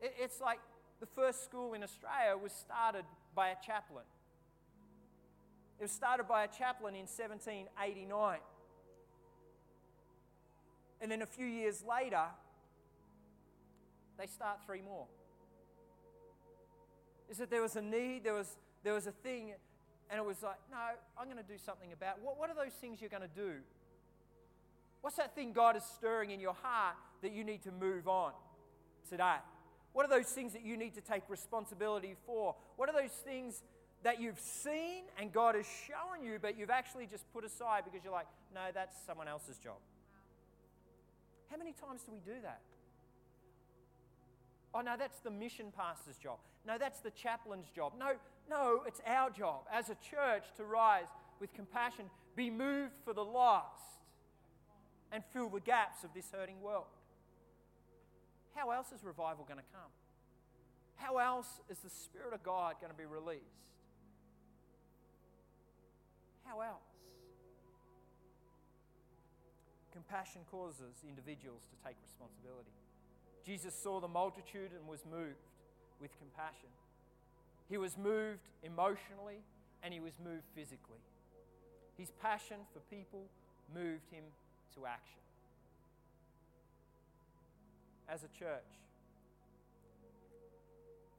It, 0.01 0.13
it's 0.19 0.39
like 0.41 0.59
the 0.99 1.07
first 1.07 1.43
school 1.43 1.73
in 1.73 1.83
Australia 1.83 2.37
was 2.41 2.51
started 2.51 3.05
by 3.33 3.49
a 3.49 3.55
chaplain. 3.65 4.05
It 5.79 5.83
was 5.83 5.91
started 5.91 6.27
by 6.27 6.43
a 6.43 6.47
chaplain 6.47 6.95
in 6.95 7.01
1789. 7.01 8.39
And 11.01 11.11
then 11.11 11.21
a 11.21 11.25
few 11.25 11.45
years 11.45 11.83
later, 11.87 12.23
they 14.17 14.27
start 14.27 14.59
three 14.65 14.81
more. 14.81 15.05
Is 17.29 17.37
that 17.37 17.49
there 17.49 17.61
was 17.61 17.75
a 17.75 17.81
need, 17.81 18.23
there 18.23 18.33
was, 18.33 18.55
there 18.83 18.93
was 18.93 19.07
a 19.07 19.11
thing, 19.11 19.53
and 20.09 20.19
it 20.19 20.25
was 20.25 20.43
like, 20.43 20.57
no, 20.69 20.77
I'm 21.17 21.25
going 21.25 21.37
to 21.37 21.43
do 21.43 21.57
something 21.57 21.91
about 21.91 22.17
it. 22.17 22.23
What, 22.23 22.39
what 22.39 22.49
are 22.49 22.55
those 22.55 22.73
things 22.79 23.01
you're 23.01 23.09
going 23.09 23.23
to 23.23 23.27
do? 23.27 23.53
What's 25.01 25.17
that 25.17 25.35
thing 25.35 25.53
God 25.53 25.75
is 25.75 25.83
stirring 25.83 26.31
in 26.31 26.39
your 26.39 26.55
heart 26.61 26.95
that 27.21 27.31
you 27.31 27.43
need 27.43 27.63
to 27.63 27.71
move 27.71 28.07
on 28.07 28.31
today? 29.09 29.37
What 29.93 30.05
are 30.05 30.09
those 30.09 30.27
things 30.27 30.53
that 30.53 30.65
you 30.65 30.77
need 30.77 30.95
to 30.95 31.01
take 31.01 31.23
responsibility 31.29 32.15
for? 32.25 32.55
What 32.75 32.89
are 32.89 33.01
those 33.01 33.11
things 33.11 33.61
that 34.03 34.21
you've 34.21 34.39
seen 34.39 35.03
and 35.19 35.31
God 35.31 35.55
has 35.55 35.65
shown 35.65 36.23
you, 36.23 36.37
but 36.39 36.57
you've 36.57 36.69
actually 36.69 37.07
just 37.07 37.31
put 37.33 37.43
aside 37.43 37.83
because 37.85 38.03
you're 38.03 38.13
like, 38.13 38.27
no, 38.53 38.61
that's 38.73 38.95
someone 39.05 39.27
else's 39.27 39.57
job. 39.57 39.77
How 41.49 41.57
many 41.57 41.73
times 41.73 42.01
do 42.03 42.11
we 42.11 42.19
do 42.19 42.39
that? 42.43 42.59
Oh, 44.76 44.82
no, 44.82 44.95
that's 44.99 45.19
the 45.19 45.32
mission 45.32 45.67
pastor's 45.76 46.17
job. 46.17 46.38
No, 46.67 46.78
that's 46.78 46.99
the 46.99 47.11
chaplain's 47.11 47.69
job. 47.73 47.93
No, 47.97 48.11
no, 48.49 48.82
it's 48.86 48.99
our 49.07 49.30
job 49.30 49.61
as 49.71 49.89
a 49.89 49.95
church 49.95 50.43
to 50.57 50.65
rise 50.65 51.07
with 51.39 51.53
compassion, 51.53 52.09
be 52.36 52.49
moved 52.49 52.91
for 53.05 53.13
the 53.13 53.23
lost, 53.23 54.01
and 55.13 55.23
fill 55.32 55.47
the 55.47 55.61
gaps 55.61 56.03
of 56.03 56.09
this 56.13 56.26
hurting 56.30 56.61
world. 56.61 56.91
How 58.53 58.71
else 58.71 58.91
is 58.91 59.01
revival 59.01 59.45
going 59.45 59.59
to 59.59 59.71
come? 59.71 59.91
How 60.97 61.19
else 61.19 61.61
is 61.69 61.80
the 61.80 61.89
Spirit 61.89 62.34
of 62.34 62.43
God 62.43 62.76
going 62.82 62.91
to 62.91 62.97
be 62.97 63.05
released? 63.05 63.43
How 66.43 66.59
else? 66.59 66.84
Compassion 69.93 70.41
causes 70.51 71.03
individuals 71.07 71.61
to 71.71 71.88
take 71.88 71.95
responsibility. 72.03 72.71
Jesus 73.45 73.75
saw 73.75 73.99
the 73.99 74.07
multitude 74.07 74.71
and 74.77 74.87
was 74.87 75.05
moved 75.09 75.45
with 76.01 76.11
compassion. 76.17 76.69
He 77.69 77.77
was 77.77 77.97
moved 77.97 78.49
emotionally 78.63 79.43
and 79.83 79.93
he 79.93 79.99
was 79.99 80.13
moved 80.23 80.45
physically. 80.55 81.03
His 81.97 82.11
passion 82.21 82.57
for 82.73 82.79
people 82.93 83.25
moved 83.73 84.09
him 84.11 84.23
to 84.73 84.85
action. 84.85 85.21
As 88.09 88.23
a 88.23 88.27
church, 88.27 88.69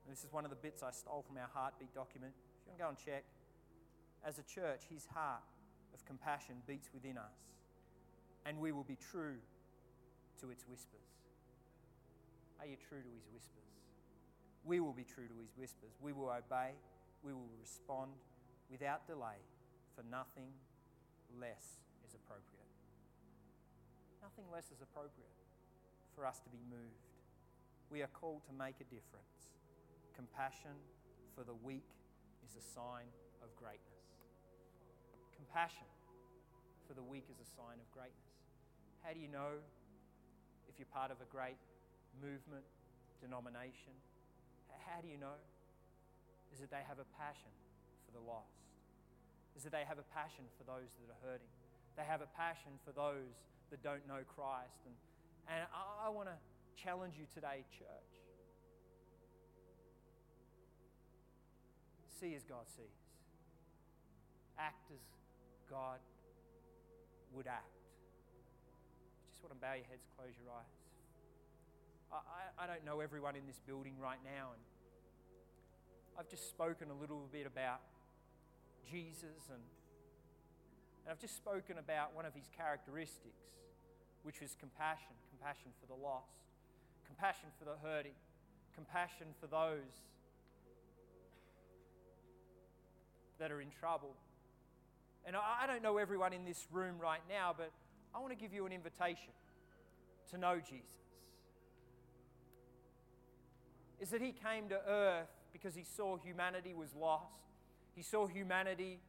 and 0.05 0.14
this 0.14 0.22
is 0.22 0.33
one 0.33 0.45
of 0.45 0.51
the 0.51 0.57
bits 0.57 0.83
I 0.83 0.91
stole 0.91 1.24
from 1.27 1.37
our 1.37 1.49
heartbeat 1.53 1.95
document. 1.95 2.33
If 2.35 2.66
you 2.66 2.70
want 2.70 2.79
to 2.79 2.85
go 2.85 2.89
and 2.91 2.99
check, 2.99 3.24
as 4.24 4.39
a 4.39 4.43
church, 4.43 4.83
his 4.91 5.07
heart 5.12 5.43
of 5.95 6.05
compassion 6.07 6.57
beats 6.66 6.91
within 6.95 7.18
us, 7.18 7.35
and 8.45 8.59
we 8.59 8.70
will 8.70 8.85
be 8.85 8.97
true 9.11 9.35
to 10.41 10.51
its 10.51 10.64
whispers. 10.68 11.16
Are 12.61 12.67
you 12.67 12.77
true 12.77 13.01
to 13.01 13.13
his 13.13 13.27
whispers? 13.33 13.71
We 14.65 14.81
will 14.81 14.93
be 14.93 15.05
true 15.05 15.29
to 15.29 15.37
his 15.39 15.55
whispers. 15.57 15.95
We 16.01 16.13
will 16.13 16.31
obey. 16.31 16.75
We 17.23 17.33
will 17.33 17.51
respond 17.61 18.13
without 18.71 19.07
delay, 19.07 19.39
for 19.95 20.03
nothing 20.11 20.51
less 21.39 21.79
is 22.07 22.15
appropriate. 22.15 22.71
Nothing 24.23 24.47
less 24.51 24.71
is 24.75 24.83
appropriate 24.83 25.39
for 26.15 26.27
us 26.27 26.41
to 26.43 26.51
be 26.51 26.59
moved. 26.71 27.07
We 27.91 28.03
are 28.03 28.11
called 28.11 28.43
to 28.51 28.55
make 28.55 28.83
a 28.83 28.89
difference. 28.91 29.55
Compassion 30.15 30.75
for 31.35 31.45
the 31.45 31.55
weak 31.55 31.87
is 32.43 32.59
a 32.59 32.65
sign 32.75 33.07
of 33.43 33.55
greatness. 33.55 34.03
Compassion 35.37 35.87
for 36.89 36.95
the 36.95 37.03
weak 37.03 37.27
is 37.31 37.39
a 37.39 37.49
sign 37.55 37.79
of 37.79 37.87
greatness. 37.95 38.35
How 39.03 39.13
do 39.13 39.21
you 39.21 39.29
know 39.29 39.63
if 40.67 40.79
you're 40.79 40.91
part 40.91 41.11
of 41.11 41.21
a 41.23 41.29
great 41.31 41.59
movement, 42.23 42.64
denomination? 43.21 43.95
How 44.87 45.03
do 45.03 45.09
you 45.09 45.19
know? 45.19 45.39
Is 46.55 46.62
that 46.62 46.71
they 46.71 46.85
have 46.87 47.03
a 47.03 47.09
passion 47.19 47.53
for 48.07 48.12
the 48.17 48.23
lost. 48.25 48.64
Is 49.57 49.64
that 49.64 49.73
they 49.73 49.85
have 49.85 49.99
a 49.99 50.09
passion 50.14 50.47
for 50.57 50.64
those 50.64 50.89
that 51.01 51.09
are 51.11 51.23
hurting. 51.25 51.53
They 51.97 52.05
have 52.05 52.21
a 52.21 52.31
passion 52.37 52.77
for 52.85 52.93
those 52.93 53.35
that 53.71 53.83
don't 53.83 54.05
know 54.07 54.23
Christ. 54.25 54.85
And, 54.85 54.95
and 55.49 55.64
I, 55.73 56.07
I 56.07 56.09
want 56.09 56.29
to 56.29 56.39
challenge 56.77 57.14
you 57.19 57.27
today, 57.33 57.64
church. 57.73 58.12
See 62.21 62.35
as 62.35 62.45
God 62.45 62.64
sees. 62.69 62.97
Act 64.59 64.89
as 64.93 65.03
God 65.69 66.01
would 67.35 67.47
act. 67.47 67.77
Just 69.29 69.43
want 69.43 69.53
to 69.53 69.61
bow 69.61 69.75
your 69.75 69.85
heads, 69.85 70.09
close 70.17 70.33
your 70.41 70.53
eyes. 70.53 70.86
I, 72.13 72.65
I, 72.65 72.67
don't 72.67 72.85
know 72.85 73.01
everyone 73.01 73.37
in 73.37 73.47
this 73.47 73.61
building 73.67 73.95
right 74.01 74.19
now, 74.25 74.55
and 74.55 74.63
I've 76.19 76.29
just 76.29 76.49
spoken 76.49 76.89
a 76.91 76.95
little 76.95 77.29
bit 77.33 77.47
about 77.47 77.81
Jesus, 78.91 79.51
and, 79.51 79.63
and 81.05 81.11
I've 81.11 81.21
just 81.21 81.37
spoken 81.37 81.79
about 81.79 82.15
one 82.15 82.25
of 82.25 82.35
his 82.35 82.49
characteristics, 82.57 83.43
which 84.23 84.41
was 84.41 84.57
compassion 84.59 85.15
compassion 85.37 85.71
for 85.81 85.87
the 85.87 85.95
lost, 85.95 86.43
compassion 87.07 87.49
for 87.59 87.65
the 87.65 87.77
hurting, 87.83 88.17
compassion 88.75 89.27
for 89.41 89.47
those 89.47 90.03
that 93.39 93.53
are 93.53 93.61
in 93.61 93.69
trouble. 93.71 94.15
And 95.27 95.37
I 95.37 95.67
don't 95.67 95.83
know 95.83 95.99
everyone 95.99 96.33
in 96.33 96.45
this 96.45 96.67
room 96.73 96.97
right 97.01 97.21
now, 97.29 97.53
but 97.57 97.71
I 98.15 98.21
want 98.21 98.31
to 98.31 98.37
give 98.37 98.53
you 98.55 98.65
an 98.65 98.73
invitation 98.73 99.35
to 100.31 100.39
know 100.39 100.59
Jesus. 100.59 101.06
Is 104.01 104.11
that 104.11 104.21
he 104.21 104.33
came 104.33 104.69
to 104.69 104.81
earth 104.89 105.29
because 105.53 105.75
he 105.75 105.85
saw 105.85 106.17
humanity 106.17 106.75
was 106.75 106.95
lost. 106.95 107.33
He 107.95 108.03
saw 108.03 108.27
humanity 108.27 109.01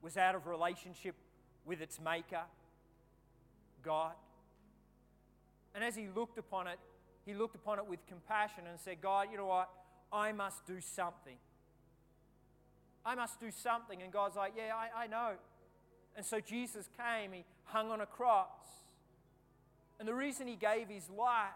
was 0.00 0.16
out 0.16 0.34
of 0.34 0.46
relationship 0.46 1.16
with 1.64 1.80
its 1.80 2.00
maker, 2.00 2.42
God. 3.82 4.12
And 5.74 5.82
as 5.82 5.96
he 5.96 6.06
looked 6.14 6.38
upon 6.38 6.68
it, 6.68 6.78
he 7.26 7.34
looked 7.34 7.56
upon 7.56 7.78
it 7.78 7.86
with 7.86 8.06
compassion 8.06 8.64
and 8.68 8.78
said, 8.78 9.00
God, 9.00 9.28
you 9.30 9.36
know 9.36 9.46
what? 9.46 9.68
I 10.12 10.32
must 10.32 10.64
do 10.66 10.80
something. 10.80 11.36
I 13.04 13.14
must 13.14 13.40
do 13.40 13.50
something. 13.50 14.02
And 14.02 14.12
God's 14.12 14.36
like, 14.36 14.54
Yeah, 14.56 14.72
I, 14.74 15.04
I 15.04 15.06
know. 15.06 15.32
And 16.16 16.24
so 16.24 16.40
Jesus 16.40 16.88
came, 16.96 17.32
he 17.32 17.44
hung 17.64 17.90
on 17.90 18.00
a 18.00 18.06
cross. 18.06 18.48
And 19.98 20.08
the 20.08 20.14
reason 20.14 20.46
he 20.46 20.56
gave 20.56 20.88
his 20.88 21.10
life 21.10 21.50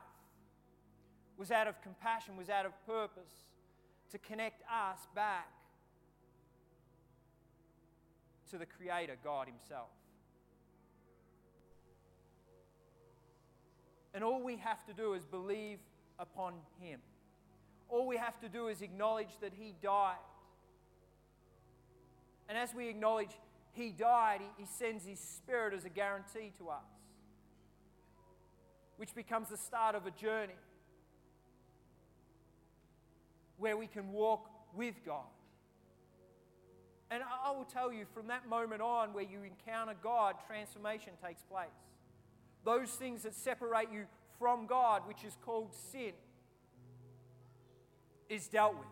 was 1.37 1.51
out 1.51 1.67
of 1.67 1.81
compassion, 1.83 2.37
was 2.37 2.51
out 2.51 2.67
of 2.67 2.73
purpose 2.87 3.47
to 4.11 4.19
connect 4.19 4.63
us 4.63 4.99
back 5.15 5.49
to 8.51 8.59
the 8.59 8.67
Creator, 8.67 9.17
God 9.25 9.47
Himself. 9.47 9.89
And 14.15 14.23
all 14.23 14.43
we 14.43 14.57
have 14.57 14.85
to 14.87 14.93
do 14.93 15.15
is 15.15 15.25
believe 15.25 15.79
upon 16.19 16.55
Him. 16.79 17.01
All 17.89 18.07
we 18.07 18.19
have 18.19 18.39
to 18.41 18.49
do 18.49 18.69
is 18.69 18.83
acknowledge 18.83 19.39
that 19.41 19.53
He 19.59 19.75
died 19.83 20.17
and 22.53 22.59
as 22.59 22.75
we 22.75 22.89
acknowledge 22.89 23.31
He 23.73 23.91
died, 23.91 24.43
He, 24.59 24.67
sends 24.67 25.07
His 25.07 25.19
Spirit 25.19 25.73
as 25.73 25.87
a 25.87 25.89
guarantee 25.89 26.53
to 26.59 26.69
us, 26.69 26.85
which 28.99 29.15
becomes 29.15 29.49
the 29.49 29.57
start 29.57 29.95
of 29.95 30.07
a 30.07 30.11
journey 30.11 30.53
where 33.63 33.77
we 33.77 33.87
can 33.87 34.13
walk 34.13 34.51
with 34.75 34.97
God. 35.07 35.31
And 37.13 37.23
I 37.23 37.53
will 37.53 37.65
tell 37.65 37.93
you 37.93 38.07
from 38.13 38.27
that 38.27 38.49
moment 38.49 38.83
on, 38.83 39.13
where 39.13 39.23
you 39.23 39.43
encounter 39.45 39.95
God, 40.03 40.35
transformation 40.47 41.13
takes 41.25 41.43
place. 41.43 41.69
Those 42.65 42.91
things 42.91 43.23
that 43.23 43.35
separate 43.35 43.93
you 43.93 44.07
from 44.39 44.67
God, 44.67 45.03
which 45.07 45.23
is 45.25 45.37
called 45.45 45.73
sin, 45.93 46.13
is 48.29 48.49
dealt 48.49 48.75
with. 48.75 48.87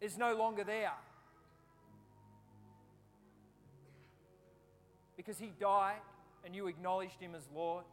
is 0.00 0.18
no 0.18 0.36
longer 0.36 0.64
there. 0.64 0.92
Because 5.16 5.38
he 5.38 5.50
died 5.58 6.02
and 6.44 6.54
you 6.54 6.66
acknowledged 6.66 7.18
him 7.18 7.34
as 7.34 7.48
Lord. 7.54 7.84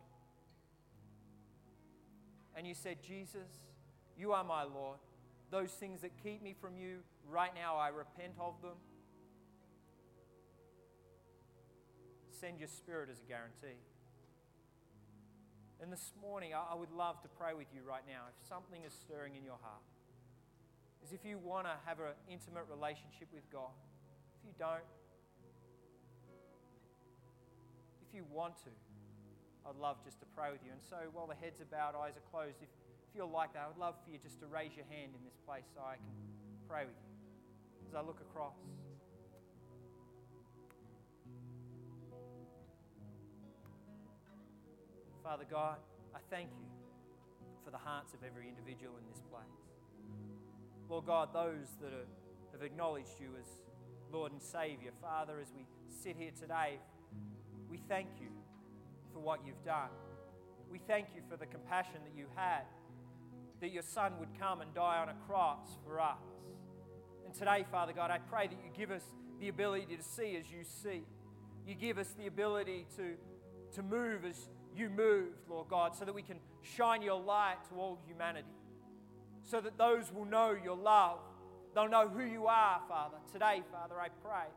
And 2.61 2.67
you 2.67 2.75
said, 2.75 2.97
Jesus, 3.01 3.49
you 4.15 4.33
are 4.33 4.43
my 4.43 4.61
Lord. 4.61 4.99
Those 5.49 5.71
things 5.71 6.01
that 6.01 6.11
keep 6.21 6.43
me 6.43 6.53
from 6.61 6.77
you, 6.77 6.99
right 7.27 7.49
now 7.55 7.75
I 7.75 7.87
repent 7.87 8.33
of 8.39 8.53
them. 8.61 8.77
Send 12.29 12.59
your 12.59 12.67
spirit 12.67 13.09
as 13.11 13.17
a 13.17 13.25
guarantee. 13.27 13.81
And 15.81 15.91
this 15.91 16.13
morning, 16.21 16.51
I 16.53 16.75
would 16.75 16.91
love 16.91 17.19
to 17.23 17.29
pray 17.29 17.55
with 17.55 17.65
you 17.73 17.81
right 17.81 18.03
now. 18.07 18.29
If 18.29 18.47
something 18.47 18.83
is 18.85 18.93
stirring 18.93 19.35
in 19.35 19.43
your 19.43 19.57
heart, 19.63 19.81
is 21.03 21.11
if 21.11 21.25
you 21.25 21.39
want 21.39 21.65
to 21.65 21.73
have 21.87 21.97
an 21.97 22.13
intimate 22.29 22.65
relationship 22.69 23.29
with 23.33 23.49
God. 23.51 23.73
If 24.37 24.45
you 24.45 24.53
don't, 24.59 24.85
if 28.07 28.13
you 28.13 28.23
want 28.31 28.55
to, 28.65 28.69
I'd 29.67 29.77
love 29.77 29.97
just 30.03 30.19
to 30.19 30.27
pray 30.35 30.51
with 30.51 30.61
you. 30.65 30.71
And 30.71 30.81
so 30.81 30.97
while 31.13 31.27
the 31.27 31.37
heads 31.37 31.61
are 31.61 31.69
bowed, 31.69 31.93
eyes 31.95 32.17
are 32.17 32.27
closed, 32.31 32.57
if, 32.61 32.69
you're 33.13 33.27
like 33.27 33.51
that, 33.53 33.63
I 33.65 33.67
would 33.67 33.77
love 33.77 33.95
for 34.05 34.09
you 34.09 34.17
just 34.23 34.39
to 34.39 34.47
raise 34.47 34.71
your 34.71 34.87
hand 34.87 35.11
in 35.11 35.19
this 35.27 35.35
place 35.45 35.67
so 35.75 35.81
I 35.83 35.99
can 35.99 36.15
pray 36.63 36.87
with 36.87 36.95
you 36.95 37.11
as 37.89 37.93
I 37.93 37.99
look 37.99 38.23
across. 38.23 38.55
Father 45.21 45.43
God, 45.51 45.75
I 46.15 46.19
thank 46.29 46.49
you 46.55 46.71
for 47.65 47.71
the 47.71 47.77
hearts 47.77 48.13
of 48.13 48.23
every 48.23 48.47
individual 48.47 48.95
in 48.95 49.03
this 49.11 49.21
place. 49.29 49.59
Lord 50.89 51.05
God, 51.05 51.33
those 51.33 51.67
that 51.81 51.91
are, 51.91 52.07
have 52.53 52.63
acknowledged 52.63 53.19
you 53.19 53.35
as 53.39 53.47
Lord 54.11 54.31
and 54.31 54.41
Savior, 54.41 54.91
Father, 55.01 55.39
as 55.41 55.51
we 55.55 55.65
sit 55.89 56.15
here 56.17 56.31
today, 56.39 56.79
we 57.69 57.77
thank 57.87 58.07
you 58.19 58.30
for 59.13 59.19
what 59.19 59.39
you've 59.45 59.63
done. 59.65 59.89
We 60.71 60.79
thank 60.79 61.07
you 61.15 61.21
for 61.29 61.37
the 61.37 61.45
compassion 61.45 61.99
that 62.03 62.17
you 62.17 62.25
had, 62.35 62.63
that 63.59 63.71
your 63.71 63.83
Son 63.83 64.13
would 64.19 64.29
come 64.39 64.61
and 64.61 64.73
die 64.73 64.97
on 64.97 65.09
a 65.09 65.15
cross 65.27 65.77
for 65.85 65.99
us. 65.99 66.17
And 67.25 67.33
today, 67.33 67.65
Father 67.71 67.93
God, 67.93 68.11
I 68.11 68.17
pray 68.17 68.47
that 68.47 68.57
you 68.63 68.71
give 68.75 68.91
us 68.91 69.03
the 69.39 69.49
ability 69.49 69.95
to 69.95 70.03
see 70.03 70.37
as 70.37 70.51
you 70.51 70.63
see. 70.63 71.03
You 71.67 71.75
give 71.75 71.97
us 71.97 72.13
the 72.17 72.27
ability 72.27 72.85
to, 72.97 73.15
to 73.75 73.83
move 73.83 74.25
as 74.25 74.49
you 74.75 74.89
moved, 74.89 75.39
Lord 75.49 75.67
God, 75.69 75.95
so 75.95 76.05
that 76.05 76.13
we 76.13 76.21
can 76.21 76.37
shine 76.61 77.01
your 77.01 77.19
light 77.19 77.57
to 77.69 77.75
all 77.75 77.99
humanity, 78.07 78.47
so 79.43 79.59
that 79.61 79.77
those 79.77 80.11
will 80.13 80.25
know 80.25 80.55
your 80.63 80.77
love. 80.77 81.19
They'll 81.73 81.89
know 81.89 82.07
who 82.07 82.23
you 82.23 82.47
are, 82.47 82.81
Father. 82.87 83.17
Today, 83.31 83.61
Father, 83.71 83.95
I 83.99 84.09
pray. 84.23 84.47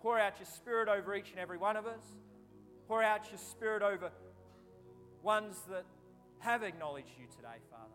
Pour 0.00 0.18
out 0.18 0.38
your 0.38 0.46
spirit 0.46 0.88
over 0.88 1.14
each 1.14 1.30
and 1.30 1.38
every 1.38 1.58
one 1.58 1.76
of 1.76 1.86
us. 1.86 2.02
Pour 2.88 3.02
out 3.02 3.28
your 3.30 3.38
spirit 3.38 3.82
over 3.82 4.10
ones 5.22 5.56
that 5.68 5.84
have 6.38 6.62
acknowledged 6.62 7.10
you 7.20 7.26
today, 7.36 7.58
Father. 7.70 7.92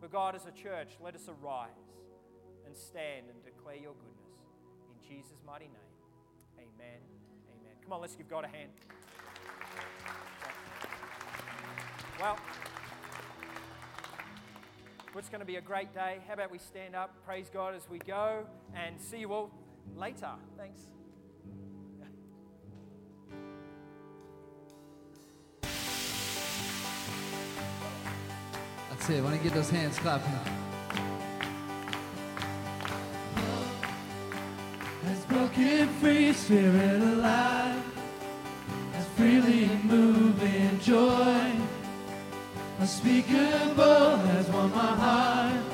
But 0.00 0.10
God, 0.10 0.34
as 0.34 0.46
a 0.46 0.50
church, 0.50 0.96
let 1.00 1.14
us 1.14 1.28
arise 1.28 1.70
and 2.66 2.76
stand 2.76 3.26
and 3.32 3.44
declare 3.44 3.76
your 3.76 3.94
goodness. 3.94 4.34
In 4.90 5.08
Jesus' 5.08 5.38
mighty 5.46 5.66
name, 5.66 6.58
amen. 6.58 7.00
Amen. 7.60 7.74
Come 7.84 7.92
on, 7.92 8.00
let's 8.00 8.16
give 8.16 8.28
God 8.28 8.44
a 8.44 8.48
hand. 8.48 8.72
Well, 12.18 12.36
it's 15.16 15.28
going 15.28 15.40
to 15.40 15.46
be 15.46 15.56
a 15.56 15.60
great 15.60 15.94
day. 15.94 16.18
How 16.26 16.34
about 16.34 16.50
we 16.50 16.58
stand 16.58 16.96
up, 16.96 17.14
praise 17.24 17.48
God 17.52 17.74
as 17.74 17.88
we 17.88 17.98
go, 17.98 18.44
and 18.74 19.00
see 19.00 19.18
you 19.18 19.32
all 19.32 19.50
later. 19.96 20.30
Thanks. 20.56 20.80
That's 29.00 29.12
it. 29.12 29.24
Why 29.24 29.30
don't 29.30 29.38
you 29.38 29.44
get 29.44 29.54
those 29.54 29.70
hands 29.70 29.98
clapping? 29.98 30.30
Has 35.04 35.24
broken 35.24 35.88
free, 36.00 36.34
spirit 36.34 37.00
alive, 37.00 37.82
has 38.92 39.06
freely 39.16 39.70
moving 39.84 40.78
joy. 40.80 41.50
Unspeakable 42.78 44.16
has 44.16 44.46
won 44.48 44.70
my 44.70 44.76
heart. 44.78 45.69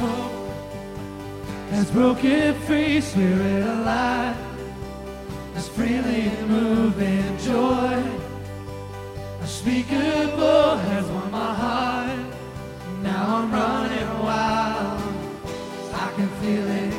Hope 0.00 0.32
has 1.70 1.90
broken 1.90 2.54
free, 2.66 3.00
spirit 3.00 3.66
alive 3.66 4.36
is 5.56 5.68
freely 5.68 6.30
moving 6.46 7.36
joy. 7.38 8.02
Unspeakable 9.40 10.76
has 10.88 11.06
won 11.06 11.30
my 11.30 11.54
heart. 11.62 12.20
Now 13.02 13.36
I'm 13.36 13.52
running 13.52 14.10
wild. 14.24 15.02
I 15.92 16.12
can 16.16 16.28
feel 16.40 16.66
it 16.82 16.89